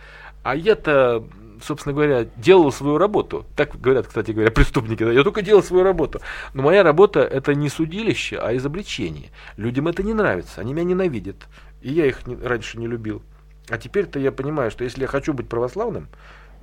А 0.42 0.54
я-то 0.54 1.26
собственно 1.62 1.94
говоря, 1.94 2.26
делал 2.36 2.72
свою 2.72 2.98
работу. 2.98 3.46
Так 3.56 3.80
говорят, 3.80 4.06
кстати 4.06 4.32
говоря, 4.32 4.50
преступники. 4.50 5.02
Я 5.02 5.22
только 5.22 5.42
делал 5.42 5.62
свою 5.62 5.84
работу. 5.84 6.20
Но 6.54 6.62
моя 6.62 6.82
работа 6.82 7.20
это 7.20 7.54
не 7.54 7.68
судилище, 7.68 8.38
а 8.38 8.56
изобличение. 8.56 9.30
Людям 9.56 9.88
это 9.88 10.02
не 10.02 10.14
нравится, 10.14 10.60
они 10.60 10.72
меня 10.72 10.84
ненавидят. 10.84 11.36
И 11.82 11.92
я 11.92 12.06
их 12.06 12.26
не, 12.26 12.36
раньше 12.36 12.78
не 12.78 12.86
любил. 12.86 13.22
А 13.68 13.78
теперь-то 13.78 14.18
я 14.18 14.32
понимаю, 14.32 14.70
что 14.70 14.84
если 14.84 15.02
я 15.02 15.06
хочу 15.06 15.32
быть 15.32 15.48
православным, 15.48 16.08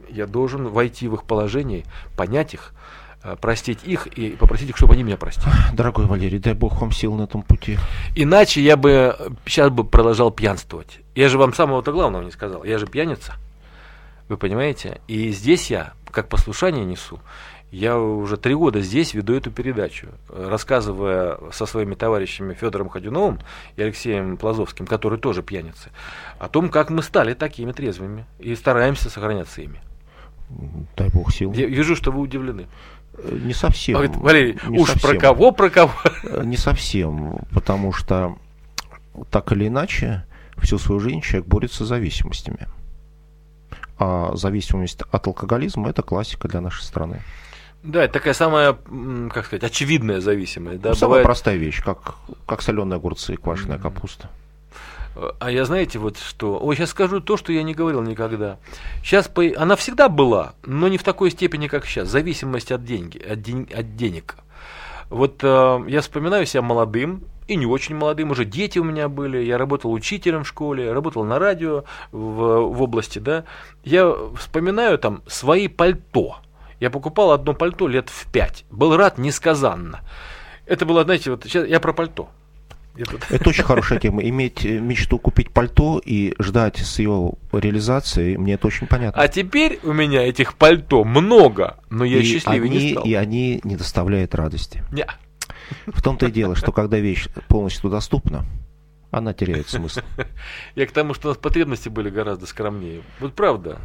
я 0.09 0.25
должен 0.25 0.67
войти 0.67 1.07
в 1.07 1.15
их 1.15 1.23
положение, 1.23 1.85
понять 2.15 2.53
их, 2.53 2.73
э, 3.23 3.35
простить 3.39 3.79
их 3.83 4.07
и 4.07 4.31
попросить 4.31 4.69
их, 4.69 4.77
чтобы 4.77 4.93
они 4.93 5.03
меня 5.03 5.17
простили. 5.17 5.51
Дорогой 5.73 6.05
Валерий, 6.05 6.39
дай 6.39 6.53
Бог 6.53 6.79
вам 6.81 6.91
сил 6.91 7.13
на 7.15 7.23
этом 7.23 7.41
пути. 7.41 7.77
Иначе 8.15 8.61
я 8.61 8.77
бы 8.77 9.15
сейчас 9.45 9.69
бы 9.69 9.83
продолжал 9.83 10.31
пьянствовать. 10.31 10.99
Я 11.15 11.29
же 11.29 11.37
вам 11.37 11.53
самого-то 11.53 11.91
главного 11.91 12.23
не 12.23 12.31
сказал. 12.31 12.63
Я 12.63 12.77
же 12.79 12.87
пьяница. 12.87 13.33
Вы 14.29 14.37
понимаете? 14.37 15.01
И 15.07 15.31
здесь 15.31 15.69
я, 15.69 15.93
как 16.11 16.29
послушание 16.29 16.85
несу, 16.85 17.19
я 17.71 17.97
уже 17.97 18.37
три 18.37 18.53
года 18.53 18.81
здесь 18.81 19.15
веду 19.15 19.33
эту 19.33 19.49
передачу, 19.49 20.09
рассказывая 20.29 21.39
со 21.51 21.65
своими 21.65 21.95
товарищами 21.95 22.53
Федором 22.53 22.87
Ходюновым 22.87 23.39
и 23.75 23.81
Алексеем 23.81 24.37
Плазовским, 24.37 24.85
которые 24.85 25.19
тоже 25.19 25.41
пьяницы, 25.41 25.89
о 26.37 26.49
том, 26.49 26.69
как 26.69 26.91
мы 26.91 27.01
стали 27.01 27.33
такими 27.33 27.71
трезвыми 27.71 28.25
и 28.37 28.55
стараемся 28.55 29.09
сохраняться 29.09 29.61
ими. 29.61 29.81
Дай 30.95 31.09
бог 31.09 31.33
сил. 31.33 31.51
Я 31.53 31.65
вижу, 31.65 31.95
что 31.95 32.11
вы 32.11 32.19
удивлены. 32.21 32.67
Не 33.31 33.53
совсем. 33.53 33.95
Говорит, 33.95 34.15
Валерий, 34.17 34.59
не 34.67 34.79
уж 34.79 34.89
совсем. 34.89 35.09
про 35.09 35.19
кого, 35.19 35.51
про 35.51 35.69
кого? 35.71 35.93
Не 36.43 36.57
совсем, 36.57 37.39
потому 37.51 37.91
что 37.91 38.37
так 39.31 39.51
или 39.51 39.67
иначе 39.67 40.25
всю 40.57 40.77
свою 40.77 40.99
жизнь 40.99 41.21
человек 41.21 41.47
борется 41.47 41.85
с 41.85 41.87
зависимостями. 41.87 42.67
А 43.97 44.35
зависимость 44.35 45.01
от 45.11 45.27
алкоголизма– 45.27 45.89
это 45.91 46.01
классика 46.01 46.47
для 46.47 46.61
нашей 46.61 46.83
страны. 46.83 47.21
Да, 47.83 48.03
это 48.03 48.13
такая 48.13 48.33
самая, 48.33 48.77
как 49.29 49.45
сказать, 49.45 49.63
очевидная 49.63 50.21
зависимость. 50.21 50.81
Да, 50.81 50.89
ну, 50.89 50.95
самая 50.95 51.09
бывает... 51.09 51.25
простая 51.25 51.57
вещь, 51.57 51.83
как, 51.83 52.15
как 52.45 52.61
соленые 52.61 52.97
огурцы 52.97 53.33
и 53.33 53.37
квашеная 53.37 53.77
mm-hmm. 53.77 53.81
капуста. 53.81 54.29
А 55.39 55.51
я 55.51 55.65
знаете, 55.65 55.99
вот 55.99 56.17
что. 56.17 56.57
Ой, 56.59 56.75
сейчас 56.75 56.89
скажу 56.89 57.19
то, 57.19 57.37
что 57.37 57.53
я 57.53 57.61
не 57.61 57.73
говорил 57.73 58.01
никогда. 58.01 58.57
Сейчас 59.03 59.27
по... 59.27 59.43
она 59.43 59.75
всегда 59.75 60.09
была, 60.09 60.53
но 60.65 60.87
не 60.87 60.97
в 60.97 61.03
такой 61.03 61.29
степени, 61.29 61.67
как 61.67 61.85
сейчас. 61.85 62.07
Зависимость 62.07 62.71
от, 62.71 62.83
деньги, 62.83 63.19
от, 63.19 63.41
день... 63.41 63.69
от 63.71 63.95
денег. 63.95 64.37
Вот 65.09 65.43
э, 65.43 65.79
я 65.87 66.01
вспоминаю 66.01 66.45
себя 66.47 66.63
молодым, 66.63 67.25
и 67.53 67.55
не 67.55 67.65
очень 67.65 67.95
молодым, 67.95 68.31
уже 68.31 68.45
дети 68.45 68.79
у 68.79 68.83
меня 68.83 69.07
были, 69.07 69.39
я 69.39 69.57
работал 69.57 69.91
учителем 69.91 70.43
в 70.43 70.47
школе, 70.47 70.91
работал 70.91 71.23
на 71.23 71.39
радио 71.39 71.85
в, 72.11 72.17
в 72.17 72.81
области, 72.81 73.19
да, 73.19 73.45
я 73.83 74.13
вспоминаю 74.37 74.97
там 74.97 75.23
свои 75.27 75.67
пальто. 75.67 76.37
Я 76.79 76.89
покупал 76.89 77.31
одно 77.31 77.53
пальто 77.53 77.87
лет 77.87 78.09
в 78.09 78.31
пять, 78.31 78.65
был 78.69 78.97
рад 78.97 79.17
несказанно. 79.17 80.01
Это 80.65 80.85
было, 80.85 81.03
знаете, 81.03 81.31
вот 81.31 81.43
сейчас 81.43 81.67
я 81.67 81.79
про 81.79 81.93
пальто. 81.93 82.29
Это 83.29 83.49
очень 83.49 83.63
хорошая 83.63 83.99
тема. 83.99 84.21
Иметь 84.23 84.63
мечту 84.63 85.17
купить 85.17 85.49
пальто 85.49 85.99
и 86.03 86.35
ждать 86.39 86.77
с 86.77 86.99
ее 86.99 87.33
реализацией, 87.51 88.37
мне 88.37 88.53
это 88.53 88.67
очень 88.67 88.85
понятно. 88.85 89.21
А 89.21 89.27
теперь 89.27 89.79
у 89.83 89.93
меня 89.93 90.27
этих 90.27 90.55
пальто 90.55 91.03
много, 91.03 91.77
но 91.89 92.05
я 92.05 92.19
и 92.19 92.23
счастливее 92.23 92.69
они, 92.69 92.85
не 92.85 92.91
стал. 92.91 93.03
И 93.03 93.13
они 93.13 93.61
не 93.63 93.75
доставляют 93.75 94.35
радости. 94.35 94.83
Не. 94.91 95.07
В 95.87 96.01
том-то 96.01 96.27
и 96.27 96.31
дело, 96.31 96.55
что 96.55 96.71
когда 96.71 96.99
вещь 96.99 97.27
полностью 97.47 97.89
доступна, 97.89 98.45
она 99.11 99.33
теряет 99.33 99.69
смысл. 99.69 100.01
Я 100.75 100.87
к 100.87 100.91
тому, 100.91 101.13
что 101.13 101.27
у 101.27 101.31
нас 101.31 101.37
потребности 101.37 101.89
были 101.89 102.09
гораздо 102.09 102.45
скромнее. 102.45 103.01
Вот 103.19 103.33
правда. 103.33 103.79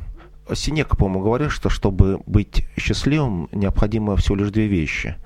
Синека, 0.55 0.97
по-моему, 0.97 1.25
говорит, 1.25 1.51
что 1.51 1.69
чтобы 1.69 2.21
быть 2.27 2.67
счастливым, 2.79 3.49
необходимо 3.53 4.17
всего 4.17 4.37
лишь 4.37 4.51
две 4.51 4.67
вещи. 4.67 5.17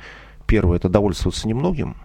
Первое– 0.47 0.77
это 0.79 0.89
довольствоваться 0.89 1.47
немногим, 1.47 1.97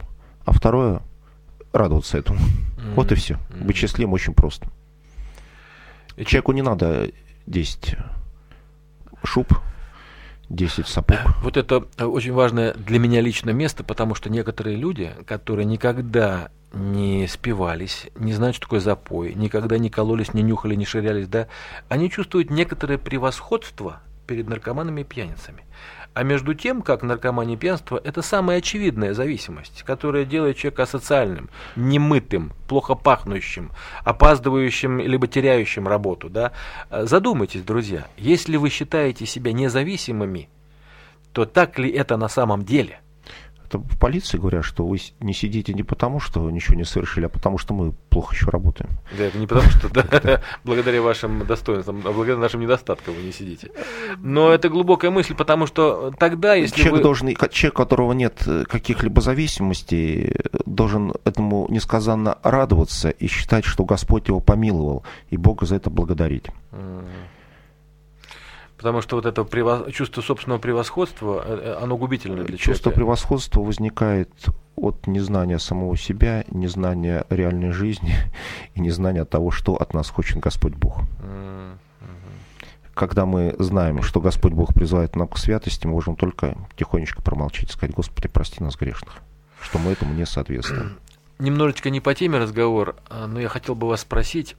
а 0.45 0.51
второе– 0.51 1.01
радоваться 1.73 2.17
этому. 2.17 2.39
Mm-hmm. 2.39 2.93
Вот 2.95 3.11
и 3.11 3.15
все. 3.15 3.33
Mm-hmm. 3.33 3.63
Быть 3.65 3.75
счастливым 3.75 4.13
очень 4.13 4.33
просто. 4.33 4.67
И 6.15 6.25
Человеку 6.25 6.51
не 6.51 6.61
надо 6.61 7.11
10 7.47 7.95
шуб, 9.23 9.53
10 10.49 10.87
сапог. 10.87 11.17
Вот 11.41 11.57
это 11.57 11.85
очень 11.99 12.33
важное 12.33 12.73
для 12.73 12.99
меня 12.99 13.21
лично 13.21 13.51
место, 13.51 13.83
потому 13.83 14.15
что 14.15 14.29
некоторые 14.29 14.75
люди, 14.75 15.11
которые 15.25 15.65
никогда 15.65 16.49
не 16.73 17.27
спивались, 17.27 18.07
не 18.19 18.33
знают, 18.33 18.55
что 18.55 18.65
такое 18.65 18.79
запой, 18.79 19.33
никогда 19.33 19.77
не 19.77 19.89
кололись, 19.89 20.33
не 20.33 20.41
нюхали, 20.41 20.75
не 20.75 20.85
ширялись, 20.85 21.27
да, 21.27 21.47
они 21.89 22.09
чувствуют 22.09 22.49
некоторое 22.49 22.97
превосходство 22.97 24.01
перед 24.27 24.47
наркоманами 24.47 25.01
и 25.01 25.03
пьяницами. 25.03 25.63
А 26.13 26.23
между 26.23 26.53
тем, 26.53 26.81
как 26.81 27.03
наркомания 27.03 27.55
и 27.55 27.59
пьянство– 27.59 28.01
это 28.03 28.21
самая 28.21 28.57
очевидная 28.57 29.13
зависимость, 29.13 29.83
которая 29.83 30.25
делает 30.25 30.57
человека 30.57 30.83
асоциальным, 30.83 31.49
немытым, 31.75 32.53
плохо 32.67 32.95
пахнущим, 32.95 33.71
опаздывающим 34.03 34.99
либо 34.99 35.27
теряющим 35.27 35.87
работу. 35.87 36.29
Да? 36.29 36.51
Задумайтесь, 36.89 37.61
друзья, 37.61 38.07
если 38.17 38.57
вы 38.57 38.69
считаете 38.69 39.25
себя 39.25 39.53
независимыми, 39.53 40.49
то 41.33 41.45
так 41.45 41.77
ли 41.77 41.89
это 41.89 42.17
на 42.17 42.27
самом 42.27 42.65
деле– 42.65 42.99
это 43.67 43.79
в 43.79 43.97
полиции 43.99 44.37
говорят, 44.37 44.63
что 44.63 44.85
вы 44.85 44.99
не 45.19 45.33
сидите 45.33 45.73
не 45.73 45.83
потому, 45.83 46.19
что 46.19 46.49
ничего 46.49 46.75
не 46.75 46.85
совершили, 46.85 47.25
а 47.25 47.29
потому, 47.29 47.57
что 47.57 47.73
мы 47.73 47.93
плохо 48.09 48.33
еще 48.33 48.49
работаем. 48.49 48.89
Да, 49.17 49.25
это 49.25 49.37
не 49.37 49.47
потому, 49.47 49.69
что 49.69 49.89
да, 50.21 50.41
благодаря 50.63 51.01
вашим 51.01 51.45
достоинствам, 51.45 52.01
а 52.05 52.11
благодаря 52.11 52.37
нашим 52.37 52.61
недостаткам 52.61 53.13
вы 53.13 53.23
не 53.23 53.31
сидите. 53.31 53.71
Но 54.19 54.51
это 54.51 54.69
глубокая 54.69 55.11
мысль, 55.11 55.35
потому 55.35 55.67
что 55.67 56.13
тогда, 56.17 56.55
если 56.55 56.75
человек 56.75 56.97
вы... 56.97 57.03
должен, 57.03 57.27
человек, 57.51 57.73
у 57.73 57.77
которого 57.77 58.13
нет 58.13 58.47
каких-либо 58.67 59.21
зависимостей, 59.21 60.33
должен 60.65 61.13
этому 61.25 61.67
несказанно 61.69 62.37
радоваться 62.43 63.09
и 63.09 63.27
считать, 63.27 63.65
что 63.65 63.83
Господь 63.83 64.27
его 64.27 64.39
помиловал, 64.39 65.03
и 65.29 65.37
Бога 65.37 65.65
за 65.65 65.75
это 65.75 65.89
благодарить. 65.89 66.45
Потому 68.77 69.01
что 69.01 69.15
вот 69.15 69.25
это 69.25 69.43
превос... 69.43 69.91
чувство 69.91 70.21
собственного 70.21 70.59
превосходства, 70.59 71.43
э, 71.43 71.59
э, 71.63 71.83
оно 71.83 71.97
губительно 71.97 72.37
для 72.37 72.57
человека. 72.57 72.63
Чувство 72.63 72.91
превосходства 72.91 73.61
возникает 73.61 74.29
от 74.75 75.07
незнания 75.07 75.57
самого 75.57 75.97
себя, 75.97 76.45
незнания 76.49 77.25
реальной 77.29 77.71
жизни 77.71 78.15
и 78.75 78.79
незнания 78.79 79.25
того, 79.25 79.49
что 79.49 79.75
от 79.75 79.93
нас 79.93 80.09
хочет 80.09 80.37
Господь 80.37 80.75
Бог. 80.75 80.99
Mm-hmm. 80.99 81.77
Когда 82.93 83.25
мы 83.25 83.55
знаем, 83.59 84.01
что 84.01 84.21
Господь 84.21 84.53
Бог 84.53 84.73
призывает 84.73 85.15
нас 85.15 85.29
к 85.29 85.37
святости, 85.37 85.85
мы 85.85 85.93
можем 85.93 86.15
только 86.15 86.57
тихонечко 86.75 87.21
промолчать 87.21 87.69
и 87.69 87.73
сказать, 87.73 87.95
Господи, 87.95 88.27
прости 88.27 88.63
нас 88.63 88.75
грешных, 88.75 89.13
что 89.61 89.77
мы 89.77 89.91
этому 89.91 90.13
не 90.13 90.25
соответствуем. 90.25 90.97
Немножечко 91.37 91.91
не 91.91 91.99
по 91.99 92.15
теме 92.15 92.39
разговор, 92.39 92.95
а, 93.09 93.27
но 93.27 93.39
я 93.39 93.49
хотел 93.49 93.75
бы 93.75 93.87
вас 93.87 94.01
спросить, 94.01 94.55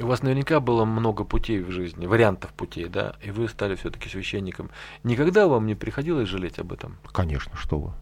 у 0.00 0.06
вас 0.06 0.22
наверняка 0.22 0.60
было 0.60 0.84
много 0.84 1.24
путей 1.24 1.60
в 1.60 1.70
жизни, 1.70 2.06
вариантов 2.06 2.52
путей, 2.52 2.88
да, 2.88 3.14
и 3.22 3.30
вы 3.30 3.48
стали 3.48 3.74
все-таки 3.76 4.08
священником. 4.08 4.70
Никогда 5.02 5.46
вам 5.46 5.66
не 5.66 5.74
приходилось 5.74 6.28
жалеть 6.28 6.58
об 6.58 6.72
этом? 6.72 6.98
Конечно, 7.12 7.56
что 7.56 7.78
вы. 7.78 7.92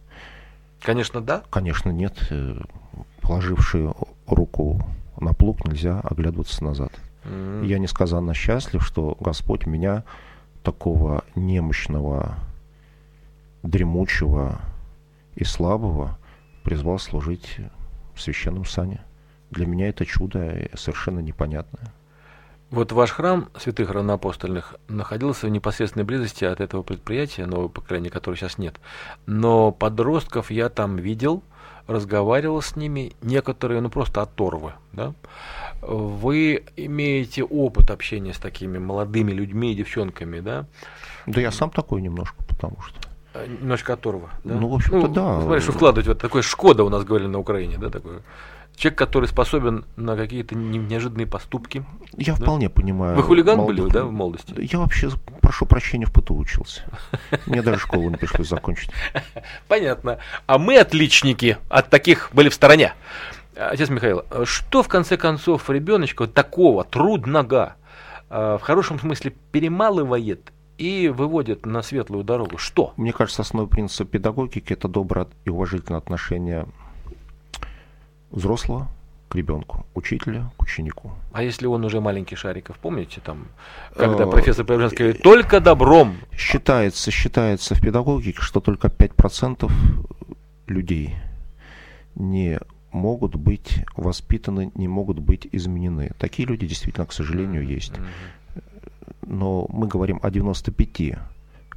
Конечно, 0.81 1.21
да? 1.21 1.43
Конечно, 1.49 1.91
нет. 1.91 2.27
Э, 2.29 2.61
положивший 3.21 3.89
руку 4.27 4.85
на 5.19 5.33
плуг, 5.33 5.65
нельзя 5.65 5.99
оглядываться 6.01 6.63
назад. 6.63 6.91
Mm-hmm. 7.23 7.65
Я 7.65 7.79
несказанно 7.79 8.33
счастлив, 8.33 8.85
что 8.85 9.15
Господь 9.19 9.65
меня, 9.65 10.03
такого 10.61 11.23
немощного, 11.35 12.35
дремучего 13.61 14.59
и 15.35 15.43
слабого, 15.43 16.17
призвал 16.63 16.99
служить 16.99 17.57
в 18.13 18.21
священном 18.21 18.65
сане. 18.65 19.01
Для 19.53 19.67
меня 19.67 19.89
это 19.89 20.05
чудо 20.05 20.67
совершенно 20.73 21.19
непонятное. 21.19 21.93
Вот 22.71 22.91
ваш 22.91 23.11
храм 23.11 23.49
святых 23.55 23.91
равноапостольных 23.91 24.75
находился 24.87 25.45
в 25.45 25.51
непосредственной 25.51 26.05
близости 26.05 26.43
от 26.43 26.59
этого 26.59 26.81
предприятия, 26.81 27.45
нового 27.45 27.67
поколения, 27.67 28.09
которого 28.09 28.35
сейчас 28.35 28.57
нет. 28.57 28.75
Но 29.27 29.71
подростков 29.71 30.49
я 30.49 30.69
там 30.69 30.95
видел, 30.95 31.43
разговаривал 31.85 32.63
с 32.63 32.75
ними, 32.75 33.13
некоторые, 33.21 33.79
ну 33.81 33.91
просто 33.91 34.23
оторвы, 34.23 34.73
да. 34.91 35.13
Вы 35.81 36.63
имеете 36.75 37.43
опыт 37.43 37.91
общения 37.91 38.33
с 38.33 38.39
такими 38.39 38.79
молодыми 38.79 39.33
людьми 39.33 39.71
и 39.71 39.75
девчонками, 39.75 40.39
да? 40.39 40.65
Да 41.27 41.41
я 41.41 41.51
сам 41.51 41.69
такой 41.69 42.01
немножко, 42.01 42.43
потому 42.49 42.81
что. 42.81 42.99
Э, 43.35 43.45
Немножко 43.47 43.93
оторва, 43.93 44.31
да? 44.43 44.55
Ну, 44.55 44.69
в 44.69 44.73
общем-то, 44.73 45.07
да. 45.09 45.41
Смотри, 45.41 45.61
что 45.61 45.73
вкладывать 45.73 46.07
вот 46.07 46.19
такой 46.19 46.41
Шкода 46.41 46.83
у 46.83 46.89
нас 46.89 47.03
говорили 47.03 47.29
на 47.29 47.37
Украине, 47.37 47.77
да, 47.77 47.91
такой. 47.91 48.19
Человек, 48.75 48.97
который 48.97 49.25
способен 49.27 49.85
на 49.95 50.15
какие-то 50.17 50.55
не- 50.55 50.79
неожиданные 50.79 51.27
поступки. 51.27 51.85
Я 52.17 52.33
Да? 52.35 52.41
вполне 52.43 52.69
понимаю. 52.69 53.15
Вы 53.15 53.23
хулиган 53.23 53.57
молодых 53.57 53.85
были, 53.85 53.93
да, 53.93 54.03
в 54.05 54.11
молодости? 54.11 54.53
Я 54.71 54.79
вообще, 54.79 55.09
прошу 55.41 55.65
прощения, 55.65 56.05
в 56.05 56.11
ПТУ 56.11 56.35
учился. 56.35 56.81
Мне 57.45 57.61
даже 57.61 57.79
школу 57.79 58.09
не 58.09 58.17
пришлось 58.17 58.47
закончить. 58.49 58.89
Понятно. 59.67 60.17
А 60.47 60.57
мы, 60.57 60.77
отличники, 60.77 61.57
от 61.69 61.89
таких 61.89 62.29
были 62.33 62.49
в 62.49 62.53
стороне. 62.53 62.93
Отец 63.55 63.89
Михаил, 63.89 64.23
что 64.45 64.81
в 64.81 64.87
конце 64.87 65.15
концов 65.17 65.69
ребеночка 65.69 66.25
такого 66.25 66.83
трудного, 66.83 67.75
э, 68.29 68.57
в 68.59 68.63
хорошем 68.63 68.99
смысле 68.99 69.33
перемалывает 69.51 70.51
и 70.79 71.07
выводит 71.09 71.65
на 71.67 71.83
светлую 71.83 72.23
дорогу? 72.23 72.57
Что? 72.57 72.93
Мне 72.97 73.13
кажется, 73.13 73.43
основной 73.43 73.69
принцип 73.69 74.09
педагогики– 74.09 74.73
это 74.73 74.87
доброе 74.87 75.27
и 75.45 75.49
уважительное 75.51 75.99
отношение 75.99 76.65
взрослого 78.33 78.89
к 79.29 79.35
ребенку, 79.35 79.85
учителя 79.95 80.51
к 80.57 80.63
ученику. 80.63 81.11
А 81.31 81.41
если 81.41 81.65
он 81.65 81.85
уже 81.85 82.01
маленький 82.01 82.35
Шариков, 82.35 82.77
помните 82.77 83.21
там, 83.23 83.47
когда 83.95 84.25
Э, 84.25 84.29
профессор 84.29 84.65
Преображенский 84.65 85.05
говорит, 85.05 85.23
только 85.23 85.59
добром. 85.59 86.17
Считается, 86.37 87.11
считается 87.11 87.75
в 87.75 87.81
педагогике, 87.81 88.41
что 88.41 88.59
только 88.59 88.89
5% 88.89 89.71
людей 90.67 91.15
не 92.15 92.59
могут 92.91 93.35
быть 93.35 93.83
воспитаны, 93.95 94.71
не 94.75 94.87
могут 94.87 95.19
быть 95.19 95.47
изменены. 95.51 96.11
Такие 96.19 96.47
люди 96.47 96.67
действительно, 96.67 97.05
к 97.05 97.13
сожалению, 97.13 97.65
есть. 97.65 97.93
Но 99.25 99.65
мы 99.69 99.87
говорим 99.87 100.19
о 100.21 100.29
95, 100.29 101.17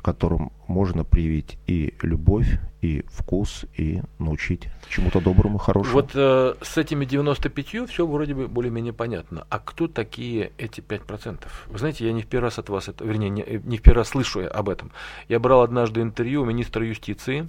которым 0.07 0.53
можно 0.69 1.03
привить 1.03 1.59
и 1.67 1.95
любовь, 2.01 2.47
и 2.81 3.03
вкус, 3.09 3.65
и 3.77 4.03
научить 4.21 4.69
чему-то 4.89 5.21
доброму, 5.21 5.59
хорошему. 5.59 5.95
Вот 5.95 6.13
э, 6.15 6.55
с 6.63 6.79
этими 6.79 7.05
95 7.05 7.91
все 7.91 8.07
вроде 8.07 8.35
бы 8.35 8.47
более-менее 8.47 8.93
понятно. 8.93 9.49
А 9.51 9.59
кто 9.59 9.89
такие 9.89 10.53
эти 10.59 10.81
5%? 10.81 11.49
Вы 11.67 11.79
знаете, 11.79 12.07
я 12.07 12.13
не 12.13 12.23
в 12.23 12.27
первый 12.29 12.45
раз 12.45 12.59
от 12.61 12.69
вас, 12.69 12.89
это, 12.89 13.05
вернее, 13.05 13.31
не, 13.31 13.43
э, 13.43 13.61
не 13.65 13.79
в 13.79 13.83
первый 13.83 13.99
раз 13.99 14.11
слышу 14.11 14.47
об 14.49 14.69
этом. 14.69 14.93
Я 15.29 15.41
брал 15.41 15.63
однажды 15.63 16.03
интервью 16.03 16.45
министра 16.45 16.87
юстиции. 16.87 17.49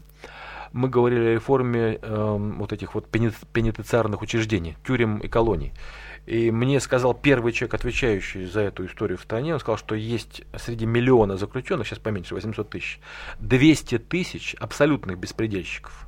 Мы 0.74 0.90
говорили 0.90 1.26
о 1.26 1.34
реформе 1.36 2.00
э, 2.02 2.54
вот 2.58 2.74
этих 2.74 2.96
вот 2.96 3.06
пени- 3.12 3.46
пенитенциарных 3.54 4.24
учреждений, 4.24 4.78
тюрем 4.84 5.20
и 5.20 5.28
колоний. 5.28 5.74
И 6.28 6.52
мне 6.52 6.82
сказал 6.82 7.14
первый 7.14 7.54
человек, 7.54 7.76
отвечающий 7.76 8.46
за 8.46 8.60
эту 8.60 8.86
историю 8.86 9.18
в 9.18 9.22
стране, 9.22 9.54
он 9.54 9.62
сказал, 9.62 9.78
что 9.78 9.96
есть 9.96 10.44
среди 10.58 10.86
миллиона 10.86 11.38
заключенных, 11.38 11.88
сейчас 11.88 12.00
поменьше, 12.00 12.36
800 12.36 12.70
тысяч, 12.70 13.00
200 13.40 13.98
тысяч 14.00 14.54
абсолютных 14.60 15.18
беспредельщиков. 15.18 16.06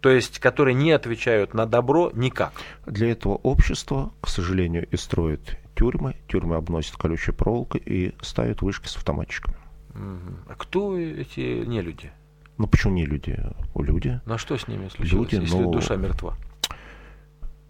То 0.00 0.10
есть, 0.10 0.40
которые 0.40 0.74
не 0.74 0.90
отвечают 0.90 1.54
на 1.54 1.64
добро 1.64 2.10
никак. 2.12 2.52
Для 2.86 3.12
этого 3.12 3.34
общество, 3.34 4.12
к 4.20 4.28
сожалению, 4.28 4.84
и 4.90 4.96
строит 4.96 5.56
тюрьмы, 5.76 6.16
тюрьмы 6.26 6.56
обносят 6.56 6.96
колючей 6.96 7.30
проволокой 7.30 7.80
и 7.80 8.16
ставят 8.20 8.62
вышки 8.62 8.88
с 8.88 8.96
автоматчиками. 8.96 9.56
А 9.94 10.54
кто 10.56 10.98
эти 10.98 11.64
нелюди? 11.64 12.10
Ну 12.58 12.66
почему 12.66 12.94
не 12.94 13.06
люди? 13.06 13.38
Люди. 13.76 14.20
Ну 14.26 14.34
а 14.34 14.38
что 14.38 14.58
с 14.58 14.66
ними 14.66 14.88
случилось, 14.88 15.32
Люди, 15.32 15.42
если 15.44 15.56
ну, 15.56 15.70
душа 15.70 15.94
мертва? 15.94 16.36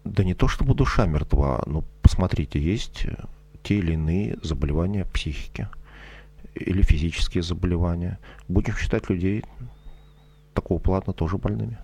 Да 0.03 0.23
не 0.23 0.33
то 0.33 0.47
чтобы 0.47 0.73
душа 0.73 1.05
мертва, 1.05 1.63
но 1.65 1.83
посмотрите, 2.01 2.59
есть 2.59 3.05
э, 3.05 3.15
те 3.63 3.75
или 3.75 3.93
иные 3.93 4.37
заболевания 4.43 5.05
психики 5.05 5.67
или 6.55 6.81
физические 6.81 7.41
заболевания. 7.41 8.19
Будем 8.47 8.75
считать 8.75 9.09
людей 9.09 9.43
такого 10.53 10.79
плана 10.79 11.13
тоже 11.13 11.37
больными. 11.37 11.77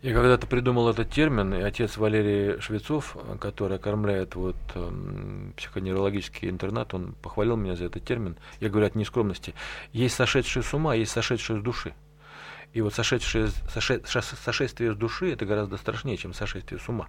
Я 0.00 0.14
когда-то 0.14 0.46
придумал 0.46 0.88
этот 0.88 1.10
термин, 1.10 1.52
и 1.52 1.60
отец 1.60 1.96
Валерий 1.96 2.60
Швецов, 2.60 3.16
э, 3.16 3.36
который 3.40 3.78
окормляет 3.78 4.36
вот 4.36 4.56
эм, 4.76 5.52
психоневрологический 5.56 6.48
интернат, 6.48 6.94
он 6.94 7.14
похвалил 7.20 7.56
меня 7.56 7.74
за 7.74 7.86
этот 7.86 8.04
термин. 8.04 8.36
Я 8.60 8.68
говорю 8.68 8.86
от 8.86 8.94
нескромности. 8.94 9.54
Есть 9.92 10.14
сошедшие 10.14 10.62
с 10.62 10.72
ума, 10.72 10.94
есть 10.94 11.10
сошедшие 11.10 11.58
с 11.58 11.62
души. 11.62 11.94
И 12.72 12.80
вот 12.80 12.94
сошедшие, 12.94 13.48
соше- 13.74 14.02
сошествие 14.06 14.92
с 14.92 14.96
души 14.96 15.32
это 15.32 15.44
гораздо 15.46 15.76
страшнее, 15.78 16.16
чем 16.16 16.32
сошествие 16.32 16.80
с 16.80 16.88
ума. 16.88 17.08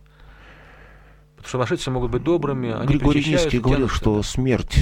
Потому 1.39 1.47
что 1.47 1.51
сумасшедшие 1.51 1.93
могут 1.93 2.11
быть 2.11 2.23
добрыми, 2.23 2.71
они 2.71 2.87
Григорий 2.87 3.23
Низкий 3.23 3.59
говорил, 3.59 3.87
тянутся, 3.87 3.95
что 3.95 4.15
да. 4.17 4.23
смерть, 4.23 4.77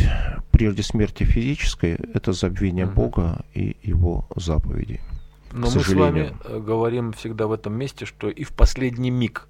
прежде 0.51 0.81
смерти 0.81 1.23
физической, 1.23 1.93
это 2.13 2.33
забвение 2.33 2.85
Мгм. 2.85 2.95
Бога 2.95 3.45
и 3.53 3.77
его 3.83 4.27
заповедей. 4.35 5.01
Но 5.51 5.69
мы 5.69 5.79
с 5.79 5.93
вами 5.93 6.35
говорим 6.59 7.13
всегда 7.13 7.45
в 7.45 7.51
этом 7.51 7.73
месте, 7.77 8.05
что 8.05 8.27
и 8.29 8.43
в 8.43 8.53
последний 8.53 9.11
миг 9.11 9.47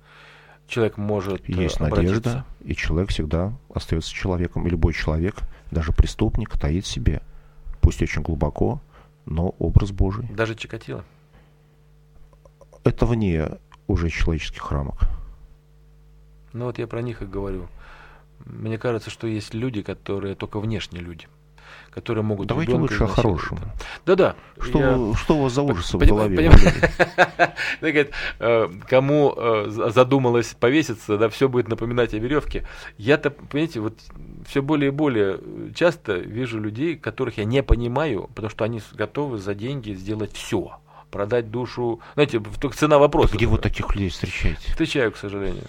человек 0.67 0.97
может 0.97 1.49
э, 1.49 1.53
Есть 1.53 1.77
обратиться. 1.77 2.01
надежда, 2.01 2.45
и 2.65 2.75
человек 2.75 3.09
всегда 3.09 3.53
остается 3.73 4.13
человеком. 4.13 4.67
И 4.67 4.69
любой 4.69 4.91
человек, 4.93 5.37
даже 5.71 5.93
преступник, 5.93 6.57
таит 6.57 6.85
себе, 6.85 7.21
пусть 7.79 8.01
очень 8.01 8.21
глубоко, 8.21 8.81
но 9.25 9.55
образ 9.59 9.91
Божий. 9.91 10.27
Даже 10.29 10.55
Чикатило. 10.55 11.05
Это 12.83 13.05
вне 13.05 13.47
уже 13.87 14.09
человеческих 14.09 14.69
рамок. 14.71 15.09
Ну 16.57 16.65
вот 16.65 16.79
я 16.79 16.87
про 16.87 17.01
них 17.03 17.21
и 17.21 17.25
говорю. 17.25 17.67
Мне 18.45 18.77
кажется, 18.79 19.09
что 19.11 19.27
есть 19.27 19.53
люди, 19.53 19.83
которые 19.83 20.33
только 20.33 20.59
внешне 20.59 20.99
люди, 20.99 21.27
которые 21.91 22.23
могут 22.23 22.47
Давайте 22.47 22.73
лучше 22.73 23.03
о 23.03 23.07
хорошем. 23.07 23.59
Да-да. 24.07 24.35
Что, 24.59 24.79
я- 24.79 25.15
что 25.15 25.37
у 25.37 25.43
вас 25.43 25.53
за 25.53 25.61
ужасы 25.61 25.97
в 25.97 25.99
голове? 26.07 26.35
поним- 26.35 26.51
говорит, 27.81 28.11
э, 28.39 28.69
Кому 28.89 29.33
э, 29.37 29.65
за- 29.69 29.91
задумалось 29.91 30.55
повеситься, 30.59 31.17
да, 31.19 31.29
все 31.29 31.47
будет 31.47 31.67
напоминать 31.67 32.15
о 32.15 32.17
веревке. 32.17 32.67
Я-то, 32.97 33.29
понимаете, 33.29 33.79
вот 33.79 33.93
все 34.47 34.63
более 34.63 34.87
и 34.87 34.91
более 34.91 35.39
часто 35.75 36.13
вижу 36.17 36.59
людей, 36.59 36.95
которых 36.95 37.37
я 37.37 37.45
не 37.45 37.61
понимаю, 37.61 38.29
потому 38.33 38.49
что 38.49 38.65
они 38.65 38.81
готовы 38.93 39.37
за 39.37 39.53
деньги 39.53 39.93
сделать 39.93 40.33
все. 40.33 40.79
Продать 41.11 41.51
душу. 41.51 41.99
Знаете, 42.15 42.41
только 42.59 42.75
цена 42.75 42.97
вопроса. 42.97 43.35
Где 43.35 43.45
вы 43.45 43.59
таких 43.59 43.93
людей 43.93 44.09
встречаете? 44.09 44.71
Встречаю, 44.71 45.11
к 45.11 45.17
сожалению. 45.17 45.63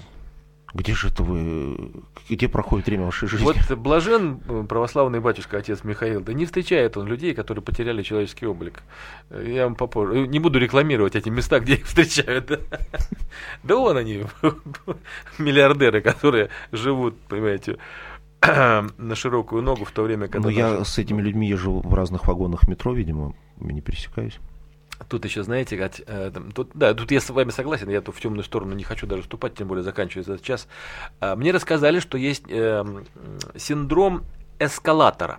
Где 0.74 0.92
же 0.92 1.08
это 1.08 1.22
вы? 1.22 1.90
Где 2.28 2.46
проходит 2.46 2.86
время 2.86 3.06
вашей 3.06 3.26
жизни? 3.26 3.44
Вот 3.44 3.56
блажен 3.78 4.40
э, 4.46 4.64
православный 4.68 5.18
батюшка, 5.20 5.56
отец 5.58 5.82
Михаил, 5.82 6.20
да 6.20 6.34
не 6.34 6.44
встречает 6.44 6.96
он 6.98 7.06
людей, 7.06 7.34
которые 7.34 7.62
потеряли 7.62 8.02
человеческий 8.02 8.46
облик. 8.46 8.82
Э, 9.30 9.44
Я 9.46 9.64
вам 9.64 9.76
попозже. 9.76 10.24
э, 10.24 10.26
Не 10.26 10.38
буду 10.40 10.58
рекламировать 10.58 11.16
эти 11.16 11.30
места, 11.30 11.60
где 11.60 11.74
их 11.74 11.86
встречают. 11.86 12.50
Да, 13.62 13.76
вон 13.76 13.96
они, 13.96 14.24
миллиардеры, 15.38 16.00
которые 16.00 16.48
живут, 16.72 17.18
понимаете, 17.28 17.78
на 18.42 19.14
широкую 19.14 19.62
ногу 19.62 19.84
в 19.84 19.90
то 19.90 20.02
время, 20.02 20.28
когда... 20.28 20.48
Но 20.48 20.50
я 20.50 20.84
с 20.84 20.98
этими 20.98 21.22
людьми 21.22 21.48
езжу 21.48 21.80
в 21.80 21.94
разных 21.94 22.26
вагонах 22.26 22.68
метро, 22.68 22.92
видимо, 22.92 23.34
не 23.58 23.80
пересекаюсь. 23.80 24.38
Тут 25.06 25.24
еще, 25.24 25.42
знаете, 25.42 25.90
э, 26.06 26.30
тут, 26.54 26.70
да, 26.74 26.92
тут 26.92 27.10
я 27.12 27.20
с 27.20 27.30
вами 27.30 27.50
согласен, 27.50 27.88
я 27.88 28.00
тут 28.00 28.16
в 28.16 28.20
темную 28.20 28.42
сторону 28.42 28.74
не 28.74 28.82
хочу 28.82 29.06
даже 29.06 29.22
вступать, 29.22 29.54
тем 29.54 29.68
более 29.68 29.84
заканчивается 29.84 30.34
этот 30.34 30.44
час. 30.44 30.68
А, 31.20 31.36
Мне 31.36 31.52
рассказали, 31.52 32.00
что 32.00 32.18
есть 32.18 32.44
э, 32.48 32.84
синдром 33.56 34.24
эскалатора. 34.58 35.38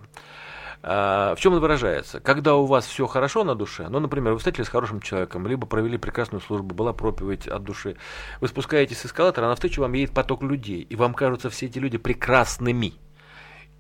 А, 0.82 1.36
В 1.36 1.40
чем 1.40 1.54
он 1.54 1.60
выражается? 1.60 2.22
Когда 2.22 2.56
у 2.56 2.66
вас 2.66 2.86
все 2.86 3.06
хорошо 3.06 3.44
на 3.44 3.54
душе, 3.54 3.90
ну, 3.90 4.00
например, 4.00 4.34
вы 4.34 4.40
встретились 4.40 4.68
с 4.68 4.72
хорошим 4.72 5.02
человеком, 5.02 5.46
либо 5.46 5.68
провели 5.68 5.98
прекрасную 5.98 6.42
службу, 6.42 6.74
была 6.74 6.94
проповедь 6.94 7.48
от 7.48 7.64
души, 7.64 7.98
вы 8.40 8.48
спускаетесь 8.48 9.00
с 9.00 9.08
эскалатора, 9.08 9.46
а 9.46 9.50
навстречу 9.50 9.82
вам 9.82 9.92
едет 9.94 10.14
поток 10.14 10.42
людей, 10.42 10.82
и 10.82 10.96
вам 10.96 11.14
кажутся 11.14 11.50
все 11.50 11.66
эти 11.66 11.80
люди 11.80 11.98
прекрасными. 11.98 12.94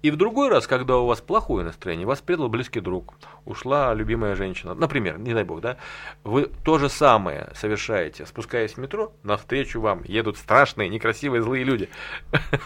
И 0.02 0.12
в 0.12 0.16
другой 0.16 0.50
раз, 0.50 0.66
когда 0.66 0.97
у 0.97 1.06
вас 1.06 1.20
плохое 1.20 1.66
настроение, 1.66 2.08
вас 2.08 2.22
предал 2.22 2.47
близкий 2.47 2.80
друг, 2.80 3.16
ушла 3.45 3.93
любимая 3.93 4.36
женщина, 4.36 4.74
например, 4.74 5.20
не 5.20 5.34
дай 5.34 5.43
бог, 5.43 5.60
да, 5.60 5.78
вы 6.24 6.50
то 6.64 6.78
же 6.78 6.88
самое 6.89 7.50
совершаете, 7.54 8.26
спускаясь 8.26 8.74
в 8.74 8.78
метро, 8.78 9.12
навстречу 9.24 9.82
вам 9.82 10.04
едут 10.06 10.38
страшные, 10.38 10.88
некрасивые, 10.88 11.41
злые 11.41 11.66
люди. 11.66 11.89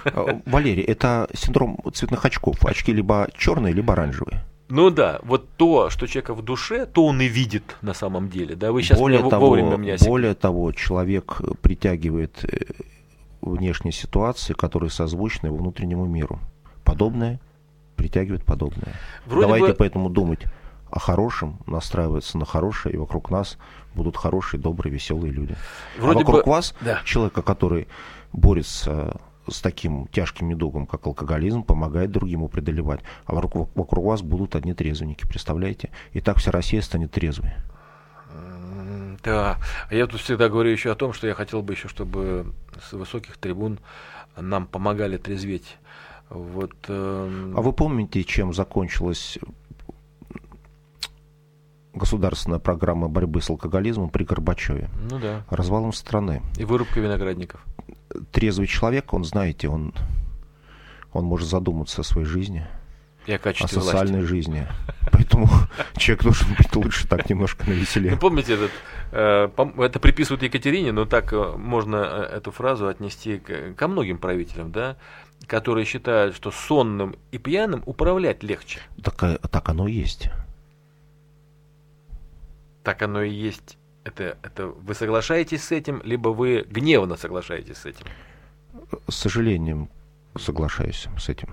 А, 0.05 0.41
Валерий, 0.45 0.83
это 0.83 1.27
синдром 1.33 1.79
цветных 1.93 2.23
очков. 2.25 2.63
Очки 2.65 2.93
либо 2.93 3.27
черные, 3.35 3.73
либо 3.73 3.93
оранжевые. 3.93 4.43
Ну 4.69 4.89
да, 4.89 5.19
вот 5.23 5.49
то, 5.57 5.89
что 5.89 6.07
человека 6.07 6.33
в 6.33 6.41
душе, 6.41 6.85
то 6.85 7.05
он 7.05 7.21
и 7.21 7.27
видит 7.27 7.77
на 7.81 7.93
самом 7.93 8.29
деле. 8.29 8.55
Да, 8.55 8.71
вы 8.71 8.83
сейчас 8.83 8.99
более, 8.99 9.19
меня 9.19 9.29
того, 9.29 9.47
вовремя 9.47 9.75
меня 9.77 9.97
более 10.05 10.33
того, 10.35 10.71
человек 10.71 11.41
притягивает 11.61 12.43
э, 12.45 12.65
внешние 13.41 13.91
ситуации, 13.91 14.53
которые 14.53 14.89
созвучны 14.89 15.47
его 15.47 15.57
внутреннему 15.57 16.05
миру. 16.05 16.39
Подобное 16.83 17.39
притягивает 17.95 18.43
подобное. 18.43 18.93
Вроде 19.25 19.47
Давайте 19.47 19.67
бы- 19.67 19.73
поэтому 19.75 20.09
думать 20.09 20.41
о 20.89 20.99
хорошем, 20.99 21.59
настраиваться 21.65 22.37
на 22.37 22.45
хорошее, 22.45 22.95
и 22.95 22.97
вокруг 22.97 23.31
нас 23.31 23.57
будут 23.95 24.17
хорошие, 24.17 24.59
добрые, 24.59 24.93
веселые 24.93 25.31
люди. 25.31 25.55
Вроде 25.97 26.19
а 26.19 26.25
вокруг 26.25 26.45
бы- 26.45 26.51
вас 26.51 26.75
да. 26.81 27.01
человека, 27.03 27.41
который 27.41 27.87
борется 28.31 29.19
с 29.49 29.61
таким 29.61 30.07
тяжким 30.07 30.49
недугом, 30.49 30.85
как 30.85 31.05
алкоголизм, 31.05 31.63
помогает 31.63 32.11
другим 32.11 32.39
его 32.39 32.47
преодолевать. 32.47 33.01
А 33.25 33.33
вокруг, 33.35 33.69
вокруг 33.75 34.05
вас 34.05 34.21
будут 34.21 34.55
одни 34.55 34.73
трезвенники, 34.73 35.27
представляете? 35.27 35.89
И 36.11 36.21
так 36.21 36.37
вся 36.37 36.51
Россия 36.51 36.81
станет 36.81 37.11
трезвой. 37.11 37.51
Да, 39.23 39.57
а 39.89 39.95
я 39.95 40.07
тут 40.07 40.21
всегда 40.21 40.49
говорю 40.49 40.69
еще 40.69 40.91
о 40.91 40.95
том, 40.95 41.13
что 41.13 41.27
я 41.27 41.33
хотел 41.33 41.61
бы 41.61 41.73
еще, 41.73 41.87
чтобы 41.87 42.53
с 42.81 42.91
высоких 42.93 43.37
трибун 43.37 43.79
нам 44.35 44.65
помогали 44.65 45.17
трезветь. 45.17 45.77
Вот. 46.33 46.73
эм, 46.87 47.53
А 47.55 47.61
вы 47.61 47.71
помните, 47.73 48.23
чем 48.23 48.53
закончилась 48.53 49.37
государственная 51.93 52.59
программа 52.59 53.07
борьбы 53.07 53.41
с 53.41 53.49
алкоголизмом 53.49 54.09
при 54.09 54.23
Горбачеве? 54.23 54.89
Ну 55.09 55.19
да. 55.19 55.43
Развалом 55.49 55.93
страны. 55.93 56.41
И 56.57 56.63
вырубка 56.65 56.99
виноградников. 56.99 57.63
Трезвый 58.31 58.67
человек, 58.67 59.13
он, 59.13 59.23
знаете, 59.23 59.67
он, 59.69 59.93
он 61.11 61.25
может 61.25 61.47
задуматься 61.47 62.01
о 62.01 62.03
своей 62.03 62.25
жизни, 62.27 62.65
И 63.27 63.31
о 63.33 63.35
о 63.37 63.53
социальной 63.67 64.19
власти. 64.19 64.27
жизни. 64.29 64.67
Поэтому 65.11 65.47
человек 65.97 66.23
должен 66.23 66.47
быть 66.57 66.75
лучше 66.75 67.07
так 67.07 67.29
немножко 67.29 67.63
Ну, 67.67 67.73
навеселее. 67.73 68.17
помните 68.17 68.53
этот, 68.55 68.71
э, 69.11 69.49
это 69.77 69.99
приписывают 69.99 70.41
Екатерине, 70.43 70.91
но 70.91 71.05
так 71.05 71.31
э, 71.33 71.53
можно 71.57 71.97
э, 71.97 72.37
эту 72.37 72.51
фразу 72.51 72.87
отнести 72.87 73.37
к- 73.37 73.73
ко 73.75 73.87
многим 73.87 74.17
правителям, 74.17 74.71
да, 74.71 74.97
которые 75.47 75.85
считают, 75.85 76.35
что 76.35 76.51
сонным 76.51 77.15
и 77.31 77.37
пьяным 77.37 77.83
управлять 77.85 78.43
легче. 78.43 78.79
Так, 79.01 79.23
э, 79.23 79.37
так 79.51 79.69
оно 79.69 79.87
и 79.87 79.93
есть. 79.93 80.29
Так 82.83 83.01
оно 83.01 83.21
и 83.23 83.31
есть. 83.31 83.77
Это, 84.03 84.37
это 84.43 84.67
вы 84.67 84.93
соглашаетесь 84.93 85.63
с 85.63 85.71
этим, 85.71 86.01
либо 86.03 86.29
вы 86.29 86.65
гневно 86.69 87.15
соглашаетесь 87.15 87.77
с 87.77 87.85
этим. 87.85 88.05
С 89.07 89.15
сожалением 89.15 89.89
соглашаюсь 90.37 91.07
с 91.17 91.29
этим. 91.29 91.49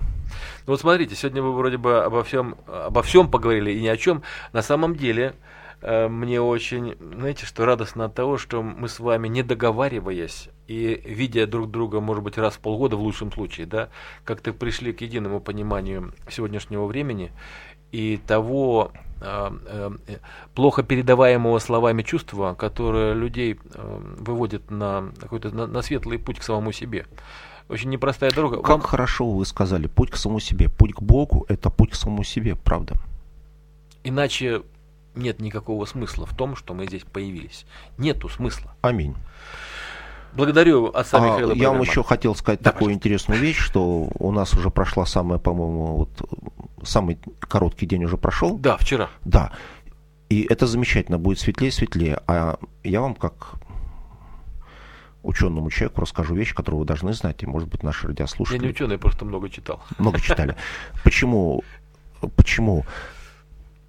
Ну 0.65 0.73
вот 0.73 0.81
смотрите, 0.81 1.15
сегодня 1.15 1.41
вы 1.41 1.53
вроде 1.53 1.77
бы 1.77 2.03
обо 2.03 2.23
всем, 2.23 2.55
обо 2.67 3.03
всем 3.03 3.29
поговорили 3.29 3.71
и 3.71 3.81
ни 3.81 3.87
о 3.87 3.97
чем. 3.97 4.23
На 4.53 4.61
самом 4.61 4.95
деле, 4.95 5.33
мне 5.81 6.39
очень, 6.39 6.95
знаете, 6.99 7.45
что 7.45 7.65
радостно 7.65 8.05
от 8.05 8.13
того, 8.13 8.37
что 8.37 8.61
мы 8.61 8.87
с 8.87 8.99
вами, 8.99 9.27
не 9.27 9.43
договариваясь 9.43 10.49
и 10.67 11.01
видя 11.05 11.47
друг 11.47 11.69
друга, 11.69 11.99
может 11.99 12.23
быть, 12.23 12.37
раз 12.37 12.55
в 12.55 12.59
полгода 12.59 12.95
в 12.95 13.01
лучшем 13.01 13.31
случае, 13.31 13.65
да, 13.65 13.89
как-то 14.23 14.53
пришли 14.53 14.93
к 14.93 15.01
единому 15.01 15.41
пониманию 15.41 16.13
сегодняшнего 16.29 16.85
времени 16.85 17.31
и 17.91 18.21
того 18.25 18.91
э, 19.21 19.51
э, 19.65 19.91
э, 20.07 20.17
плохо 20.55 20.83
передаваемого 20.83 21.59
словами 21.59 22.03
чувства, 22.03 22.53
которое 22.53 23.13
людей 23.13 23.59
э, 23.73 23.99
выводит 24.17 24.71
на 24.71 25.11
какой-то 25.19 25.53
на, 25.53 25.67
на 25.67 25.81
светлый 25.81 26.17
путь 26.17 26.39
к 26.39 26.43
самому 26.43 26.71
себе. 26.71 27.05
Очень 27.67 27.89
непростая 27.89 28.31
дорога. 28.31 28.57
Как 28.57 28.69
Вам- 28.69 28.81
хорошо 28.81 29.29
вы 29.29 29.45
сказали, 29.45 29.87
путь 29.87 30.11
к 30.11 30.15
самому 30.15 30.39
себе. 30.39 30.69
Путь 30.69 30.93
к 30.93 31.01
Богу– 31.01 31.45
это 31.49 31.69
путь 31.69 31.91
к 31.91 31.95
самому 31.95 32.23
себе, 32.23 32.55
правда. 32.55 32.95
Иначе 34.03 34.63
нет 35.15 35.39
никакого 35.39 35.85
смысла 35.85 36.25
в 36.25 36.35
том, 36.35 36.55
что 36.55 36.73
мы 36.73 36.85
здесь 36.87 37.03
появились. 37.03 37.65
Нету 37.97 38.29
смысла. 38.29 38.73
Аминь. 38.81 39.15
Благодарю 40.33 40.87
отца 40.93 41.17
А, 41.17 41.25
Михаила. 41.27 41.53
я 41.53 41.71
вам 41.71 41.81
еще 41.81 42.03
хотел 42.03 42.35
сказать 42.35 42.61
Да, 42.61 42.71
такую 42.71 42.93
интересную 42.93 43.39
вещь, 43.39 43.57
что 43.57 44.09
у 44.17 44.31
нас 44.31 44.53
уже 44.53 44.69
прошла 44.69 45.05
самая, 45.05 45.39
по-моему, 45.39 45.97
вот 45.97 46.87
самый 46.87 47.19
короткий 47.39 47.85
день 47.85 48.05
уже 48.05 48.17
прошел. 48.17 48.57
Да, 48.57 48.77
вчера. 48.77 49.09
Да. 49.25 49.51
И 50.29 50.43
это 50.49 50.67
замечательно, 50.67 51.17
будет 51.17 51.39
светлее, 51.39 51.71
светлее. 51.73 52.21
А 52.27 52.57
я 52.83 53.01
вам 53.01 53.15
как 53.15 53.55
ученому 55.23 55.69
человеку 55.69 56.01
расскажу 56.01 56.33
вещи, 56.33 56.55
которые 56.55 56.79
вы 56.79 56.85
должны 56.85 57.13
знать, 57.13 57.43
и, 57.43 57.45
может 57.45 57.67
быть, 57.69 57.83
наши 57.83 58.03
Я 58.03 58.09
радиослушатели 58.09 58.63
не 58.63 58.69
ученый, 58.69 58.93
я 58.93 58.99
просто 58.99 59.25
много 59.25 59.49
читал. 59.49 59.83
много 59.97 60.19
читали. 60.19 60.55
Почему, 61.03 61.63
почему 62.37 62.85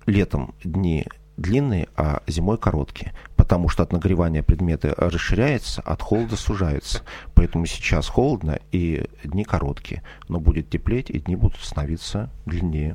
летом 0.07 0.55
дни 0.63 1.07
длинные, 1.37 1.89
а 1.97 2.23
зимой 2.27 2.59
короткие? 2.59 3.13
Потому 3.37 3.69
что 3.69 3.83
от 3.83 3.93
нагревания 3.93 4.43
предметы 4.43 4.95
расширяется, 4.97 5.83
от 5.83 6.01
холода 6.03 6.37
сужается. 6.37 7.03
Поэтому 7.35 7.67
сейчас 7.67 8.09
холодно 8.09 8.61
и 8.71 9.07
дни 9.25 9.45
короткие. 9.45 10.03
Но 10.29 10.41
будет 10.41 10.71
теплеть, 10.71 11.11
и 11.11 11.19
дни 11.19 11.37
будут 11.37 11.61
становиться 11.61 12.31
длиннее. 12.47 12.95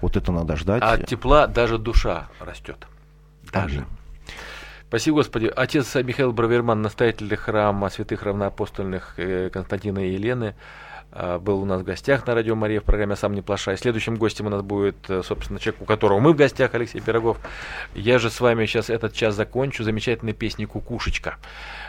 Вот 0.00 0.16
это 0.16 0.32
надо 0.32 0.56
ждать. 0.56 0.82
А 0.82 0.92
от 0.92 1.06
тепла 1.06 1.46
даже 1.46 1.78
душа 1.78 2.28
растет. 2.40 2.86
Даже. 3.52 3.78
Аминь. 3.78 3.88
Спасибо, 4.88 5.16
Господи. 5.16 5.52
Отец 5.54 5.92
Михаил 5.96 6.32
Браверман, 6.32 6.80
настоятель 6.80 7.34
храма 7.36 7.88
святых 7.88 8.22
равноапостольных 8.22 9.14
э, 9.16 9.50
Константина 9.50 9.98
и 9.98 10.12
Елены, 10.12 10.54
был 11.38 11.62
у 11.62 11.64
нас 11.64 11.82
в 11.82 11.84
гостях 11.84 12.26
на 12.26 12.34
Радио 12.34 12.56
Мария 12.56 12.80
в 12.80 12.84
программе 12.84 13.14
«Сам 13.14 13.34
не 13.34 13.42
плашай». 13.42 13.76
Следующим 13.76 14.16
гостем 14.16 14.46
у 14.46 14.50
нас 14.50 14.62
будет, 14.62 15.08
э, 15.08 15.22
собственно, 15.22 15.60
человек, 15.60 15.82
у 15.82 15.84
которого 15.84 16.18
мы 16.18 16.32
в 16.32 16.36
гостях, 16.36 16.74
Алексей 16.74 17.00
Пирогов. 17.00 17.38
Я 17.94 18.18
же 18.18 18.30
с 18.30 18.40
вами 18.40 18.66
сейчас 18.66 18.90
этот 18.90 19.12
час 19.12 19.34
закончу 19.34 19.84
замечательной 19.84 20.32
песней 20.32 20.66
«Кукушечка». 20.66 21.36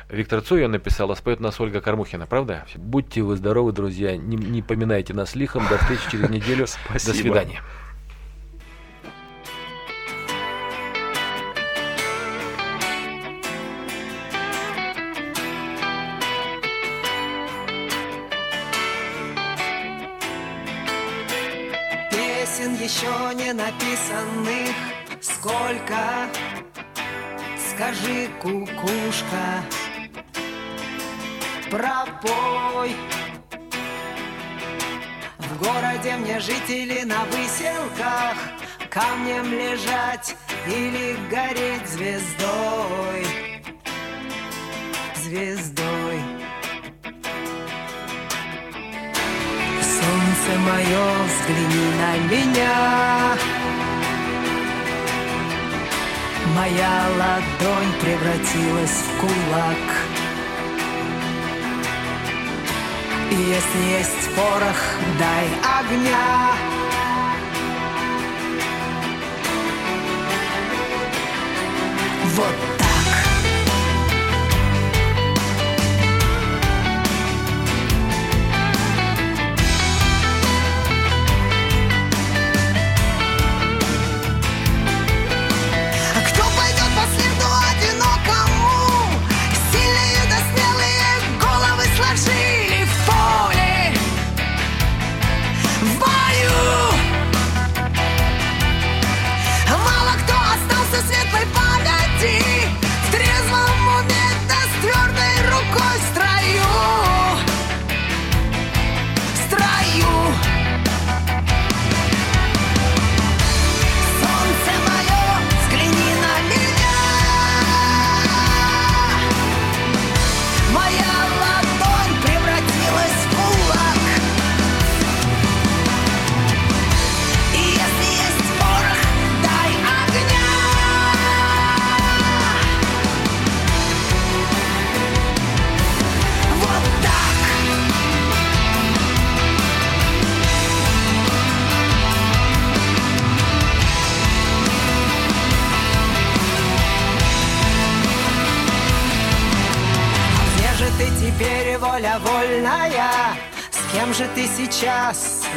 Виктор 0.10 0.42
Цой 0.42 0.62
ее 0.62 0.68
написал, 0.68 1.12
а 1.12 1.16
споет 1.16 1.40
нас 1.40 1.60
Ольга 1.60 1.82
Кормухина, 1.82 2.28
правда? 2.28 2.66
Будьте 2.76 3.24
вы 3.24 3.36
здоровы, 3.36 3.72
друзья, 3.72 4.16
не, 4.16 4.38
не 4.38 4.62
поминайте 4.62 5.14
нас 5.14 5.36
лихом. 5.36 5.68
До 5.70 5.78
встречи 5.80 6.12
через 6.12 6.30
неделю. 6.30 6.66
До 6.94 7.00
Спасибо. 7.00 7.16
свидания. 7.16 7.62
Написанных 24.16 24.76
Сколько? 25.22 26.30
Скажи, 27.58 28.30
кукушка 28.42 29.64
Пропой. 31.70 32.96
В 35.40 35.58
городе 35.58 36.16
мне 36.18 36.40
жители 36.40 37.04
на 37.04 37.26
выселках 37.26 38.38
Камнем 38.90 39.52
лежать 39.52 40.36
или 40.68 41.18
гореть 41.30 41.88
звездой? 41.88 43.26
Звездой. 45.16 46.22
Солнце 49.82 50.60
мое, 50.60 51.24
взгляни 51.26 51.92
на 51.98 52.18
меня 52.30 53.55
Моя 56.56 57.08
ладонь 57.20 57.92
превратилась 58.00 58.90
в 58.90 59.20
кулак. 59.20 59.86
И 63.30 63.36
если 63.36 63.80
есть 64.00 64.36
порох, 64.36 64.82
дай 65.20 65.48
огня. 65.80 66.54
Вот 72.36 72.75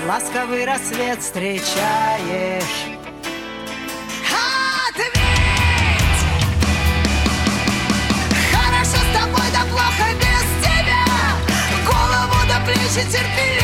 ласковый 0.09 0.65
рассвет 0.65 1.21
встречаешь? 1.21 1.67
Ответь! 4.89 5.13
Хорошо 8.51 8.97
с 8.97 9.19
тобой, 9.19 9.47
да 9.53 9.67
плохо 9.71 10.07
без 10.15 10.47
тебя 10.65 11.05
Голову 11.85 12.41
до 12.49 12.59
плечи 12.65 13.07
терпеливо 13.13 13.58